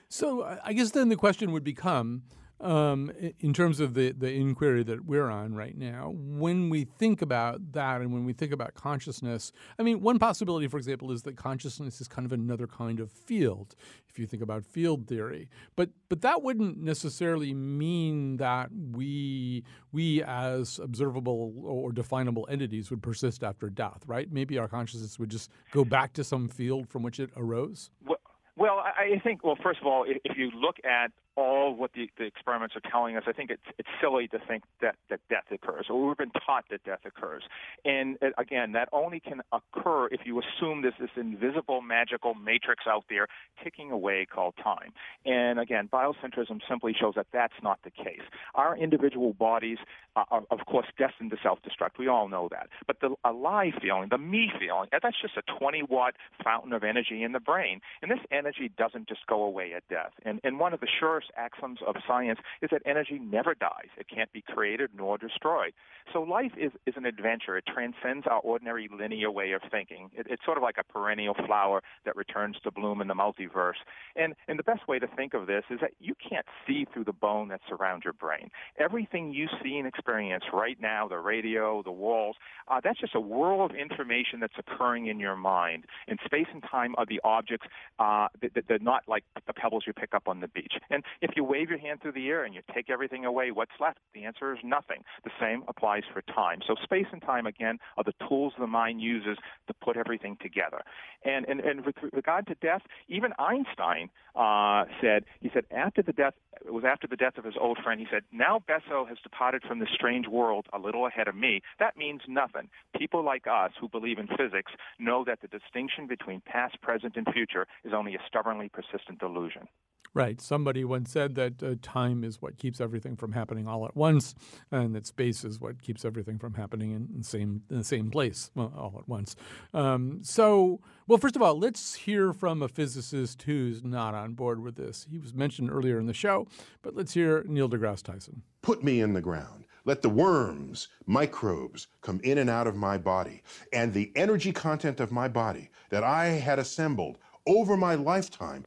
So 0.10 0.58
I 0.64 0.74
guess 0.74 0.92
then 0.92 1.10
the 1.10 1.16
question 1.16 1.52
would 1.52 1.64
become 1.64 2.24
um, 2.64 3.12
in 3.40 3.54
terms 3.54 3.80
of 3.80 3.94
the, 3.94 4.12
the 4.12 4.32
inquiry 4.32 4.84
that 4.84 5.06
we're 5.06 5.30
on 5.30 5.54
right 5.54 5.78
now, 5.78 6.14
when 6.16 6.70
we 6.70 6.86
think 6.86 7.22
about 7.22 7.74
that 7.74 8.02
and 8.02 8.14
when 8.14 8.24
we 8.26 8.34
think 8.34 8.54
about 8.54 8.74
consciousness, 8.74 9.52
I 9.78 9.84
mean, 9.84 10.00
one 10.02 10.18
possibility, 10.18 10.68
for 10.68 10.78
example, 10.78 11.12
is 11.12 11.24
that 11.24 11.36
consciousness 11.36 12.00
is 12.00 12.08
kind 12.08 12.26
of 12.26 12.32
another 12.32 12.66
kind 12.66 13.00
of 13.00 13.12
field. 13.12 13.76
If 14.08 14.20
you 14.20 14.28
think 14.28 14.44
about 14.44 14.64
field 14.64 15.08
theory, 15.08 15.50
but 15.76 15.90
but 16.08 16.22
that 16.22 16.44
wouldn't 16.44 16.78
necessarily 16.78 17.52
mean 17.52 18.38
that 18.38 18.70
we 18.92 19.64
we 19.92 20.22
as 20.22 20.78
observable 20.78 21.52
or 21.64 21.92
definable 21.92 22.48
entities 22.48 22.92
would 22.92 23.02
persist 23.02 23.44
after 23.44 23.72
death, 23.72 24.04
right? 24.06 24.32
Maybe 24.32 24.60
our 24.60 24.68
consciousness 24.68 25.18
would 25.18 25.30
just 25.30 25.50
go 25.72 25.84
back 25.84 26.14
to 26.14 26.24
some 26.24 26.48
field 26.48 26.90
from 26.90 27.02
which 27.02 27.20
it 27.20 27.32
arose. 27.36 27.90
Well, 28.06 28.20
well, 28.56 28.84
I 28.86 29.20
think, 29.24 29.44
well, 29.44 29.58
first 29.64 29.80
of 29.82 29.88
all, 29.88 30.06
if 30.08 30.38
you 30.38 30.52
look 30.52 30.76
at 30.86 31.12
all 31.36 31.76
what 31.76 31.92
the, 31.94 32.10
the 32.18 32.26
experiments 32.26 32.76
are 32.76 32.92
telling 32.92 33.18
us, 33.18 33.24
I 33.28 33.32
think 33.32 33.50
it's 33.50 33.62
it's 33.78 33.90
silly 34.02 34.28
to 34.30 34.40
think 34.48 34.64
that, 34.82 34.96
that 35.10 35.20
death 35.30 35.46
occurs, 35.52 35.88
or 35.90 36.08
we've 36.08 36.18
been 36.18 36.32
taught 36.46 36.66
that 36.70 36.84
death 36.84 37.02
occurs. 37.06 37.44
And 37.86 38.18
uh, 38.22 38.28
again, 38.38 38.74
that 38.74 38.90
only 38.92 39.20
can 39.20 39.42
occur 39.52 40.08
if 40.08 40.22
you 40.26 40.40
assume 40.40 40.82
there's 40.82 40.94
this 41.00 41.10
invisible 41.16 41.82
magical 41.82 42.34
matrix 42.34 42.86
out 42.88 43.06
there 43.10 43.28
ticking 43.64 43.92
away 43.92 44.26
called 44.26 44.54
time. 44.64 44.94
And 45.26 45.60
again, 45.60 45.90
biocentrism 45.92 46.60
simply 46.70 46.96
shows 47.00 47.14
that 47.16 47.28
that's 47.34 47.54
not 47.62 47.80
the 47.84 47.92
case. 47.92 48.22
Our 48.56 48.78
individual 48.78 49.34
bodies 49.34 49.78
are, 50.16 50.44
of 50.52 50.60
course, 50.68 50.88
destined 50.98 51.32
to 51.32 51.38
self-destruct. 51.42 51.98
We 51.98 52.08
all 52.08 52.28
know 52.28 52.48
that. 52.52 52.70
But 52.86 53.00
the 53.02 53.16
alive 53.26 53.74
feeling, 53.82 54.10
the 54.10 54.18
me 54.18 54.52
feeling, 54.60 54.90
that's 54.92 55.22
just 55.22 55.38
a 55.38 55.60
20 55.60 55.84
watt 55.84 56.16
fountain 56.44 56.74
of 56.74 56.84
energy 56.84 57.24
in 57.24 57.32
the 57.32 57.40
brain. 57.40 57.82
And 58.02 58.12
this 58.12 58.20
energy 58.32 58.72
doesn't 58.78 59.08
just 59.08 59.26
go 59.28 59.44
away 59.44 59.74
at 59.74 59.88
death. 59.90 60.12
And, 60.24 60.40
and 60.44 60.60
one 60.60 60.74
of 60.74 60.80
the 60.80 60.88
surest 61.00 61.23
axioms 61.38 61.80
of 61.86 61.96
science 62.08 62.40
is 62.62 62.70
that 62.72 62.82
energy 62.86 63.20
never 63.20 63.54
dies. 63.54 63.90
It 63.98 64.08
can't 64.14 64.32
be 64.32 64.42
created 64.42 64.92
nor 64.96 65.18
destroyed. 65.18 65.74
So 66.12 66.22
life 66.22 66.52
is, 66.58 66.72
is 66.86 66.96
an 66.98 67.06
adventure. 67.06 67.58
It 67.58 67.66
transcends 67.66 68.28
our 68.28 68.40
ordinary 68.40 68.90
linear 68.96 69.32
way 69.32 69.52
of 69.52 69.62
thinking. 69.72 70.10
It, 70.14 70.28
it's 70.30 70.44
sort 70.46 70.58
of 70.58 70.64
like 70.64 70.76
a 70.78 70.84
perennial 70.84 71.34
flower 71.46 71.82
that 72.06 72.16
returns 72.16 72.58
to 72.64 72.72
bloom 72.72 73.02
in 73.02 73.08
the 73.08 73.14
multiverse. 73.14 73.80
And, 74.16 74.34
and 74.48 74.60
the 74.60 74.64
best 74.64 74.88
way 74.88 75.00
to 75.00 75.08
think 75.08 75.34
of 75.34 75.48
this 75.48 75.64
is 75.70 75.80
that 75.82 75.92
you 76.00 76.14
can't 76.16 76.46
see 76.68 76.86
through 76.94 77.06
the 77.06 77.14
bone 77.14 77.48
that 77.50 77.62
surrounds 77.68 78.04
your 78.04 78.14
brain. 78.14 78.50
Everything 78.80 79.34
you 79.34 79.48
see 79.64 79.78
and 79.78 79.88
experience 79.88 80.44
right 80.52 80.78
now, 80.82 81.08
the 81.08 81.18
radio, 81.18 81.82
the 81.84 81.92
walls, 81.92 82.36
uh, 82.68 82.82
that's 82.84 83.00
just 83.00 83.16
a 83.16 83.20
whirl 83.20 83.66
of 83.66 83.72
information 83.72 84.40
that's 84.40 84.54
occurring 84.58 85.08
in 85.08 85.20
your 85.20 85.36
mind. 85.36 85.86
And 86.08 86.20
space 86.26 86.48
and 86.54 86.64
time 86.70 86.96
are 86.98 87.06
the 87.06 87.22
objects 87.24 87.68
uh, 88.00 88.28
that, 88.42 88.54
that, 88.56 88.66
they're 88.68 88.80
not 88.80 89.04
like 89.08 89.24
the 89.48 89.54
pebbles 89.54 89.84
you 89.86 89.94
pick 89.94 90.14
up 90.14 90.28
on 90.28 90.40
the 90.40 90.48
beach. 90.48 90.74
And 90.90 91.04
if 91.22 91.32
you 91.36 91.44
wave 91.44 91.70
your 91.70 91.80
hand 91.80 92.02
through 92.02 92.14
the 92.14 92.28
air 92.28 92.44
and 92.44 92.54
you 92.54 92.62
take 92.74 92.90
everything 92.90 93.26
away, 93.26 93.52
what's 93.52 93.72
left? 93.80 94.00
The 94.14 94.26
answer 94.26 94.54
is 94.54 94.60
nothing. 94.64 95.04
The 95.24 95.32
same 95.40 95.64
applies 95.68 96.04
for 96.12 96.22
time. 96.22 96.60
So 96.68 96.76
space 96.84 97.08
and 97.12 97.22
time, 97.22 97.46
again, 97.46 97.80
are 97.98 98.04
the 98.04 98.14
tools 98.28 98.54
the 98.60 98.68
mind 98.68 99.02
uses 99.02 99.38
to 99.68 99.74
put 99.74 99.98
everything 99.98 100.38
together. 100.42 100.82
And, 101.26 101.46
and, 101.48 101.60
and 101.60 101.86
with 101.86 101.96
regard 102.12 102.48
to 102.48 102.56
death, 102.56 102.82
even 103.08 103.32
Einstein 103.40 104.10
uh, 104.36 104.86
said, 105.02 105.26
he 105.42 105.50
said, 105.54 105.66
after 105.72 106.02
the 106.02 106.14
death, 106.14 106.34
it 106.66 106.74
was 106.74 106.84
after 106.86 107.08
the 107.08 107.16
death 107.16 107.38
of 107.38 107.46
his 107.46 107.56
old 107.60 107.78
friend, 107.84 108.00
he 108.00 108.08
said, 108.12 108.24
now 108.32 108.62
Besso 108.68 109.08
has 109.08 109.18
departed 109.24 109.64
from 109.68 109.80
this 109.80 109.90
strange 109.94 110.28
world 110.28 110.66
a 110.74 110.80
little 110.80 111.06
ahead 111.06 111.28
of 111.28 111.36
me. 111.36 111.62
That 111.80 111.98
means 111.98 112.22
nothing. 112.28 112.70
People 112.98 113.24
like 113.24 113.46
us 113.48 113.72
who 113.80 113.88
believe 113.88 114.18
in 114.18 114.28
physics 114.28 114.72
know 115.00 115.24
that 115.26 115.42
the 115.42 115.48
distinction 115.48 116.08
between 116.08 116.42
past, 116.46 116.82
present, 116.82 117.16
and 117.16 117.28
future 117.34 117.68
is 117.84 117.94
only 117.94 118.16
a 118.16 118.20
stubbornly 118.28 118.70
persistent 118.70 119.20
delusion. 119.20 119.68
Right. 120.16 120.40
Somebody 120.40 120.84
once 120.84 121.12
said 121.12 121.34
that 121.36 121.64
uh, 121.64 121.76
time 121.82 122.24
is 122.24 122.40
what 122.40 122.58
keeps 122.58 122.80
everything 122.80 123.16
from 123.16 123.32
happening 123.32 123.68
all 123.68 123.84
at 123.86 123.96
once, 123.96 124.36
and 124.72 124.94
that 124.94 125.08
space 125.08 125.44
is 125.44 125.60
what 125.60 125.82
keeps 125.82 126.06
everything 126.06 126.38
from 126.38 126.54
happening 126.54 126.92
in 126.92 127.08
the 127.18 127.24
same 127.24 127.64
in 127.72 127.80
the 127.80 127.84
same 127.84 128.12
place 128.12 128.52
well, 128.54 128.72
all 128.78 128.96
at 129.00 129.08
once. 129.08 129.36
Um, 129.74 130.20
so, 130.22 130.82
well, 131.08 131.18
first 131.18 131.36
of 131.36 131.42
all, 131.42 131.58
let's 131.58 131.96
hear 131.96 132.32
from 132.32 132.62
a 132.62 132.68
physicist 132.68 133.42
who's 133.42 133.84
not 133.84 134.14
on 134.14 134.34
board 134.34 134.62
with 134.62 134.76
this. 134.76 135.08
He 135.10 135.18
was 135.18 135.34
mentioned 135.34 135.72
earlier 135.72 136.00
in 136.00 136.06
the 136.06 136.14
show, 136.14 136.48
but 136.84 136.96
let's 136.96 137.16
hear 137.16 137.44
Neil 137.48 137.68
deGrasse 137.68 138.04
Tyson. 138.04 138.44
Put 138.62 138.84
me 138.84 139.02
in 139.02 139.14
the 139.14 139.22
ground. 139.22 139.66
Let 139.86 140.02
the 140.02 140.10
worms, 140.10 140.88
microbes 141.08 141.88
come 142.02 142.22
in 142.24 142.38
and 142.38 142.50
out 142.50 142.68
of 142.68 142.76
my 142.76 142.98
body, 142.98 143.42
and 143.74 143.92
the 143.92 144.12
energy 144.16 144.54
content 144.54 145.00
of 145.00 145.12
my 145.12 145.28
body 145.28 145.72
that 145.90 146.04
I 146.04 146.26
had 146.28 146.60
assembled 146.60 147.18
over 147.46 147.76
my 147.76 147.96
lifetime 147.96 148.64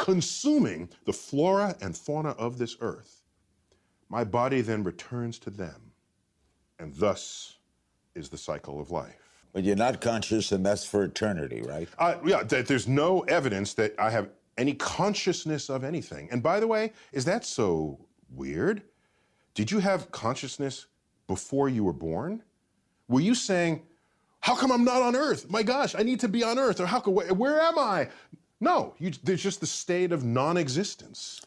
consuming 0.00 0.88
the 1.04 1.12
flora 1.12 1.76
and 1.82 1.94
fauna 1.94 2.30
of 2.30 2.56
this 2.56 2.74
earth. 2.80 3.20
My 4.08 4.24
body 4.24 4.62
then 4.62 4.82
returns 4.82 5.38
to 5.40 5.50
them, 5.50 5.92
and 6.78 6.94
thus 6.94 7.58
is 8.14 8.30
the 8.30 8.38
cycle 8.38 8.80
of 8.80 8.90
life. 8.90 9.44
But 9.52 9.62
you're 9.62 9.76
not 9.76 10.00
conscious, 10.00 10.52
and 10.52 10.64
that's 10.64 10.86
for 10.86 11.04
eternity, 11.04 11.60
right? 11.60 11.86
Uh, 11.98 12.14
yeah, 12.24 12.42
th- 12.42 12.66
there's 12.66 12.88
no 12.88 13.20
evidence 13.22 13.74
that 13.74 13.94
I 13.98 14.08
have 14.08 14.30
any 14.56 14.72
consciousness 14.72 15.68
of 15.68 15.84
anything. 15.84 16.28
And 16.32 16.42
by 16.42 16.60
the 16.60 16.66
way, 16.66 16.94
is 17.12 17.26
that 17.26 17.44
so 17.44 17.98
weird? 18.30 18.82
Did 19.54 19.70
you 19.70 19.80
have 19.80 20.10
consciousness 20.12 20.86
before 21.26 21.68
you 21.68 21.84
were 21.84 21.92
born? 21.92 22.42
Were 23.08 23.20
you 23.20 23.34
saying, 23.34 23.82
how 24.40 24.56
come 24.56 24.72
I'm 24.72 24.84
not 24.84 25.02
on 25.02 25.14
Earth? 25.14 25.50
My 25.50 25.62
gosh, 25.62 25.94
I 25.94 26.02
need 26.02 26.20
to 26.20 26.28
be 26.28 26.42
on 26.42 26.58
Earth. 26.58 26.80
Or 26.80 26.86
how 26.86 27.00
come, 27.00 27.14
where 27.14 27.60
am 27.60 27.78
I? 27.78 28.08
No, 28.60 28.94
you, 28.98 29.12
there's 29.22 29.42
just 29.42 29.60
the 29.60 29.66
state 29.66 30.12
of 30.12 30.24
non-existence. 30.24 31.40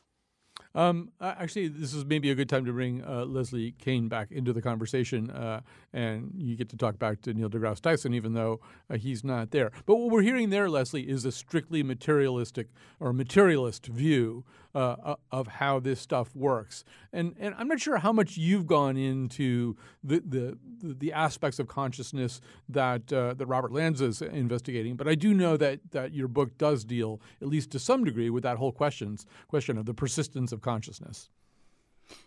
Um, 0.75 1.11
actually, 1.21 1.67
this 1.67 1.93
is 1.93 2.03
maybe 2.05 2.31
a 2.31 2.35
good 2.35 2.49
time 2.49 2.65
to 2.65 2.73
bring 2.73 3.03
uh, 3.03 3.25
Leslie 3.25 3.73
Kean 3.73 4.07
back 4.07 4.31
into 4.31 4.53
the 4.53 4.61
conversation, 4.61 5.29
uh, 5.29 5.61
and 5.93 6.31
you 6.35 6.55
get 6.55 6.69
to 6.69 6.77
talk 6.77 6.97
back 6.97 7.21
to 7.21 7.33
Neil 7.33 7.49
deGrasse 7.49 7.81
Tyson, 7.81 8.13
even 8.13 8.33
though 8.33 8.59
uh, 8.89 8.97
he's 8.97 9.23
not 9.23 9.51
there. 9.51 9.71
But 9.85 9.95
what 9.95 10.09
we're 10.09 10.23
hearing 10.23 10.49
there, 10.49 10.69
Leslie, 10.69 11.07
is 11.07 11.23
a 11.23 11.31
strictly 11.31 11.83
materialistic 11.83 12.69
or 12.99 13.13
materialist 13.13 13.85
view 13.85 14.43
uh, 14.75 15.15
of 15.31 15.47
how 15.47 15.79
this 15.79 15.99
stuff 15.99 16.35
works. 16.35 16.83
And 17.11 17.35
and 17.39 17.53
I'm 17.57 17.67
not 17.67 17.79
sure 17.79 17.97
how 17.97 18.11
much 18.11 18.37
you've 18.37 18.65
gone 18.65 18.97
into 18.97 19.77
the 20.03 20.21
the, 20.25 20.57
the 20.81 21.13
aspects 21.13 21.59
of 21.59 21.67
consciousness 21.67 22.41
that 22.69 23.13
uh, 23.13 23.35
that 23.35 23.45
Robert 23.45 23.71
Lanza 23.71 24.05
is 24.05 24.21
investigating, 24.21 24.95
but 24.95 25.07
I 25.07 25.15
do 25.15 25.33
know 25.33 25.57
that 25.57 25.79
that 25.91 26.13
your 26.13 26.27
book 26.27 26.57
does 26.57 26.83
deal, 26.83 27.21
at 27.41 27.47
least 27.47 27.71
to 27.71 27.79
some 27.79 28.03
degree, 28.03 28.29
with 28.29 28.43
that 28.43 28.57
whole 28.57 28.71
questions 28.71 29.25
question 29.47 29.77
of 29.77 29.85
the 29.85 29.93
persistence 29.93 30.51
of 30.51 30.61
consciousness. 30.61 31.29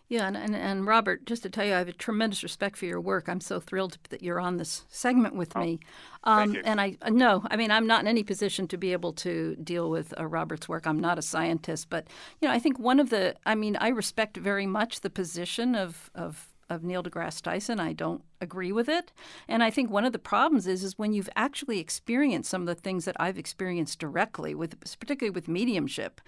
Yeah, 0.09 0.27
and, 0.27 0.37
and, 0.37 0.55
and, 0.55 0.87
Robert, 0.87 1.25
just 1.25 1.43
to 1.43 1.49
tell 1.49 1.65
you, 1.65 1.73
I 1.73 1.79
have 1.79 1.89
a 1.89 1.93
tremendous 1.93 2.41
respect 2.41 2.77
for 2.77 2.85
your 2.85 3.01
work. 3.01 3.27
I'm 3.27 3.41
so 3.41 3.59
thrilled 3.59 3.97
that 4.09 4.23
you're 4.23 4.39
on 4.39 4.55
this 4.55 4.85
segment 4.87 5.35
with 5.35 5.55
oh, 5.55 5.59
me. 5.59 5.79
Um, 6.23 6.55
and 6.63 6.79
I 6.79 6.97
no, 7.09 7.43
I 7.51 7.57
mean, 7.57 7.71
I'm 7.71 7.87
not 7.87 8.01
in 8.01 8.07
any 8.07 8.23
position 8.23 8.67
to 8.69 8.77
be 8.77 8.93
able 8.93 9.11
to 9.13 9.55
deal 9.57 9.89
with 9.89 10.17
uh, 10.17 10.25
Robert's 10.25 10.69
work. 10.69 10.87
I'm 10.87 10.99
not 10.99 11.19
a 11.19 11.21
scientist, 11.21 11.89
but 11.89 12.07
you 12.39 12.47
know, 12.47 12.53
I 12.53 12.59
think 12.59 12.79
one 12.79 13.01
of 13.01 13.09
the, 13.09 13.35
I 13.45 13.55
mean, 13.55 13.75
I 13.75 13.89
respect 13.89 14.37
very 14.37 14.65
much 14.65 15.01
the 15.01 15.09
position 15.09 15.75
of 15.75 16.09
of 16.15 16.53
of 16.69 16.83
Neil 16.83 17.03
deGrasse 17.03 17.41
Tyson. 17.41 17.79
I 17.79 17.93
don't 17.93 18.23
agree 18.41 18.71
with 18.71 18.89
it. 18.89 19.11
And 19.47 19.63
I 19.63 19.69
think 19.69 19.89
one 19.89 20.05
of 20.05 20.13
the 20.13 20.19
problems 20.19 20.67
is 20.67 20.83
is 20.83 20.97
when 20.97 21.13
you've 21.13 21.29
actually 21.35 21.79
experienced 21.79 22.49
some 22.49 22.61
of 22.61 22.67
the 22.67 22.75
things 22.75 23.05
that 23.05 23.15
I've 23.19 23.37
experienced 23.37 23.99
directly 23.99 24.53
with 24.55 24.79
particularly 24.99 25.33
with 25.33 25.47
mediumship. 25.47 26.21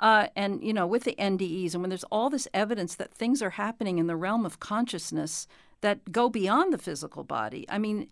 Uh, 0.00 0.26
and 0.34 0.62
you 0.62 0.72
know, 0.72 0.86
with 0.86 1.04
the 1.04 1.14
NDEs 1.18 1.74
and 1.74 1.82
when 1.82 1.90
there's 1.90 2.04
all 2.04 2.30
this 2.30 2.48
evidence 2.52 2.94
that 2.96 3.14
things 3.14 3.42
are 3.42 3.50
happening 3.50 3.98
in 3.98 4.06
the 4.06 4.16
realm 4.16 4.44
of 4.44 4.60
consciousness 4.60 5.46
that 5.80 6.10
go 6.10 6.28
beyond 6.28 6.72
the 6.72 6.78
physical 6.78 7.24
body. 7.24 7.66
I 7.68 7.78
mean, 7.78 8.08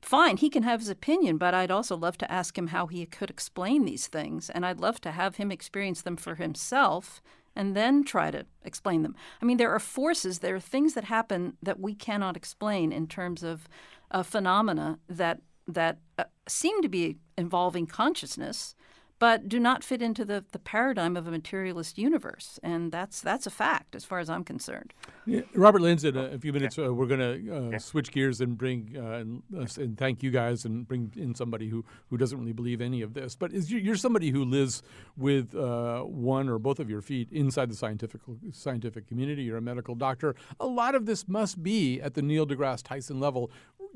fine, 0.00 0.36
he 0.36 0.48
can 0.48 0.62
have 0.62 0.80
his 0.80 0.88
opinion, 0.88 1.38
but 1.38 1.54
I'd 1.54 1.70
also 1.70 1.96
love 1.96 2.16
to 2.18 2.30
ask 2.30 2.56
him 2.56 2.68
how 2.68 2.86
he 2.86 3.04
could 3.06 3.30
explain 3.30 3.84
these 3.84 4.06
things. 4.06 4.48
And 4.48 4.64
I'd 4.64 4.80
love 4.80 5.00
to 5.02 5.10
have 5.10 5.36
him 5.36 5.50
experience 5.50 6.02
them 6.02 6.16
for 6.16 6.36
himself 6.36 7.20
and 7.58 7.74
then 7.76 8.04
try 8.04 8.30
to 8.30 8.46
explain 8.64 9.02
them. 9.02 9.16
I 9.42 9.44
mean, 9.44 9.56
there 9.56 9.74
are 9.74 9.80
forces, 9.80 10.38
there 10.38 10.54
are 10.54 10.60
things 10.60 10.94
that 10.94 11.04
happen 11.04 11.58
that 11.60 11.80
we 11.80 11.92
cannot 11.94 12.36
explain 12.36 12.92
in 12.92 13.08
terms 13.08 13.42
of 13.42 13.68
uh, 14.10 14.22
phenomena 14.22 14.98
that 15.08 15.42
that 15.66 15.98
uh, 16.16 16.24
seem 16.46 16.80
to 16.80 16.88
be 16.88 17.18
involving 17.36 17.86
consciousness 17.86 18.74
but 19.18 19.48
do 19.48 19.58
not 19.58 19.82
fit 19.82 20.00
into 20.00 20.24
the, 20.24 20.44
the 20.52 20.58
paradigm 20.58 21.16
of 21.16 21.26
a 21.26 21.30
materialist 21.30 21.98
universe. 21.98 22.60
And 22.62 22.92
that's 22.92 23.20
that's 23.20 23.46
a 23.46 23.50
fact 23.50 23.94
as 23.94 24.04
far 24.04 24.18
as 24.18 24.30
I'm 24.30 24.44
concerned. 24.44 24.94
Yeah, 25.26 25.42
Robert 25.54 25.82
Lanza, 25.82 26.08
in 26.08 26.16
a 26.16 26.38
few 26.38 26.52
minutes, 26.52 26.78
uh, 26.78 26.94
we're 26.94 27.06
going 27.06 27.20
to 27.20 27.56
uh, 27.56 27.70
yeah. 27.70 27.78
switch 27.78 28.12
gears 28.12 28.40
and 28.40 28.56
bring 28.56 28.94
uh, 28.96 29.18
and, 29.18 29.42
uh, 29.54 29.66
and, 29.76 29.98
thank 29.98 30.22
you 30.22 30.30
guys 30.30 30.64
and 30.64 30.86
bring 30.86 31.12
in 31.16 31.34
somebody 31.34 31.68
who, 31.68 31.84
who 32.08 32.16
doesn't 32.16 32.38
really 32.38 32.52
believe 32.52 32.80
any 32.80 33.02
of 33.02 33.14
this. 33.14 33.34
But 33.34 33.52
is, 33.52 33.70
you're 33.70 33.96
somebody 33.96 34.30
who 34.30 34.44
lives 34.44 34.82
with 35.16 35.54
uh, 35.54 36.02
one 36.02 36.48
or 36.48 36.58
both 36.58 36.78
of 36.78 36.88
your 36.88 37.02
feet 37.02 37.28
inside 37.32 37.70
the 37.70 37.76
scientific 37.76 38.20
scientific 38.52 39.06
community. 39.06 39.42
You're 39.42 39.58
a 39.58 39.62
medical 39.62 39.94
doctor. 39.94 40.34
A 40.60 40.66
lot 40.66 40.94
of 40.94 41.06
this 41.06 41.28
must 41.28 41.62
be 41.62 42.00
at 42.00 42.14
the 42.14 42.22
Neil 42.22 42.46
deGrasse 42.46 42.82
Tyson 42.82 43.20
level, 43.20 43.50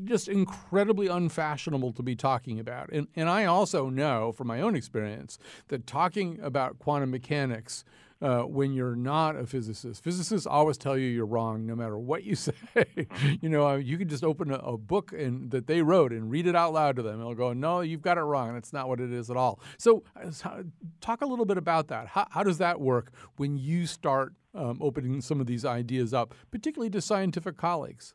just 0.05 0.29
incredibly 0.29 1.07
unfashionable 1.07 1.93
to 1.93 2.03
be 2.03 2.17
talking 2.17 2.59
about. 2.59 2.91
And, 2.93 3.09
and 3.17 3.29
I 3.29 3.45
also 3.45 3.89
know 3.89 4.33
from 4.33 4.47
my 4.47 4.61
own 4.61 4.75
experience 4.75 5.39
that 5.69 5.87
talking 5.87 6.41
about 6.41 6.79
quantum 6.79 7.11
mechanics 7.11 7.85
uh, 8.23 8.43
when 8.43 8.73
you're 8.73 8.95
not 8.95 9.35
a 9.35 9.45
physicist. 9.45 10.03
Physicists 10.05 10.47
always 10.47 10.79
tell 10.79 10.97
you 10.97 11.09
you're 11.09 11.27
wrong 11.27 11.67
no 11.67 11.75
matter 11.75 11.99
what 11.99 12.23
you 12.23 12.35
say. 12.37 12.55
you 13.41 13.49
know, 13.49 13.67
uh, 13.67 13.77
you 13.77 13.99
can 13.99 14.09
just 14.09 14.23
open 14.23 14.53
a, 14.53 14.59
a, 14.59 14.79
book 14.79 15.13
and 15.13 15.51
that 15.51 15.67
they 15.67 15.83
wrote 15.83 16.13
and 16.13 16.31
read 16.31 16.47
it 16.47 16.55
out 16.55 16.73
loud 16.73 16.97
to 16.97 17.03
them. 17.03 17.15
And 17.15 17.23
They'll 17.23 17.35
go, 17.35 17.53
"No, 17.53 17.81
you've 17.81 18.01
got 18.01 18.19
it 18.19 18.23
wrong. 18.23 18.55
That's 18.55 18.73
not 18.73 18.89
what 18.89 19.01
it 19.01 19.13
is 19.13 19.29
at 19.29 19.37
all." 19.37 19.61
So, 19.77 20.05
uh, 20.17 20.63
talk 21.01 21.23
a 21.23 21.27
little 21.27 21.45
bit 21.45 21.59
about 21.59 21.89
that. 21.89 22.07
How, 22.07 22.27
how 22.31 22.45
does 22.45 22.59
that 22.59 22.81
work 22.81 23.13
when 23.37 23.57
you 23.57 23.87
start 23.87 24.35
um, 24.55 24.79
opening 24.81 25.21
some 25.21 25.41
of 25.41 25.47
these 25.47 25.65
ideas 25.65 26.15
up, 26.15 26.35
particularly 26.53 26.91
to 26.91 27.01
scientific 27.01 27.57
colleagues? 27.57 28.15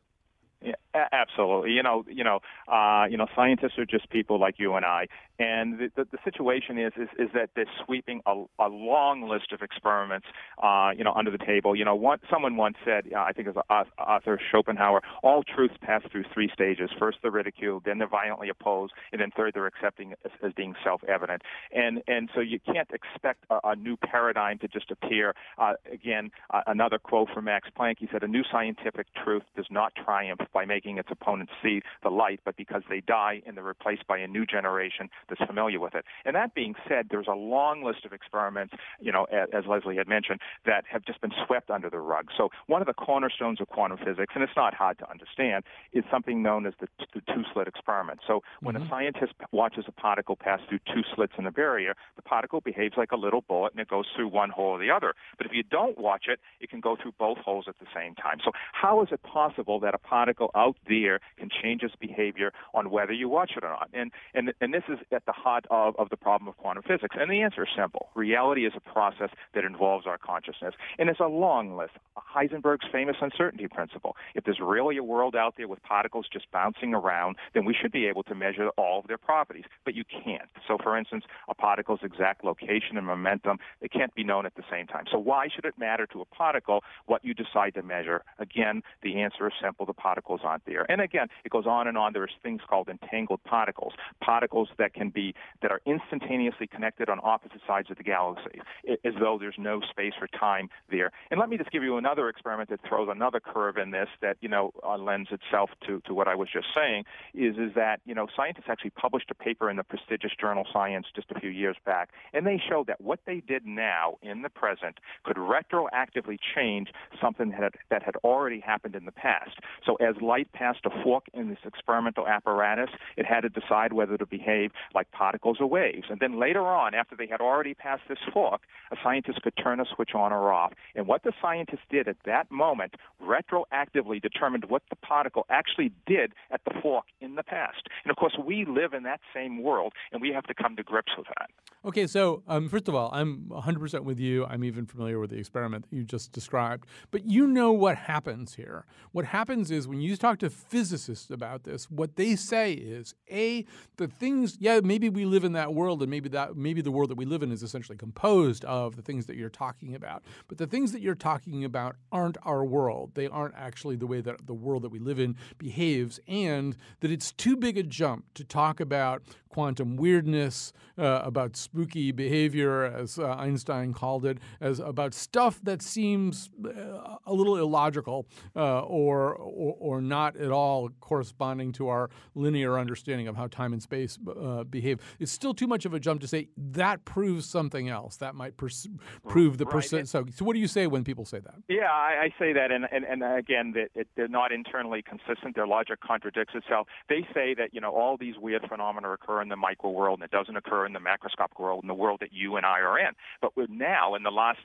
Yeah, 0.62 0.74
absolutely. 1.12 1.72
You 1.72 1.82
know, 1.82 2.04
you 2.08 2.24
know, 2.24 2.40
uh, 2.66 3.06
you 3.08 3.16
know, 3.16 3.26
scientists 3.36 3.78
are 3.78 3.86
just 3.86 4.10
people 4.10 4.40
like 4.40 4.56
you 4.58 4.74
and 4.74 4.84
I, 4.84 5.06
and 5.38 5.78
the, 5.78 5.90
the, 5.96 6.04
the 6.10 6.18
situation 6.24 6.78
is, 6.78 6.92
is 6.96 7.08
is 7.18 7.28
that 7.34 7.50
they're 7.54 7.70
sweeping 7.84 8.20
a, 8.26 8.44
a 8.58 8.68
long 8.68 9.28
list 9.28 9.52
of 9.52 9.62
experiments, 9.62 10.26
uh, 10.62 10.90
you 10.96 11.04
know, 11.04 11.12
under 11.12 11.30
the 11.30 11.38
table. 11.38 11.76
You 11.76 11.84
know, 11.84 11.94
one, 11.94 12.18
someone 12.30 12.56
once 12.56 12.76
said, 12.84 13.04
uh, 13.14 13.20
I 13.20 13.32
think 13.32 13.48
it 13.48 13.54
was 13.54 13.88
Arthur 13.98 14.40
Schopenhauer, 14.50 15.02
all 15.22 15.42
truths 15.42 15.76
pass 15.80 16.02
through 16.10 16.24
three 16.34 16.50
stages: 16.52 16.90
first 16.98 17.18
they're 17.22 17.30
ridiculed, 17.30 17.84
then 17.84 17.98
they're 17.98 18.08
violently 18.08 18.48
opposed, 18.48 18.94
and 19.12 19.20
then 19.20 19.30
third 19.36 19.54
they're 19.54 19.66
accepting 19.66 20.14
as, 20.24 20.32
as 20.42 20.52
being 20.54 20.74
self-evident. 20.82 21.42
And 21.72 22.02
and 22.08 22.28
so 22.34 22.40
you 22.40 22.58
can't 22.58 22.90
expect 22.90 23.44
a, 23.50 23.58
a 23.64 23.76
new 23.76 23.96
paradigm 23.96 24.58
to 24.58 24.68
just 24.68 24.90
appear. 24.90 25.34
Uh, 25.56 25.74
again, 25.92 26.30
uh, 26.50 26.62
another 26.66 26.98
quote 26.98 27.28
from 27.32 27.44
Max 27.44 27.68
Planck. 27.78 27.96
He 27.98 28.08
said, 28.10 28.22
"A 28.24 28.28
new 28.28 28.42
scientific 28.50 29.06
truth 29.22 29.44
does 29.56 29.66
not 29.70 29.92
triumph 29.94 30.40
by 30.52 30.64
making 30.64 30.98
its 30.98 31.08
opponents 31.12 31.52
see 31.62 31.80
the 32.02 32.10
light, 32.10 32.40
but 32.44 32.56
because 32.56 32.82
they 32.90 33.00
die 33.00 33.42
and 33.46 33.56
they're 33.56 33.64
replaced 33.64 34.06
by 34.06 34.18
a 34.18 34.26
new 34.26 34.44
generation 34.44 35.08
that's 35.28 35.42
familiar 35.46 35.80
with 35.80 35.94
it. 35.94 36.04
And 36.24 36.34
that 36.36 36.54
being 36.54 36.74
said, 36.88 37.08
there's 37.10 37.26
a 37.28 37.34
long 37.36 37.82
list 37.82 38.04
of 38.04 38.12
experiments, 38.12 38.74
you 39.00 39.12
know, 39.12 39.24
as, 39.24 39.48
as 39.52 39.64
Leslie 39.66 39.96
had 39.96 40.08
mentioned, 40.08 40.40
that 40.66 40.84
have 40.90 41.04
just 41.04 41.20
been 41.20 41.32
swept 41.46 41.70
under 41.70 41.90
the 41.90 41.98
rug. 41.98 42.28
So 42.36 42.50
one 42.66 42.80
of 42.80 42.86
the 42.86 42.94
cornerstones 42.94 43.60
of 43.60 43.68
quantum 43.68 43.98
physics, 43.98 44.32
and 44.34 44.42
it's 44.42 44.56
not 44.56 44.74
hard 44.74 44.98
to 44.98 45.10
understand, 45.10 45.64
is 45.92 46.04
something 46.10 46.42
known 46.42 46.66
as 46.66 46.74
the, 46.80 46.88
the 47.14 47.20
two-slit 47.32 47.68
experiment. 47.68 48.20
So 48.26 48.42
when 48.60 48.74
mm-hmm. 48.74 48.86
a 48.86 48.88
scientist 48.88 49.32
watches 49.52 49.84
a 49.88 49.92
particle 49.92 50.36
pass 50.36 50.60
through 50.68 50.80
two 50.86 51.02
slits 51.14 51.32
in 51.38 51.46
a 51.46 51.52
barrier, 51.52 51.94
the 52.16 52.22
particle 52.22 52.60
behaves 52.60 52.94
like 52.96 53.12
a 53.12 53.16
little 53.16 53.42
bullet 53.42 53.72
and 53.72 53.80
it 53.80 53.88
goes 53.88 54.06
through 54.14 54.28
one 54.28 54.50
hole 54.50 54.70
or 54.70 54.78
the 54.78 54.90
other. 54.90 55.14
But 55.36 55.46
if 55.46 55.52
you 55.52 55.62
don't 55.62 55.98
watch 55.98 56.24
it, 56.28 56.40
it 56.60 56.70
can 56.70 56.80
go 56.80 56.96
through 57.00 57.12
both 57.18 57.38
holes 57.38 57.66
at 57.68 57.78
the 57.78 57.86
same 57.94 58.14
time. 58.14 58.38
So 58.44 58.52
how 58.72 59.02
is 59.02 59.08
it 59.12 59.22
possible 59.22 59.80
that 59.80 59.94
a 59.94 59.98
particle 59.98 60.50
out 60.54 60.76
there 60.88 61.20
can 61.38 61.48
change 61.62 61.82
its 61.82 61.94
behavior 61.96 62.52
on 62.74 62.90
whether 62.90 63.12
you 63.12 63.28
watch 63.28 63.52
it 63.56 63.64
or 63.64 63.70
not? 63.70 63.88
And 63.92 64.10
and 64.34 64.52
and 64.60 64.72
this 64.72 64.84
is 64.88 64.98
at 65.18 65.26
the 65.26 65.32
heart 65.32 65.66
of, 65.68 65.96
of 65.98 66.10
the 66.10 66.16
problem 66.16 66.46
of 66.46 66.56
quantum 66.58 66.84
physics. 66.84 67.16
And 67.18 67.28
the 67.28 67.42
answer 67.42 67.64
is 67.64 67.68
simple. 67.76 68.08
Reality 68.14 68.64
is 68.66 68.72
a 68.76 68.80
process 68.80 69.30
that 69.52 69.64
involves 69.64 70.06
our 70.06 70.16
consciousness. 70.16 70.74
And 70.96 71.08
it's 71.08 71.18
a 71.18 71.26
long 71.26 71.76
list. 71.76 71.94
Heisenberg's 72.16 72.86
famous 72.92 73.16
uncertainty 73.20 73.66
principle. 73.66 74.14
If 74.36 74.44
there's 74.44 74.60
really 74.60 74.96
a 74.96 75.02
world 75.02 75.34
out 75.34 75.54
there 75.56 75.66
with 75.66 75.82
particles 75.82 76.26
just 76.32 76.48
bouncing 76.52 76.94
around, 76.94 77.34
then 77.52 77.64
we 77.64 77.74
should 77.74 77.90
be 77.90 78.06
able 78.06 78.22
to 78.24 78.34
measure 78.36 78.68
all 78.76 79.00
of 79.00 79.08
their 79.08 79.18
properties. 79.18 79.64
But 79.84 79.96
you 79.96 80.04
can't. 80.04 80.48
So 80.68 80.78
for 80.80 80.96
instance, 80.96 81.24
a 81.48 81.54
particle's 81.54 82.00
exact 82.04 82.44
location 82.44 82.96
and 82.96 83.04
momentum, 83.04 83.58
they 83.80 83.88
can't 83.88 84.14
be 84.14 84.22
known 84.22 84.46
at 84.46 84.54
the 84.54 84.62
same 84.70 84.86
time. 84.86 85.06
So 85.10 85.18
why 85.18 85.48
should 85.52 85.64
it 85.64 85.74
matter 85.78 86.06
to 86.12 86.20
a 86.20 86.24
particle 86.26 86.84
what 87.06 87.24
you 87.24 87.34
decide 87.34 87.74
to 87.74 87.82
measure? 87.82 88.22
Again, 88.38 88.82
the 89.02 89.20
answer 89.20 89.48
is 89.48 89.52
simple. 89.60 89.84
The 89.84 89.94
particles 89.94 90.42
aren't 90.44 90.64
there. 90.64 90.86
And 90.88 91.00
again, 91.00 91.26
it 91.44 91.50
goes 91.50 91.66
on 91.66 91.88
and 91.88 91.98
on. 91.98 92.12
There's 92.12 92.36
things 92.40 92.60
called 92.68 92.88
entangled 92.88 93.42
particles, 93.42 93.94
particles 94.22 94.68
that 94.78 94.94
can 94.94 95.07
be 95.10 95.34
that 95.62 95.70
are 95.70 95.80
instantaneously 95.86 96.66
connected 96.66 97.08
on 97.08 97.20
opposite 97.22 97.60
sides 97.66 97.90
of 97.90 97.96
the 97.96 98.02
galaxy, 98.02 98.60
as 99.04 99.14
though 99.18 99.38
there's 99.38 99.56
no 99.58 99.80
space 99.80 100.14
or 100.20 100.28
time 100.38 100.68
there. 100.90 101.10
And 101.30 101.40
let 101.40 101.48
me 101.48 101.56
just 101.56 101.70
give 101.70 101.82
you 101.82 101.96
another 101.96 102.28
experiment 102.28 102.70
that 102.70 102.80
throws 102.88 103.08
another 103.10 103.40
curve 103.40 103.76
in 103.76 103.90
this 103.90 104.08
that 104.22 104.36
you 104.40 104.48
know 104.48 104.72
uh, 104.84 104.96
lends 104.96 105.30
itself 105.30 105.70
to 105.86 106.00
to 106.06 106.14
what 106.14 106.28
I 106.28 106.34
was 106.34 106.48
just 106.52 106.68
saying. 106.74 107.04
Is 107.34 107.56
is 107.56 107.74
that 107.74 108.00
you 108.04 108.14
know 108.14 108.26
scientists 108.36 108.66
actually 108.68 108.90
published 108.90 109.30
a 109.30 109.34
paper 109.34 109.70
in 109.70 109.76
the 109.76 109.84
prestigious 109.84 110.32
journal 110.40 110.64
Science 110.72 111.06
just 111.14 111.30
a 111.30 111.40
few 111.40 111.50
years 111.50 111.76
back, 111.84 112.10
and 112.32 112.46
they 112.46 112.60
showed 112.68 112.86
that 112.86 113.00
what 113.00 113.20
they 113.26 113.40
did 113.40 113.66
now 113.66 114.18
in 114.22 114.42
the 114.42 114.48
present 114.48 114.98
could 115.24 115.36
retroactively 115.36 116.38
change 116.54 116.88
something 117.20 117.50
that 117.50 117.62
had, 117.62 117.74
that 117.90 118.02
had 118.02 118.16
already 118.24 118.60
happened 118.60 118.94
in 118.94 119.04
the 119.04 119.12
past. 119.12 119.58
So 119.84 119.96
as 119.96 120.14
light 120.20 120.52
passed 120.52 120.80
a 120.84 121.02
fork 121.02 121.24
in 121.34 121.48
this 121.48 121.58
experimental 121.64 122.26
apparatus, 122.26 122.90
it 123.16 123.26
had 123.26 123.40
to 123.40 123.48
decide 123.48 123.92
whether 123.92 124.16
to 124.16 124.26
behave 124.26 124.72
like 124.98 125.10
particles 125.12 125.58
or 125.60 125.66
waves. 125.68 126.08
And 126.10 126.18
then 126.18 126.40
later 126.40 126.66
on, 126.66 126.92
after 126.92 127.14
they 127.14 127.28
had 127.28 127.40
already 127.40 127.72
passed 127.72 128.02
this 128.08 128.18
fork, 128.32 128.62
a 128.90 128.96
scientist 129.00 129.42
could 129.42 129.54
turn 129.56 129.78
a 129.78 129.84
switch 129.94 130.10
on 130.12 130.32
or 130.32 130.52
off. 130.52 130.72
And 130.96 131.06
what 131.06 131.22
the 131.22 131.32
scientist 131.40 131.82
did 131.88 132.08
at 132.08 132.16
that 132.26 132.50
moment 132.50 132.94
retroactively 133.22 134.20
determined 134.20 134.64
what 134.64 134.82
the 134.90 134.96
particle 134.96 135.46
actually 135.50 135.92
did 136.04 136.32
at 136.50 136.62
the 136.64 136.74
fork 136.82 137.04
in 137.20 137.36
the 137.36 137.44
past. 137.44 137.86
And 138.02 138.10
of 138.10 138.16
course, 138.16 138.36
we 138.44 138.64
live 138.64 138.92
in 138.92 139.04
that 139.04 139.20
same 139.32 139.62
world, 139.62 139.92
and 140.10 140.20
we 140.20 140.30
have 140.32 140.44
to 140.44 140.54
come 140.54 140.74
to 140.74 140.82
grips 140.82 141.12
with 141.16 141.28
that. 141.38 141.50
Okay, 141.84 142.08
so 142.08 142.42
um, 142.48 142.68
first 142.68 142.88
of 142.88 142.94
all, 142.96 143.08
I'm 143.12 143.44
100% 143.50 144.02
with 144.02 144.18
you. 144.18 144.44
I'm 144.46 144.64
even 144.64 144.84
familiar 144.84 145.20
with 145.20 145.30
the 145.30 145.38
experiment 145.38 145.88
that 145.88 145.96
you 145.96 146.02
just 146.02 146.32
described. 146.32 146.86
But 147.12 147.24
you 147.24 147.46
know 147.46 147.70
what 147.72 147.96
happens 147.96 148.56
here. 148.56 148.84
What 149.12 149.26
happens 149.26 149.70
is 149.70 149.86
when 149.86 150.00
you 150.00 150.16
talk 150.16 150.40
to 150.40 150.50
physicists 150.50 151.30
about 151.30 151.62
this, 151.62 151.88
what 151.88 152.16
they 152.16 152.34
say 152.34 152.72
is 152.72 153.14
A, 153.30 153.64
the 153.96 154.08
things, 154.08 154.56
yeah, 154.58 154.77
maybe 154.84 155.08
we 155.08 155.24
live 155.24 155.44
in 155.44 155.52
that 155.52 155.74
world 155.74 156.02
and 156.02 156.10
maybe 156.10 156.28
that 156.30 156.56
maybe 156.56 156.80
the 156.80 156.90
world 156.90 157.10
that 157.10 157.16
we 157.16 157.24
live 157.24 157.42
in 157.42 157.52
is 157.52 157.62
essentially 157.62 157.96
composed 157.98 158.64
of 158.64 158.96
the 158.96 159.02
things 159.02 159.26
that 159.26 159.36
you're 159.36 159.48
talking 159.48 159.94
about. 159.94 160.22
But 160.48 160.58
the 160.58 160.66
things 160.66 160.92
that 160.92 161.00
you're 161.00 161.14
talking 161.14 161.64
about 161.64 161.96
aren't 162.12 162.38
our 162.42 162.64
world. 162.64 163.12
They 163.14 163.26
aren't 163.26 163.54
actually 163.56 163.96
the 163.96 164.06
way 164.06 164.20
that 164.20 164.46
the 164.46 164.54
world 164.54 164.82
that 164.82 164.90
we 164.90 164.98
live 164.98 165.18
in 165.18 165.36
behaves, 165.58 166.20
and 166.26 166.76
that 167.00 167.10
it's 167.10 167.32
too 167.32 167.56
big 167.56 167.78
a 167.78 167.82
jump 167.82 168.24
to 168.34 168.44
talk 168.44 168.80
about 168.80 169.22
quantum 169.48 169.96
weirdness, 169.96 170.72
uh, 170.98 171.20
about 171.24 171.56
spooky 171.56 172.12
behavior, 172.12 172.84
as 172.84 173.18
uh, 173.18 173.30
Einstein 173.30 173.92
called 173.92 174.24
it, 174.24 174.38
as 174.60 174.78
about 174.78 175.14
stuff 175.14 175.60
that 175.62 175.82
seems 175.82 176.50
uh, 176.64 177.16
a 177.26 177.32
little 177.32 177.56
illogical 177.56 178.26
uh, 178.54 178.80
or, 178.82 179.34
or, 179.34 179.76
or 179.78 180.00
not 180.00 180.36
at 180.36 180.50
all 180.50 180.90
corresponding 181.00 181.72
to 181.72 181.88
our 181.88 182.10
linear 182.34 182.78
understanding 182.78 183.28
of 183.28 183.36
how 183.36 183.46
time 183.46 183.72
and 183.72 183.82
space 183.82 184.18
uh, 184.28 184.64
behave. 184.70 185.00
It's 185.18 185.32
still 185.32 185.54
too 185.54 185.66
much 185.66 185.84
of 185.84 185.94
a 185.94 186.00
jump 186.00 186.20
to 186.20 186.28
say 186.28 186.48
that 186.56 187.04
proves 187.04 187.46
something 187.46 187.88
else. 187.88 188.16
That 188.16 188.34
might 188.34 188.56
pers- 188.56 188.88
prove 189.26 189.58
the 189.58 189.64
right. 189.64 189.72
percent. 189.72 190.08
So, 190.08 190.26
so, 190.34 190.44
what 190.44 190.54
do 190.54 190.60
you 190.60 190.68
say 190.68 190.86
when 190.86 191.04
people 191.04 191.24
say 191.24 191.40
that? 191.40 191.54
Yeah, 191.68 191.90
I, 191.90 192.24
I 192.24 192.34
say 192.38 192.52
that, 192.52 192.70
and 192.70 192.86
and, 192.90 193.04
and 193.04 193.22
again, 193.22 193.72
that 193.74 193.88
it, 193.94 194.08
they're 194.16 194.28
not 194.28 194.52
internally 194.52 195.02
consistent. 195.02 195.54
Their 195.54 195.66
logic 195.66 196.00
contradicts 196.00 196.54
itself. 196.54 196.86
They 197.08 197.26
say 197.34 197.54
that 197.54 197.72
you 197.72 197.80
know 197.80 197.90
all 197.90 198.16
these 198.16 198.34
weird 198.38 198.66
phenomena 198.68 199.12
occur 199.12 199.42
in 199.42 199.48
the 199.48 199.56
micro 199.56 199.90
world, 199.90 200.20
and 200.20 200.24
it 200.24 200.30
doesn't 200.30 200.56
occur 200.56 200.86
in 200.86 200.92
the 200.92 201.00
macroscopic 201.00 201.58
world, 201.58 201.84
in 201.84 201.88
the 201.88 201.94
world 201.94 202.18
that 202.20 202.32
you 202.32 202.56
and 202.56 202.66
I 202.66 202.80
are 202.80 202.98
in. 202.98 203.12
But 203.40 203.56
we're 203.56 203.66
now, 203.68 204.14
in 204.14 204.22
the 204.22 204.30
last 204.30 204.58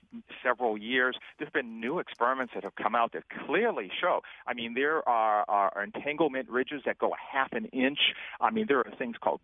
several 0.43 0.78
years, 0.78 1.18
there's 1.38 1.51
been 1.51 1.80
new 1.80 1.99
experiments 1.99 2.54
that 2.56 2.64
have 2.64 2.76
come 2.76 2.95
out 2.95 3.14
that 3.14 3.24
clearly 3.45 3.91
show. 4.01 4.22
I 4.47 4.54
mean, 4.54 4.74
there 4.74 5.08
are, 5.08 5.45
are 5.47 5.84
entanglement 5.84 6.49
ridges 6.49 6.82
that 6.86 6.97
go 6.97 7.10
a 7.10 7.38
half 7.38 7.54
an 7.54 7.66
inch. 7.66 7.99
I 8.41 8.51
mean, 8.51 8.66
there 8.68 8.80
are 8.80 8.91
things 8.97 9.16
called 9.22 9.41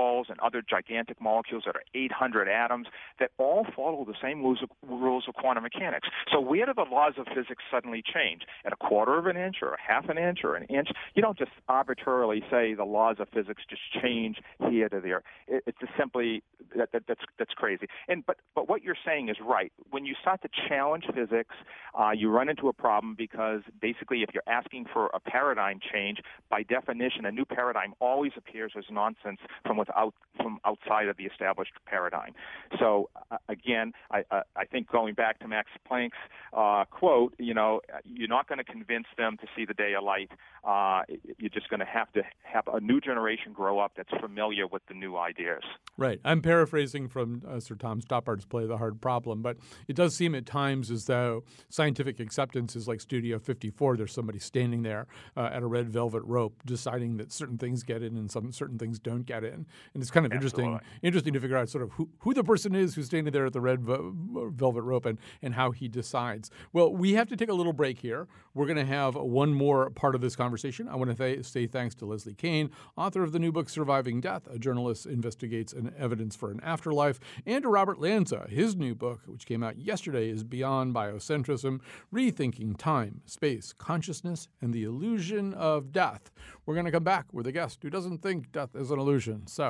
buckyballs 0.00 0.30
and 0.30 0.38
other 0.40 0.62
gigantic 0.68 1.20
molecules 1.20 1.64
that 1.66 1.76
are 1.76 1.82
800 1.94 2.48
atoms 2.48 2.86
that 3.18 3.30
all 3.38 3.66
follow 3.74 4.04
the 4.04 4.14
same 4.22 4.42
rules 4.42 4.62
of, 4.62 5.34
quantum 5.34 5.62
mechanics. 5.62 6.08
So 6.32 6.40
where 6.40 6.66
do 6.66 6.72
the 6.74 6.84
laws 6.90 7.14
of 7.18 7.26
physics 7.26 7.62
suddenly 7.70 8.02
change? 8.02 8.42
At 8.64 8.72
a 8.72 8.76
quarter 8.76 9.18
of 9.18 9.26
an 9.26 9.36
inch 9.36 9.56
or 9.62 9.74
a 9.74 9.80
half 9.80 10.08
an 10.08 10.18
inch 10.18 10.40
or 10.44 10.56
an 10.56 10.64
inch? 10.64 10.88
You 11.14 11.22
don't 11.22 11.38
just 11.38 11.52
arbitrarily 11.68 12.42
say 12.50 12.74
the 12.74 12.84
laws 12.84 13.16
of 13.18 13.28
physics 13.28 13.62
just 13.68 13.82
change 14.02 14.38
here 14.68 14.88
to 14.88 15.00
there. 15.00 15.22
It, 15.46 15.62
it's 15.66 15.78
just 15.80 15.92
simply 15.98 16.42
that, 16.76 16.92
that, 16.92 17.04
that's 17.08 17.20
that's 17.38 17.52
crazy. 17.52 17.86
And 18.08 18.24
but 18.26 18.38
but 18.54 18.68
what 18.68 18.82
you're 18.82 18.96
saying 19.04 19.28
is 19.28 19.36
right. 19.44 19.72
When 19.90 20.04
you 20.04 20.14
start 20.20 20.42
to 20.42 20.48
challenge 20.68 21.04
physics, 21.14 21.54
uh, 21.98 22.10
you 22.10 22.30
run 22.30 22.48
into 22.48 22.68
a 22.68 22.72
problem 22.72 23.14
because 23.16 23.60
basically, 23.80 24.22
if 24.22 24.30
you're 24.34 24.42
asking 24.46 24.86
for 24.92 25.06
a 25.14 25.20
paradigm 25.20 25.80
change, 25.92 26.18
by 26.50 26.62
definition, 26.62 27.24
a 27.24 27.32
new 27.32 27.44
paradigm 27.44 27.94
always 28.00 28.32
appears 28.36 28.72
as 28.76 28.84
nonsense 28.90 29.40
from 29.64 29.76
without 29.90 30.14
from 30.36 30.58
outside 30.64 31.08
of 31.08 31.16
the 31.16 31.24
established 31.24 31.72
paradigm. 31.86 32.32
So 32.78 33.10
uh, 33.30 33.36
again, 33.48 33.92
I 34.10 34.24
uh, 34.30 34.42
I 34.56 34.64
think 34.64 34.90
going 34.90 35.14
back 35.14 35.38
to 35.40 35.48
Max 35.48 35.68
Planck's 35.90 36.16
uh, 36.52 36.84
quote, 36.90 37.34
you 37.38 37.54
know, 37.54 37.80
you're 38.04 38.28
not 38.28 38.48
going 38.48 38.58
to 38.58 38.64
convince 38.64 39.06
them 39.18 39.36
to 39.40 39.46
see 39.56 39.64
the 39.64 39.74
day 39.74 39.94
of 39.94 40.04
light. 40.04 40.30
Uh, 40.64 41.02
you're 41.38 41.50
just 41.50 41.68
going 41.68 41.80
to 41.80 41.86
have 41.86 42.12
to 42.12 42.22
have 42.42 42.64
a 42.72 42.80
new 42.80 43.00
generation 43.00 43.52
grow 43.52 43.78
up 43.78 43.92
that's 43.96 44.10
familiar 44.20 44.66
with 44.66 44.82
the 44.88 44.94
new 44.94 45.16
ideas. 45.16 45.62
Right. 45.96 46.20
I'm 46.24 46.42
paraphrasing 46.42 47.08
from 47.08 47.42
uh, 47.46 47.60
Sir 47.60 47.74
Tom 47.74 48.00
Stoppard's 48.00 48.44
play 48.44 48.66
The 48.66 48.78
Hard 48.78 49.00
Problem, 49.00 49.42
but 49.42 49.56
it 49.88 49.96
does 49.96 50.14
seem 50.14 50.34
at 50.34 50.46
times 50.46 50.90
as 50.90 51.06
though 51.06 51.44
scientific 51.68 52.20
acceptance 52.20 52.76
is 52.76 52.88
like 52.88 53.00
Studio 53.00 53.38
54. 53.38 53.96
There's 53.96 54.12
somebody 54.12 54.38
standing 54.38 54.82
there 54.82 55.06
uh, 55.36 55.50
at 55.52 55.62
a 55.62 55.66
red 55.66 55.90
velvet 55.90 56.22
rope 56.24 56.62
deciding 56.64 57.16
that 57.18 57.32
certain 57.32 57.58
things 57.58 57.82
get 57.82 58.02
in 58.02 58.16
and 58.16 58.30
some 58.30 58.52
certain 58.52 58.78
things 58.78 58.98
don't 58.98 59.26
get 59.26 59.44
in. 59.44 59.66
And 59.94 60.02
it's 60.02 60.10
kind 60.10 60.26
of 60.26 60.32
Absolutely. 60.32 60.64
interesting 61.02 61.20
interesting 61.20 61.32
to 61.34 61.40
figure 61.40 61.56
out 61.56 61.68
sort 61.68 61.82
of 61.84 61.90
who, 61.92 62.08
who 62.20 62.34
the 62.34 62.44
person 62.44 62.74
is 62.74 62.94
who's 62.94 63.06
standing 63.06 63.32
there 63.32 63.46
at 63.46 63.52
the 63.52 63.60
red 63.60 63.80
velvet 63.82 64.82
rope 64.82 65.06
and, 65.06 65.18
and 65.42 65.54
how 65.54 65.70
he 65.70 65.88
decides. 65.88 66.50
Well, 66.72 66.94
we 66.94 67.14
have 67.14 67.28
to 67.28 67.36
take 67.36 67.48
a 67.48 67.54
little 67.54 67.72
break 67.72 67.98
here. 67.98 68.26
We're 68.54 68.66
going 68.66 68.78
to 68.78 68.84
have 68.84 69.14
one 69.14 69.52
more 69.52 69.90
part 69.90 70.14
of 70.14 70.20
this 70.20 70.34
conversation. 70.34 70.88
I 70.88 70.96
want 70.96 71.10
to 71.10 71.16
th- 71.16 71.44
say 71.44 71.66
thanks 71.66 71.94
to 71.96 72.06
Leslie 72.06 72.34
Kean, 72.34 72.70
author 72.96 73.22
of 73.22 73.32
the 73.32 73.38
new 73.38 73.52
book 73.52 73.68
Surviving 73.68 74.20
Death, 74.20 74.46
a 74.50 74.58
journalist 74.58 75.06
investigates 75.06 75.72
an 75.72 75.92
evidence 75.98 76.34
for 76.34 76.50
an 76.50 76.60
afterlife, 76.62 77.20
and 77.46 77.62
to 77.62 77.68
Robert 77.68 78.00
Lanza. 78.00 78.46
His 78.48 78.74
new 78.74 78.94
book, 78.94 79.20
which 79.26 79.46
came 79.46 79.62
out 79.62 79.78
yesterday, 79.78 80.30
is 80.30 80.42
Beyond 80.42 80.94
Biocentrism 80.94 81.80
Rethinking 82.12 82.76
Time, 82.76 83.20
Space, 83.26 83.72
Consciousness, 83.72 84.48
and 84.60 84.72
the 84.72 84.84
Illusion 84.84 85.54
of 85.54 85.92
Death. 85.92 86.30
We're 86.66 86.74
going 86.74 86.86
to 86.86 86.92
come 86.92 87.04
back 87.04 87.26
with 87.32 87.46
a 87.46 87.52
guest 87.52 87.80
who 87.82 87.90
doesn't 87.90 88.22
think 88.22 88.52
death 88.52 88.74
is 88.74 88.90
an 88.90 88.98
illusion. 88.98 89.46
So 89.46 89.69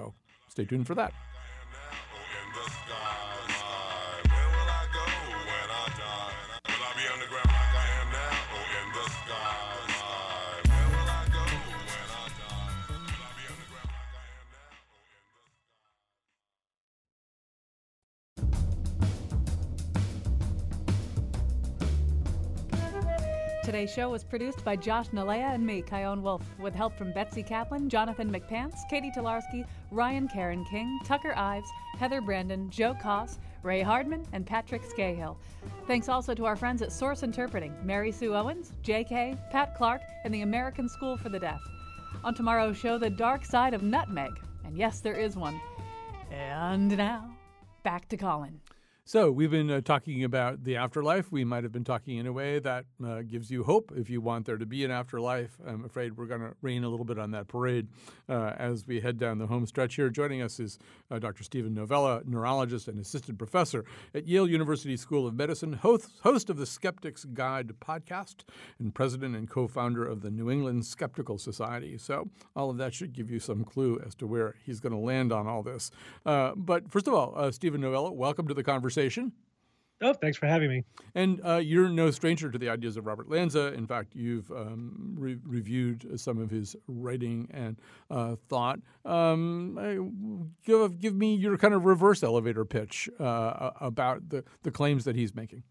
stay 0.50 0.64
tuned 0.64 0.86
for 0.86 0.94
that. 0.96 1.12
Today's 23.80 23.94
show 23.94 24.10
was 24.10 24.24
produced 24.24 24.62
by 24.62 24.76
Josh 24.76 25.08
Nilaya 25.08 25.54
and 25.54 25.64
me, 25.64 25.80
Chion 25.80 26.22
Wolf, 26.22 26.42
with 26.58 26.74
help 26.74 26.98
from 26.98 27.14
Betsy 27.14 27.42
Kaplan, 27.42 27.88
Jonathan 27.88 28.30
McPants, 28.30 28.86
Katie 28.90 29.10
Tolarski, 29.10 29.66
Ryan 29.90 30.28
Caron 30.28 30.66
King, 30.66 31.00
Tucker 31.02 31.32
Ives, 31.34 31.70
Heather 31.98 32.20
Brandon, 32.20 32.68
Joe 32.68 32.92
Koss, 32.92 33.38
Ray 33.62 33.80
Hardman, 33.80 34.26
and 34.34 34.44
Patrick 34.44 34.82
Scahill. 34.82 35.38
Thanks 35.86 36.10
also 36.10 36.34
to 36.34 36.44
our 36.44 36.56
friends 36.56 36.82
at 36.82 36.92
Source 36.92 37.22
Interpreting, 37.22 37.74
Mary 37.82 38.12
Sue 38.12 38.34
Owens, 38.34 38.74
J.K., 38.82 39.38
Pat 39.50 39.74
Clark, 39.74 40.02
and 40.24 40.34
the 40.34 40.42
American 40.42 40.86
School 40.86 41.16
for 41.16 41.30
the 41.30 41.38
Deaf. 41.38 41.62
On 42.22 42.34
tomorrow's 42.34 42.76
show, 42.76 42.98
the 42.98 43.08
dark 43.08 43.46
side 43.46 43.72
of 43.72 43.82
nutmeg. 43.82 44.38
And 44.66 44.76
yes, 44.76 45.00
there 45.00 45.18
is 45.18 45.36
one. 45.36 45.58
And 46.30 46.94
now, 46.98 47.34
back 47.82 48.10
to 48.10 48.18
Colin. 48.18 48.60
So, 49.12 49.32
we've 49.32 49.50
been 49.50 49.72
uh, 49.72 49.80
talking 49.80 50.22
about 50.22 50.62
the 50.62 50.76
afterlife. 50.76 51.32
We 51.32 51.44
might 51.44 51.64
have 51.64 51.72
been 51.72 51.82
talking 51.82 52.18
in 52.18 52.28
a 52.28 52.32
way 52.32 52.60
that 52.60 52.84
uh, 53.04 53.22
gives 53.22 53.50
you 53.50 53.64
hope 53.64 53.90
if 53.96 54.08
you 54.08 54.20
want 54.20 54.46
there 54.46 54.56
to 54.56 54.64
be 54.64 54.84
an 54.84 54.92
afterlife. 54.92 55.58
I'm 55.66 55.84
afraid 55.84 56.16
we're 56.16 56.26
going 56.26 56.42
to 56.42 56.54
rain 56.62 56.84
a 56.84 56.88
little 56.88 57.04
bit 57.04 57.18
on 57.18 57.32
that 57.32 57.48
parade 57.48 57.88
uh, 58.28 58.54
as 58.56 58.86
we 58.86 59.00
head 59.00 59.18
down 59.18 59.38
the 59.38 59.48
home 59.48 59.66
stretch 59.66 59.96
here. 59.96 60.10
Joining 60.10 60.42
us 60.42 60.60
is 60.60 60.78
uh, 61.10 61.18
Dr. 61.18 61.42
Steven 61.42 61.74
Novella, 61.74 62.22
neurologist 62.24 62.86
and 62.86 63.00
assistant 63.00 63.36
professor 63.36 63.84
at 64.14 64.28
Yale 64.28 64.48
University 64.48 64.96
School 64.96 65.26
of 65.26 65.34
Medicine, 65.34 65.72
host, 65.72 66.12
host 66.22 66.48
of 66.48 66.56
the 66.56 66.64
Skeptic's 66.64 67.24
Guide 67.24 67.72
podcast, 67.80 68.44
and 68.78 68.94
president 68.94 69.34
and 69.34 69.50
co 69.50 69.66
founder 69.66 70.06
of 70.06 70.20
the 70.20 70.30
New 70.30 70.52
England 70.52 70.86
Skeptical 70.86 71.36
Society. 71.36 71.98
So, 71.98 72.28
all 72.54 72.70
of 72.70 72.76
that 72.76 72.94
should 72.94 73.12
give 73.12 73.28
you 73.28 73.40
some 73.40 73.64
clue 73.64 74.00
as 74.06 74.14
to 74.14 74.28
where 74.28 74.54
he's 74.64 74.78
going 74.78 74.92
to 74.92 74.98
land 75.00 75.32
on 75.32 75.48
all 75.48 75.64
this. 75.64 75.90
Uh, 76.24 76.52
but 76.54 76.88
first 76.88 77.08
of 77.08 77.14
all, 77.14 77.34
uh, 77.34 77.50
Steven 77.50 77.80
Novella, 77.80 78.12
welcome 78.12 78.46
to 78.46 78.54
the 78.54 78.62
conversation 78.62 78.99
conversation. 79.00 79.32
Oh, 80.02 80.14
thanks 80.14 80.38
for 80.38 80.46
having 80.46 80.70
me. 80.70 80.82
And 81.14 81.42
uh, 81.44 81.56
you're 81.56 81.90
no 81.90 82.10
stranger 82.10 82.50
to 82.50 82.58
the 82.58 82.70
ideas 82.70 82.96
of 82.96 83.04
Robert 83.04 83.28
Lanza. 83.28 83.74
In 83.74 83.86
fact, 83.86 84.14
you've 84.14 84.50
um, 84.50 85.14
re- 85.14 85.36
reviewed 85.44 86.18
some 86.18 86.38
of 86.38 86.50
his 86.50 86.74
writing 86.88 87.46
and 87.50 87.76
uh, 88.10 88.36
thought. 88.48 88.78
Um, 89.04 90.48
give, 90.64 90.98
give 90.98 91.14
me 91.14 91.34
your 91.34 91.58
kind 91.58 91.74
of 91.74 91.84
reverse 91.84 92.22
elevator 92.22 92.64
pitch 92.64 93.10
uh, 93.18 93.72
about 93.80 94.26
the, 94.30 94.42
the 94.62 94.70
claims 94.70 95.04
that 95.04 95.16
he's 95.16 95.34
making. 95.34 95.62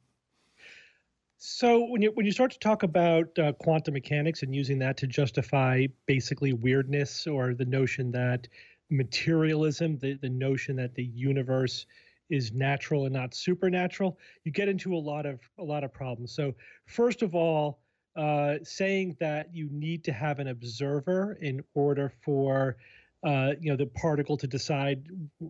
So 1.41 1.85
when 1.85 2.01
you 2.01 2.11
when 2.15 2.25
you 2.25 2.33
start 2.33 2.51
to 2.51 2.59
talk 2.59 2.83
about 2.83 3.39
uh, 3.39 3.53
quantum 3.53 3.93
mechanics 3.93 4.43
and 4.43 4.53
using 4.53 4.77
that 4.79 4.97
to 4.97 5.07
justify 5.07 5.87
basically 6.05 6.51
weirdness 6.51 7.25
or 7.27 7.53
the 7.53 7.63
notion 7.63 8.11
that 8.11 8.49
materialism, 8.89 9.97
the, 9.99 10.15
the 10.15 10.29
notion 10.29 10.75
that 10.75 10.95
the 10.95 11.05
universe 11.05 11.85
is 12.29 12.51
natural 12.53 13.05
and 13.05 13.13
not 13.13 13.33
supernatural, 13.33 14.17
you 14.43 14.51
get 14.51 14.69
into 14.69 14.95
a 14.95 14.97
lot 14.97 15.25
of 15.25 15.39
a 15.57 15.63
lot 15.63 15.83
of 15.83 15.93
problems. 15.93 16.33
So 16.33 16.53
first 16.85 17.21
of 17.21 17.35
all, 17.35 17.79
uh, 18.15 18.55
saying 18.63 19.15
that 19.19 19.53
you 19.53 19.69
need 19.71 20.03
to 20.03 20.11
have 20.11 20.39
an 20.39 20.47
observer 20.47 21.37
in 21.41 21.63
order 21.73 22.11
for 22.21 22.77
uh, 23.23 23.51
you 23.59 23.69
know 23.69 23.75
the 23.75 23.85
particle 23.85 24.37
to 24.37 24.47
decide 24.47 25.05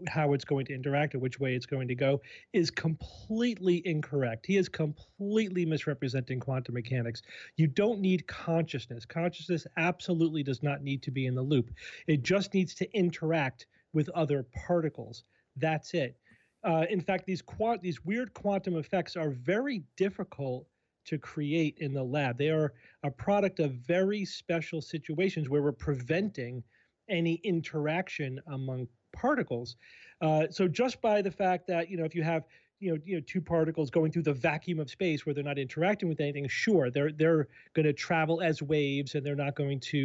how 0.07 0.33
it's 0.33 0.43
going 0.43 0.65
to 0.65 0.73
interact 0.73 1.13
or 1.13 1.19
which 1.19 1.39
way 1.39 1.53
it's 1.53 1.67
going 1.67 1.87
to 1.87 1.95
go 1.95 2.19
is 2.53 2.71
completely 2.71 3.81
incorrect. 3.85 4.45
He 4.45 4.57
is 4.57 4.67
completely 4.67 5.65
misrepresenting 5.65 6.39
quantum 6.39 6.73
mechanics. 6.73 7.21
You 7.57 7.67
don't 7.67 7.99
need 7.99 8.25
consciousness. 8.27 9.05
Consciousness 9.05 9.67
absolutely 9.77 10.41
does 10.41 10.63
not 10.63 10.81
need 10.81 11.03
to 11.03 11.11
be 11.11 11.27
in 11.27 11.35
the 11.35 11.43
loop. 11.43 11.69
It 12.07 12.23
just 12.23 12.53
needs 12.53 12.73
to 12.75 12.91
interact 12.97 13.67
with 13.93 14.09
other 14.09 14.45
particles. 14.65 15.23
That's 15.55 15.93
it. 15.93 16.17
Uh, 16.63 16.85
in 16.89 17.01
fact, 17.01 17.25
these 17.25 17.41
quant- 17.41 17.81
these 17.81 18.03
weird 18.03 18.33
quantum 18.33 18.75
effects 18.75 19.15
are 19.15 19.29
very 19.29 19.83
difficult 19.95 20.67
to 21.05 21.17
create 21.17 21.77
in 21.79 21.93
the 21.93 22.03
lab. 22.03 22.37
They 22.37 22.49
are 22.49 22.73
a 23.03 23.11
product 23.11 23.59
of 23.59 23.71
very 23.71 24.25
special 24.25 24.81
situations 24.81 25.49
where 25.49 25.63
we're 25.63 25.71
preventing 25.71 26.63
any 27.07 27.35
interaction 27.43 28.39
among 28.47 28.87
particles. 29.13 29.75
Uh, 30.21 30.47
so 30.49 30.67
just 30.67 31.01
by 31.01 31.21
the 31.21 31.31
fact 31.31 31.65
that 31.67 31.89
you 31.89 31.97
know 31.97 32.03
if 32.03 32.13
you 32.13 32.23
have 32.23 32.43
you 32.79 32.91
know, 32.91 32.97
you 33.03 33.15
know, 33.15 33.23
two 33.25 33.41
particles 33.41 33.89
going 33.89 34.11
through 34.11 34.23
the 34.23 34.33
vacuum 34.33 34.79
of 34.79 34.89
space 34.89 35.25
where 35.25 35.33
they're 35.33 35.43
not 35.43 35.59
interacting 35.59 36.07
with 36.07 36.19
anything, 36.19 36.47
sure, 36.47 36.89
they're 36.89 37.11
they're 37.11 37.47
going 37.73 37.85
to 37.85 37.93
travel 37.93 38.41
as 38.41 38.61
waves, 38.61 39.15
and 39.15 39.25
they're 39.25 39.35
not 39.35 39.55
going 39.55 39.79
to, 39.79 39.97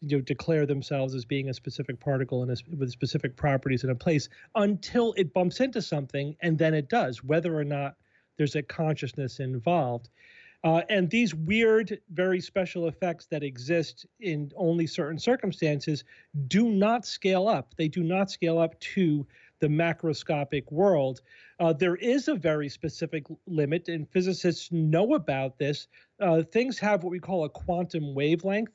you 0.00 0.16
know, 0.16 0.20
declare 0.20 0.66
themselves 0.66 1.14
as 1.14 1.24
being 1.24 1.48
a 1.48 1.54
specific 1.54 2.00
particle 2.00 2.42
and 2.42 2.50
a, 2.50 2.56
with 2.76 2.90
specific 2.90 3.36
properties 3.36 3.84
in 3.84 3.90
a 3.90 3.94
place 3.94 4.28
until 4.54 5.12
it 5.16 5.32
bumps 5.34 5.60
into 5.60 5.82
something, 5.82 6.34
and 6.40 6.58
then 6.58 6.74
it 6.74 6.88
does, 6.88 7.22
whether 7.22 7.56
or 7.56 7.64
not 7.64 7.96
there's 8.38 8.56
a 8.56 8.62
consciousness 8.62 9.38
involved. 9.38 10.08
Uh, 10.64 10.82
and 10.88 11.10
these 11.10 11.34
weird, 11.34 12.00
very 12.12 12.40
special 12.40 12.86
effects 12.86 13.26
that 13.26 13.42
exist 13.42 14.06
in 14.20 14.50
only 14.56 14.86
certain 14.86 15.18
circumstances 15.18 16.04
do 16.46 16.68
not 16.68 17.04
scale 17.04 17.48
up. 17.48 17.74
They 17.76 17.88
do 17.88 18.04
not 18.04 18.30
scale 18.30 18.58
up 18.58 18.78
to 18.80 19.26
the 19.62 19.68
macroscopic 19.68 20.70
world. 20.72 21.22
Uh, 21.60 21.72
there 21.72 21.94
is 21.94 22.26
a 22.26 22.34
very 22.34 22.68
specific 22.68 23.24
limit, 23.46 23.88
and 23.88 24.10
physicists 24.10 24.72
know 24.72 25.14
about 25.14 25.56
this. 25.56 25.86
Uh, 26.20 26.42
things 26.42 26.80
have 26.80 27.04
what 27.04 27.12
we 27.12 27.20
call 27.20 27.44
a 27.44 27.48
quantum 27.48 28.12
wavelength, 28.12 28.72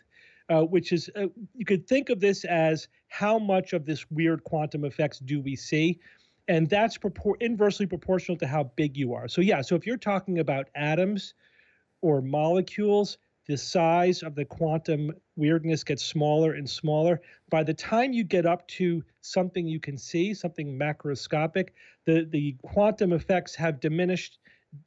uh, 0.48 0.62
which 0.62 0.94
is 0.94 1.10
uh, 1.18 1.28
you 1.54 1.66
could 1.66 1.86
think 1.88 2.10
of 2.10 2.22
this 2.22 2.46
as 2.46 2.88
how 3.10 3.38
much 3.38 3.74
of 3.74 3.86
this 3.86 4.10
weird 4.12 4.42
quantum 4.46 4.86
effects 4.86 5.20
do 5.20 5.42
we 5.42 5.58
see, 5.58 6.00
and 6.48 6.70
that's 6.70 6.98
inversely 7.42 7.86
proportional 7.86 8.38
to 8.38 8.48
how 8.48 8.64
big 8.78 8.96
you 8.96 9.14
are. 9.14 9.28
So 9.28 9.42
yeah, 9.42 9.62
so 9.62 9.76
if 9.76 9.86
you're 9.86 9.98
talking 9.98 10.40
about 10.40 10.70
atoms 10.74 11.34
or 12.02 12.22
molecules, 12.22 13.18
the 13.46 13.58
size 13.58 14.24
of 14.24 14.36
the 14.36 14.46
quantum 14.46 15.12
weirdness 15.38 15.84
gets 15.84 16.04
smaller 16.04 16.54
and 16.54 16.70
smaller. 16.70 17.22
By 17.50 17.64
the 17.64 17.74
time 17.74 18.12
you 18.12 18.24
get 18.24 18.46
up 18.46 18.68
to 18.70 19.04
something 19.22 19.68
you 19.68 19.80
can 19.80 19.98
see, 19.98 20.34
something 20.34 20.78
macroscopic, 20.78 21.70
the, 22.06 22.28
the 22.30 22.56
quantum 22.64 23.14
effects 23.14 23.56
have 23.56 23.80
diminished 23.80 24.40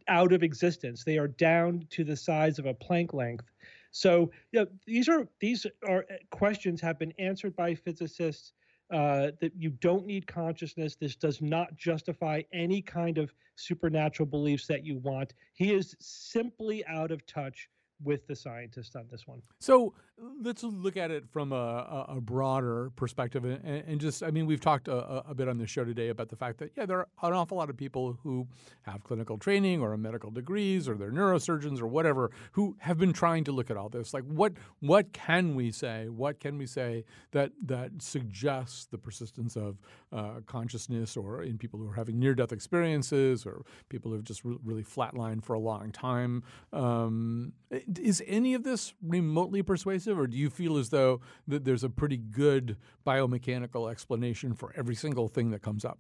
out 0.09 0.33
of 0.33 0.43
existence. 0.43 1.05
They 1.05 1.19
are 1.19 1.29
down 1.29 1.87
to 1.91 2.05
the 2.05 2.17
size 2.17 2.59
of 2.59 2.67
a 2.67 2.75
Planck 2.75 3.15
length. 3.15 3.51
So 3.93 4.31
you 4.53 4.61
know, 4.61 4.67
these 4.87 5.09
are 5.09 5.27
these 5.41 5.67
are 5.89 6.05
uh, 6.11 6.15
questions 6.31 6.81
have 6.81 6.99
been 6.99 7.13
answered 7.19 7.57
by 7.57 7.75
physicists. 7.75 8.53
Uh, 8.93 9.31
that 9.41 9.53
you 9.57 9.71
don't 9.71 10.05
need 10.05 10.27
consciousness. 10.27 10.97
This 10.97 11.15
does 11.15 11.41
not 11.41 11.77
justify 11.77 12.43
any 12.53 12.83
kind 12.83 13.19
of 13.19 13.33
supernatural 13.55 14.27
beliefs 14.27 14.67
that 14.67 14.85
you 14.85 14.99
want. 14.99 15.35
He 15.53 15.73
is 15.73 15.95
simply 16.01 16.85
out 16.87 17.13
of 17.13 17.25
touch 17.25 17.69
with 18.03 18.27
the 18.27 18.37
scientists 18.37 18.97
on 18.97 19.07
this 19.11 19.27
one. 19.27 19.43
So 19.59 19.95
let's 20.43 20.63
look 20.63 20.97
at 20.97 21.11
it 21.11 21.25
from 21.31 21.53
a, 21.53 22.07
a 22.09 22.21
broader 22.21 22.91
perspective, 22.97 23.45
and, 23.45 23.65
and, 23.65 24.01
just 24.01 24.23
I 24.23 24.31
mean 24.31 24.47
we've 24.47 24.61
talked 24.61 24.89
a, 24.89 25.29
a, 25.29 25.35
bit 25.35 25.49
on 25.49 25.59
the 25.59 25.67
show 25.67 25.85
today 25.85 26.09
about 26.09 26.29
the 26.29 26.37
fact 26.37 26.59
that 26.59 26.73
yeah 26.77 26.87
there 26.87 26.99
are 26.99 27.09
an 27.23 27.33
awful 27.33 27.59
lot 27.59 27.69
of 27.69 27.77
people 27.77 28.19
who 28.23 28.47
have 28.83 29.05
clinical 29.05 29.37
training 29.37 29.83
or 29.83 29.97
medical 29.97 30.31
degrees 30.31 30.89
or 30.89 30.95
they're 30.95 31.11
neurosurgeons 31.11 31.81
or 31.81 31.87
whatever 31.87 32.31
who 32.53 32.77
have 32.79 32.99
been 32.99 33.13
trying 33.13 33.45
to 33.45 33.53
look 33.53 33.71
at 33.71 33.77
all 33.77 33.89
this. 33.89 34.15
Like 34.15 34.25
what 34.25 34.55
what 34.81 35.13
can 35.13 35.55
we 35.55 35.71
say? 35.71 36.09
What 36.09 36.41
can 36.41 36.57
we 36.57 36.67
say 36.67 37.05
that 37.33 37.53
that 37.67 37.91
suggests 37.99 38.87
the 38.87 38.99
persistence 38.99 39.57
of 39.57 39.79
uh, 40.13 40.41
consciousness 40.47 41.17
or 41.17 41.43
in 41.43 41.59
people 41.59 41.79
who 41.79 41.89
are 41.89 41.95
having 41.95 42.19
near 42.19 42.35
death 42.35 42.53
experiences 42.53 43.45
or 43.45 43.63
people 43.89 44.11
who've 44.11 44.25
just 44.25 44.45
re- 44.45 44.59
really 44.65 44.85
flatlined 44.85 45.45
for 45.45 45.55
a 45.55 45.61
long 45.61 45.93
time? 45.93 46.43
Um, 46.73 47.53
is 47.99 48.23
any 48.27 48.55
of 48.55 48.63
this 48.63 48.95
remotely 49.03 49.63
persuasive, 49.63 50.19
or 50.19 50.27
do 50.27 50.37
you 50.37 50.51
feel 50.51 50.77
as 50.77 50.91
though 50.91 51.21
that 51.49 51.65
there's 51.65 51.85
a 51.85 51.91
pretty 51.91 52.17
good 52.17 52.77
biomechanical 53.07 53.91
explanation 53.91 54.55
for 54.55 54.73
every 54.77 54.95
single 54.95 55.29
thing 55.29 55.51
that 55.51 55.63
comes 55.63 55.85
up? 55.85 55.99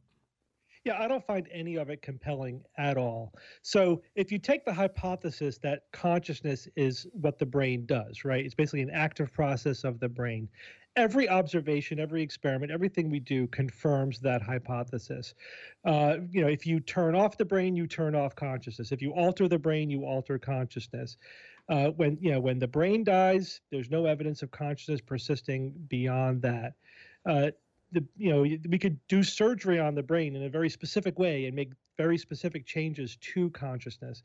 Yeah, 0.84 0.98
I 0.98 1.08
don't 1.08 1.26
find 1.26 1.46
any 1.52 1.76
of 1.76 1.90
it 1.90 2.00
compelling 2.00 2.62
at 2.78 2.96
all. 2.96 3.34
So, 3.60 4.02
if 4.14 4.32
you 4.32 4.38
take 4.38 4.64
the 4.64 4.72
hypothesis 4.72 5.58
that 5.58 5.82
consciousness 5.92 6.68
is 6.74 7.06
what 7.12 7.38
the 7.38 7.44
brain 7.44 7.84
does, 7.84 8.24
right? 8.24 8.44
It's 8.44 8.54
basically 8.54 8.80
an 8.80 8.90
active 8.90 9.30
process 9.32 9.84
of 9.84 10.00
the 10.00 10.08
brain. 10.08 10.48
Every 10.96 11.28
observation, 11.28 12.00
every 12.00 12.22
experiment, 12.22 12.72
everything 12.72 13.10
we 13.10 13.20
do 13.20 13.46
confirms 13.48 14.20
that 14.20 14.42
hypothesis. 14.42 15.34
Uh, 15.84 16.16
you 16.30 16.40
know, 16.40 16.48
if 16.48 16.66
you 16.66 16.80
turn 16.80 17.14
off 17.14 17.36
the 17.36 17.44
brain, 17.44 17.76
you 17.76 17.86
turn 17.86 18.14
off 18.14 18.34
consciousness. 18.34 18.90
If 18.90 19.02
you 19.02 19.12
alter 19.12 19.48
the 19.48 19.58
brain, 19.58 19.90
you 19.90 20.04
alter 20.04 20.38
consciousness. 20.38 21.18
Uh, 21.70 21.90
when 21.90 22.18
you 22.20 22.32
know 22.32 22.40
when 22.40 22.58
the 22.58 22.66
brain 22.68 23.04
dies, 23.04 23.60
there's 23.70 23.90
no 23.90 24.04
evidence 24.06 24.42
of 24.42 24.50
consciousness 24.50 25.00
persisting 25.00 25.72
beyond 25.88 26.42
that. 26.42 26.74
Uh, 27.24 27.50
the 27.92 28.04
you 28.16 28.30
know 28.30 28.42
we 28.68 28.78
could 28.78 28.98
do 29.08 29.22
surgery 29.22 29.78
on 29.78 29.94
the 29.94 30.02
brain 30.02 30.36
in 30.36 30.42
a 30.42 30.48
very 30.48 30.68
specific 30.68 31.18
way 31.18 31.46
and 31.46 31.54
make 31.54 31.70
very 31.96 32.18
specific 32.18 32.66
changes 32.66 33.16
to 33.20 33.50
consciousness. 33.50 34.22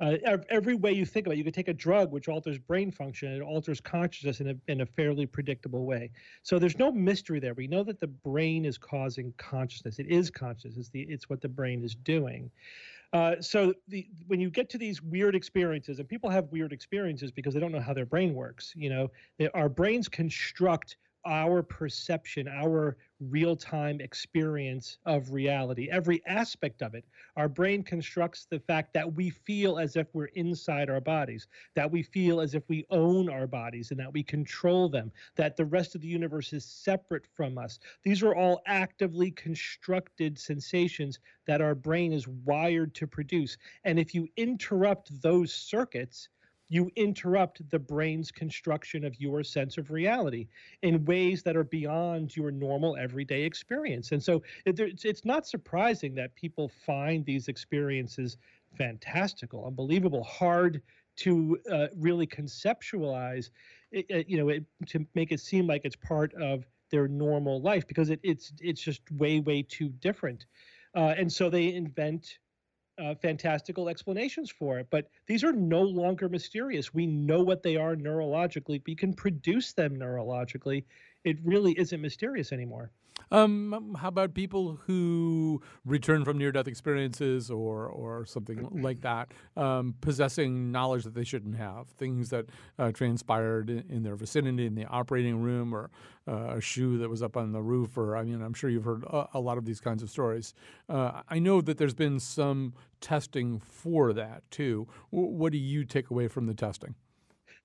uh, 0.00 0.38
every 0.48 0.74
way 0.74 0.92
you 0.92 1.04
think 1.04 1.26
about 1.26 1.34
it, 1.34 1.38
you 1.38 1.44
could 1.44 1.54
take 1.54 1.68
a 1.68 1.74
drug 1.74 2.12
which 2.12 2.28
alters 2.28 2.58
brain 2.58 2.90
function 2.90 3.28
and 3.28 3.42
it 3.42 3.44
alters 3.44 3.80
consciousness 3.80 4.40
in 4.40 4.50
a, 4.50 4.54
in 4.68 4.80
a 4.82 4.86
fairly 4.86 5.26
predictable 5.26 5.84
way. 5.84 6.10
So 6.42 6.58
there's 6.58 6.78
no 6.78 6.92
mystery 6.92 7.40
there. 7.40 7.54
We 7.54 7.66
know 7.66 7.82
that 7.84 7.98
the 8.00 8.06
brain 8.06 8.64
is 8.64 8.78
causing 8.78 9.34
consciousness. 9.38 9.98
It 9.98 10.06
is 10.06 10.30
consciousness. 10.30 10.76
It's 10.78 10.88
the 10.90 11.02
it's 11.02 11.28
what 11.28 11.40
the 11.40 11.48
brain 11.48 11.84
is 11.84 11.94
doing. 11.94 12.50
Uh, 13.12 13.40
so 13.40 13.72
the, 13.88 14.06
when 14.26 14.38
you 14.38 14.50
get 14.50 14.68
to 14.70 14.78
these 14.78 15.02
weird 15.02 15.34
experiences, 15.34 15.98
and 15.98 16.08
people 16.08 16.28
have 16.28 16.46
weird 16.50 16.72
experiences 16.72 17.32
because 17.32 17.54
they 17.54 17.60
don't 17.60 17.72
know 17.72 17.80
how 17.80 17.94
their 17.94 18.06
brain 18.06 18.34
works. 18.34 18.72
You 18.76 18.90
know, 18.90 19.10
they, 19.38 19.48
our 19.50 19.68
brains 19.68 20.08
construct 20.08 20.96
our 21.24 21.62
perception, 21.62 22.48
our 22.48 22.96
real 23.20 23.56
time 23.56 24.00
experience 24.00 24.98
of 25.04 25.32
reality, 25.32 25.88
every 25.90 26.22
aspect 26.26 26.82
of 26.82 26.94
it. 26.94 27.04
Our 27.36 27.48
brain 27.48 27.82
constructs 27.82 28.46
the 28.48 28.60
fact 28.60 28.94
that 28.94 29.12
we 29.12 29.30
feel 29.30 29.78
as 29.78 29.96
if 29.96 30.06
we're 30.12 30.26
inside 30.26 30.88
our 30.88 31.00
bodies, 31.00 31.48
that 31.74 31.90
we 31.90 32.02
feel 32.02 32.40
as 32.40 32.54
if 32.54 32.68
we 32.68 32.86
own 32.90 33.28
our 33.28 33.46
bodies 33.46 33.90
and 33.90 33.98
that 34.00 34.12
we 34.12 34.22
control 34.22 34.88
them, 34.88 35.10
that 35.36 35.56
the 35.56 35.64
rest 35.64 35.94
of 35.94 36.00
the 36.00 36.08
universe 36.08 36.52
is 36.52 36.64
separate 36.64 37.26
from 37.34 37.58
us. 37.58 37.78
These 38.04 38.22
are 38.22 38.34
all 38.34 38.60
actively 38.66 39.30
constructed 39.32 40.38
sensations 40.38 41.18
that 41.46 41.60
our 41.60 41.74
brain 41.74 42.12
is 42.12 42.28
wired 42.28 42.94
to 42.94 43.06
produce. 43.06 43.56
And 43.84 43.98
if 43.98 44.14
you 44.14 44.28
interrupt 44.36 45.20
those 45.22 45.52
circuits, 45.52 46.28
you 46.68 46.90
interrupt 46.96 47.68
the 47.70 47.78
brain's 47.78 48.30
construction 48.30 49.04
of 49.04 49.18
your 49.20 49.42
sense 49.42 49.78
of 49.78 49.90
reality 49.90 50.46
in 50.82 51.04
ways 51.04 51.42
that 51.42 51.56
are 51.56 51.64
beyond 51.64 52.36
your 52.36 52.50
normal 52.50 52.96
everyday 52.96 53.42
experience. 53.42 54.12
And 54.12 54.22
so 54.22 54.42
it's, 54.66 55.24
not 55.24 55.46
surprising 55.46 56.14
that 56.14 56.34
people 56.36 56.68
find 56.68 57.24
these 57.24 57.48
experiences 57.48 58.38
fantastical, 58.76 59.66
unbelievable, 59.66 60.22
hard 60.22 60.80
to 61.16 61.58
uh, 61.70 61.88
really 61.96 62.26
conceptualize, 62.26 63.50
you 63.90 64.36
know, 64.36 64.48
it, 64.48 64.64
to 64.86 65.04
make 65.14 65.32
it 65.32 65.40
seem 65.40 65.66
like 65.66 65.82
it's 65.84 65.96
part 65.96 66.32
of 66.34 66.64
their 66.90 67.08
normal 67.08 67.60
life 67.60 67.86
because 67.86 68.10
it, 68.10 68.20
it's 68.22 68.52
it's 68.60 68.80
just 68.80 69.02
way 69.12 69.40
way 69.40 69.62
too 69.62 69.88
different. 69.88 70.46
Uh, 70.94 71.14
and 71.18 71.30
so 71.30 71.50
they 71.50 71.74
invent 71.74 72.38
uh, 72.98 73.14
fantastical 73.14 73.88
explanations 73.88 74.50
for 74.50 74.78
it. 74.78 74.86
But 74.90 75.08
these 75.26 75.44
are 75.44 75.52
no 75.52 75.82
longer 75.82 76.28
mysterious. 76.28 76.92
We 76.92 77.06
know 77.06 77.42
what 77.42 77.62
they 77.62 77.76
are 77.76 77.96
neurologically. 77.96 78.82
We 78.86 78.94
can 78.94 79.12
produce 79.14 79.72
them 79.72 79.96
neurologically. 79.96 80.84
It 81.24 81.38
really 81.44 81.72
isn't 81.78 82.00
mysterious 82.00 82.52
anymore. 82.52 82.90
Um, 83.30 83.96
how 83.98 84.08
about 84.08 84.34
people 84.34 84.80
who 84.86 85.60
return 85.84 86.24
from 86.24 86.38
near-death 86.38 86.68
experiences 86.68 87.50
or 87.50 87.86
or 87.86 88.24
something 88.26 88.68
like 88.82 89.00
that, 89.02 89.32
um, 89.56 89.94
possessing 90.00 90.72
knowledge 90.72 91.04
that 91.04 91.14
they 91.14 91.24
shouldn't 91.24 91.56
have, 91.56 91.88
things 91.88 92.30
that 92.30 92.46
uh, 92.78 92.92
transpired 92.92 93.70
in, 93.70 93.84
in, 93.88 94.02
their 94.02 94.16
vicinity, 94.16 94.66
in 94.66 94.74
the 94.74 94.86
operating 94.86 95.40
room, 95.42 95.74
or 95.74 95.90
uh, 96.26 96.56
a 96.56 96.60
shoe 96.60 96.98
that 96.98 97.08
was 97.08 97.22
up 97.22 97.36
on 97.36 97.52
the 97.52 97.62
roof, 97.62 97.96
or 97.96 98.16
I 98.16 98.22
mean, 98.22 98.42
I'm 98.42 98.54
sure 98.54 98.70
you've 98.70 98.84
heard 98.84 99.04
a, 99.04 99.28
a 99.34 99.40
lot 99.40 99.58
of 99.58 99.64
these 99.64 99.80
kinds 99.80 100.02
of 100.02 100.10
stories. 100.10 100.54
Uh, 100.88 101.22
I 101.28 101.38
know 101.38 101.60
that 101.60 101.78
there's 101.78 101.94
been 101.94 102.20
some 102.20 102.74
testing 103.00 103.58
for 103.60 104.12
that 104.12 104.42
too. 104.50 104.86
W- 105.12 105.30
what 105.30 105.52
do 105.52 105.58
you 105.58 105.84
take 105.84 106.10
away 106.10 106.28
from 106.28 106.46
the 106.46 106.54
testing? 106.54 106.94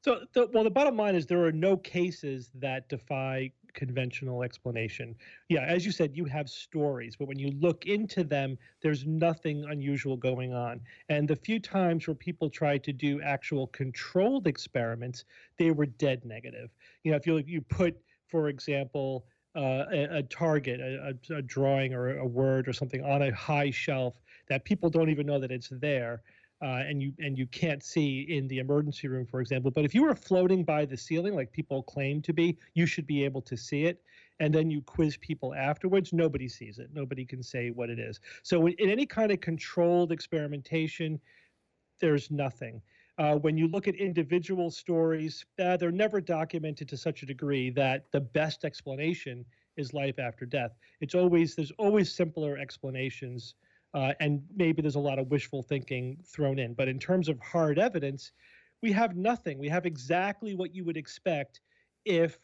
So, 0.03 0.25
the, 0.33 0.49
well, 0.51 0.65
the 0.65 0.69
bottom 0.69 0.97
line 0.97 1.15
is 1.15 1.25
there 1.25 1.45
are 1.45 1.51
no 1.53 1.77
cases 1.77 2.51
that 2.55 2.89
defy 2.89 3.51
conventional 3.73 4.43
explanation. 4.43 5.15
Yeah, 5.47 5.61
as 5.61 5.85
you 5.85 5.93
said, 5.93 6.11
you 6.13 6.25
have 6.25 6.49
stories, 6.49 7.15
but 7.15 7.29
when 7.29 7.39
you 7.39 7.51
look 7.51 7.85
into 7.85 8.25
them, 8.25 8.57
there's 8.81 9.05
nothing 9.05 9.63
unusual 9.69 10.17
going 10.17 10.53
on. 10.53 10.81
And 11.07 11.25
the 11.25 11.37
few 11.37 11.57
times 11.57 12.05
where 12.05 12.15
people 12.15 12.49
tried 12.49 12.83
to 12.83 12.91
do 12.91 13.21
actual 13.21 13.67
controlled 13.67 14.45
experiments, 14.45 15.23
they 15.57 15.71
were 15.71 15.85
dead 15.85 16.25
negative. 16.25 16.69
You 17.03 17.11
know, 17.11 17.17
if 17.17 17.25
you 17.25 17.37
you 17.37 17.61
put, 17.61 17.95
for 18.27 18.49
example, 18.49 19.25
uh, 19.55 19.85
a, 19.89 20.17
a, 20.17 20.23
target, 20.23 20.81
a, 20.81 21.15
a, 21.33 21.41
drawing 21.43 21.93
or 21.93 22.17
a 22.17 22.25
word 22.25 22.67
or 22.67 22.73
something 22.73 23.05
on 23.05 23.21
a 23.21 23.33
high 23.33 23.69
shelf 23.69 24.15
that 24.49 24.65
people 24.65 24.89
don't 24.89 25.09
even 25.09 25.27
know 25.27 25.39
that 25.39 25.51
it's 25.51 25.69
there 25.69 26.23
uh, 26.63 26.83
and 26.87 27.01
you 27.01 27.11
and 27.19 27.37
you 27.37 27.45
can't 27.47 27.83
see 27.83 28.21
in 28.21 28.47
the 28.47 28.59
emergency 28.59 29.09
room, 29.09 29.25
for 29.25 29.41
example. 29.41 29.69
But 29.69 29.83
if 29.83 29.93
you 29.93 30.03
were 30.03 30.15
floating 30.15 30.63
by 30.63 30.85
the 30.85 30.95
ceiling, 30.95 31.35
like 31.35 31.51
people 31.51 31.83
claim 31.83 32.21
to 32.21 32.31
be, 32.31 32.57
you 32.73 32.85
should 32.85 33.05
be 33.05 33.25
able 33.25 33.41
to 33.41 33.57
see 33.57 33.83
it. 33.85 34.01
And 34.39 34.53
then 34.53 34.71
you 34.71 34.81
quiz 34.81 35.17
people 35.17 35.53
afterwards. 35.53 36.13
Nobody 36.13 36.47
sees 36.47 36.79
it. 36.79 36.89
Nobody 36.93 37.25
can 37.25 37.43
say 37.43 37.69
what 37.69 37.89
it 37.89 37.99
is. 37.99 38.21
So 38.43 38.67
in, 38.67 38.89
any 38.89 39.05
kind 39.05 39.31
of 39.31 39.41
controlled 39.41 40.11
experimentation, 40.11 41.19
there's 41.99 42.31
nothing. 42.31 42.81
Uh, 43.17 43.35
when 43.35 43.57
you 43.57 43.67
look 43.67 43.87
at 43.87 43.95
individual 43.95 44.71
stories, 44.71 45.45
uh, 45.59 45.77
they're 45.77 45.91
never 45.91 46.19
documented 46.21 46.87
to 46.89 46.97
such 46.97 47.23
a 47.23 47.25
degree 47.25 47.69
that 47.71 48.05
the 48.11 48.21
best 48.21 48.63
explanation 48.63 49.45
is 49.75 49.93
life 49.93 50.17
after 50.17 50.45
death. 50.45 50.71
It's 51.01 51.13
always 51.13 51.55
there's 51.55 51.71
always 51.77 52.13
simpler 52.13 52.57
explanations 52.57 53.55
uh, 53.93 54.13
and 54.19 54.43
maybe 54.55 54.81
there's 54.81 54.95
a 54.95 54.99
lot 54.99 55.19
of 55.19 55.29
wishful 55.29 55.61
thinking 55.61 56.17
thrown 56.25 56.59
in. 56.59 56.73
But 56.73 56.87
in 56.87 56.99
terms 56.99 57.29
of 57.29 57.39
hard 57.39 57.77
evidence, 57.77 58.31
we 58.81 58.91
have 58.91 59.15
nothing. 59.15 59.59
We 59.59 59.69
have 59.69 59.85
exactly 59.85 60.55
what 60.55 60.73
you 60.73 60.83
would 60.85 60.97
expect 60.97 61.61
if 62.05 62.37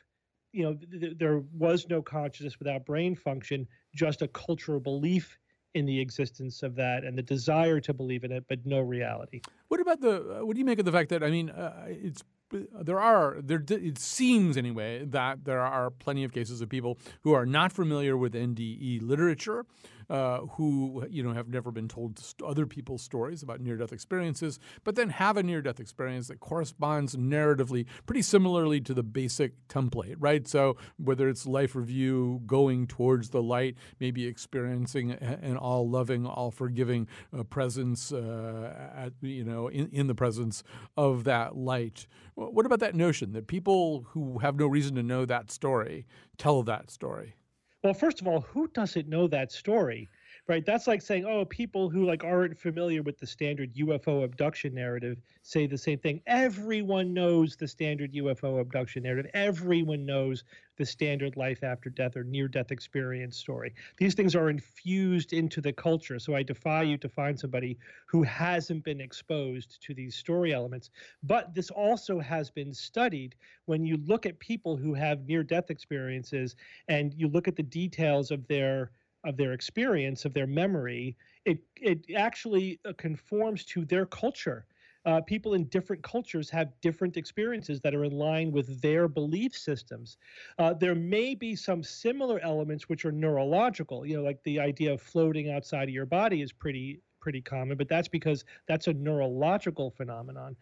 you 0.54 0.64
know 0.64 0.78
th- 1.00 1.18
there 1.18 1.44
was 1.54 1.88
no 1.90 2.02
consciousness 2.02 2.60
without 2.60 2.86
brain 2.86 3.16
function, 3.16 3.68
just 3.94 4.22
a 4.22 4.28
cultural 4.28 4.80
belief 4.80 5.38
in 5.76 5.86
the 5.86 6.00
existence 6.00 6.64
of 6.64 6.76
that 6.76 7.04
and 7.04 7.18
the 7.18 7.22
desire 7.22 7.80
to 7.80 7.94
believe 7.94 8.24
in 8.24 8.32
it, 8.32 8.44
but 8.50 8.66
no 8.66 8.80
reality. 8.80 9.42
What 9.68 9.80
about 9.80 10.02
the? 10.02 10.40
What 10.44 10.54
do 10.54 10.60
you 10.60 10.66
make 10.66 10.80
of 10.80 10.86
the 10.86 10.92
fact 10.92 11.10
that 11.10 11.24
I 11.24 11.30
mean, 11.30 11.50
uh, 11.50 11.86
it's 11.88 12.24
there 12.52 13.00
are 13.00 13.38
there 13.42 13.64
it 13.70 14.00
seems 14.00 14.58
anyway 14.58 15.06
that 15.06 15.46
there 15.46 15.62
are 15.62 15.92
plenty 15.92 16.24
of 16.24 16.32
cases 16.32 16.62
of 16.62 16.70
people 16.70 16.98
who 17.22 17.34
are 17.34 17.46
not 17.46 17.72
familiar 17.72 18.18
with 18.18 18.34
NDE 18.34 19.02
literature 19.02 19.66
uh, 20.10 20.40
who 20.54 21.06
you 21.10 21.24
know 21.24 21.34
have 21.34 21.48
never 21.48 21.72
been 21.72 21.88
told 21.88 22.20
other 22.46 22.66
people's 22.66 23.02
stories 23.02 23.44
about 23.44 23.62
near-death 23.62 23.92
experiences, 23.92 24.60
but 24.84 24.96
then 24.96 25.10
have 25.10 25.38
a 25.38 25.44
near-death 25.44 25.80
experience 25.80 26.28
that 26.28 26.40
corresponds 26.40 27.16
narratively 27.16 27.86
pretty 28.06 28.22
similarly 28.22 28.82
to 28.82 28.94
the 28.94 29.04
basic 29.04 29.68
template, 29.68 30.16
right? 30.20 30.48
So 30.48 30.78
whether 30.98 31.30
it's 31.30 31.46
life 31.46 31.76
review, 31.76 32.42
going 32.46 32.88
towards 32.88 33.30
the 33.30 33.42
light, 33.42 33.76
maybe 34.00 34.26
experiencing 34.26 35.12
an 35.12 35.58
all-loving, 35.58 36.26
all-forgiving 36.26 37.08
uh, 37.38 37.44
presence, 37.44 38.12
uh, 38.12 38.92
at, 38.96 39.14
you 39.22 39.44
know, 39.44 39.68
in, 39.68 39.90
in 39.90 40.08
the 40.08 40.16
presence 40.16 40.64
of 40.98 41.24
that 41.26 41.56
light. 41.56 42.08
What 42.36 42.66
about 42.66 42.80
that 42.80 42.96
notion 42.96 43.34
that 43.34 43.48
people 43.48 44.06
who 44.10 44.40
have 44.40 44.56
no 44.58 44.68
reason 44.68 44.96
to 44.96 45.04
know 45.04 45.26
that 45.26 45.52
story 45.52 46.06
tell 46.38 46.64
that 46.64 46.90
story? 46.90 47.36
Well, 47.84 47.94
first 47.94 48.22
of 48.22 48.28
all, 48.28 48.40
who 48.40 48.70
doesn't 48.70 49.10
know 49.10 49.28
that 49.28 49.52
story? 49.52 50.10
Right? 50.50 50.66
That's 50.66 50.88
like 50.88 51.04
saying, 51.04 51.26
oh, 51.26 51.46
people 51.46 51.92
who 51.92 52.06
like 52.06 52.24
aren't 52.24 52.58
familiar 52.58 53.04
with 53.04 53.20
the 53.20 53.28
standard 53.28 53.76
UFO 53.76 54.24
abduction 54.24 54.74
narrative 54.74 55.22
say 55.44 55.68
the 55.68 55.78
same 55.78 56.00
thing. 56.00 56.22
Everyone 56.26 57.14
knows 57.14 57.56
the 57.56 57.68
standard 57.68 58.14
UFO 58.14 58.60
abduction 58.60 59.04
narrative. 59.04 59.30
Everyone 59.36 60.08
knows 60.08 60.44
the 60.78 60.88
standard 60.88 61.38
life 61.38 61.64
after 61.64 61.92
death 61.92 62.18
or 62.18 62.24
near 62.24 62.48
death 62.48 62.72
experience 62.72 63.38
story. 63.38 63.76
These 63.98 64.16
things 64.16 64.36
are 64.36 64.50
infused 64.50 65.34
into 65.34 65.62
the 65.62 65.72
culture. 65.72 66.18
So 66.18 66.34
I 66.34 66.42
defy 66.42 66.82
you 66.82 66.98
to 66.98 67.10
find 67.10 67.40
somebody 67.40 67.78
who 68.08 68.24
hasn't 68.24 68.84
been 68.84 69.02
exposed 69.02 69.80
to 69.84 69.94
these 69.94 70.16
story 70.16 70.52
elements. 70.52 70.90
But 71.22 71.54
this 71.54 71.70
also 71.70 72.20
has 72.20 72.50
been 72.50 72.74
studied 72.74 73.36
when 73.66 73.86
you 73.86 73.98
look 73.98 74.26
at 74.26 74.40
people 74.40 74.78
who 74.78 74.96
have 74.96 75.28
near 75.28 75.44
death 75.44 75.70
experiences 75.70 76.56
and 76.88 77.14
you 77.14 77.28
look 77.28 77.48
at 77.48 77.56
the 77.56 77.62
details 77.62 78.32
of 78.32 78.48
their 78.48 78.90
of 79.24 79.38
their 79.38 79.54
experience 79.54 80.26
of 80.26 80.34
their 80.34 80.48
memory 80.48 81.16
it 81.46 81.60
it 81.78 82.06
actually 82.16 82.80
uh, 82.86 82.94
conforms 82.98 83.66
to 83.66 83.86
their 83.86 84.06
culture 84.06 84.66
uh, 85.06 85.22
people 85.22 85.54
in 85.54 85.64
different 85.66 86.04
cultures 86.04 86.50
have 86.50 86.74
different 86.82 87.18
experiences 87.18 87.80
that 87.82 87.96
are 87.96 88.04
in 88.04 88.12
line 88.12 88.52
with 88.52 88.82
their 88.82 89.08
belief 89.08 89.56
systems. 89.56 90.18
Uh, 90.58 90.74
there 90.74 90.96
may 90.96 91.34
be 91.34 91.56
some 91.56 91.82
similar 91.82 92.40
elements 92.42 92.90
which 92.90 93.06
are 93.06 93.12
neurological, 93.12 94.06
you 94.06 94.18
know, 94.18 94.24
like 94.24 94.44
the 94.44 94.60
idea 94.60 94.94
of 94.94 95.02
floating 95.02 95.52
outside 95.52 95.84
of 95.88 95.94
your 95.94 96.06
body 96.06 96.42
is 96.42 96.52
pretty 96.52 97.02
pretty 97.22 97.42
common, 97.42 97.78
but 97.78 97.90
that's 97.90 98.08
because 98.08 98.46
that's 98.68 98.88
a 98.88 98.94
neurological 98.94 99.92
phenomenon. 99.92 100.56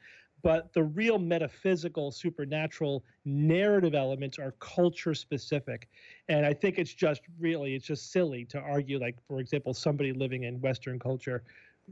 But 0.48 0.72
the 0.72 0.84
real 0.84 1.20
metaphysical, 1.20 2.10
supernatural 2.10 3.04
narrative 3.26 3.94
elements 3.94 4.40
are 4.40 4.54
culture 4.60 5.14
specific. 5.14 5.90
And 6.30 6.46
I 6.46 6.54
think 6.54 6.78
it's 6.78 6.94
just 6.94 7.20
really, 7.38 7.76
it's 7.76 7.86
just 7.86 8.14
silly 8.14 8.46
to 8.46 8.60
argue, 8.62 8.98
like, 8.98 9.18
for 9.28 9.42
example, 9.42 9.74
somebody 9.74 10.14
living 10.14 10.44
in 10.44 10.62
Western 10.62 11.00
culture 11.00 11.44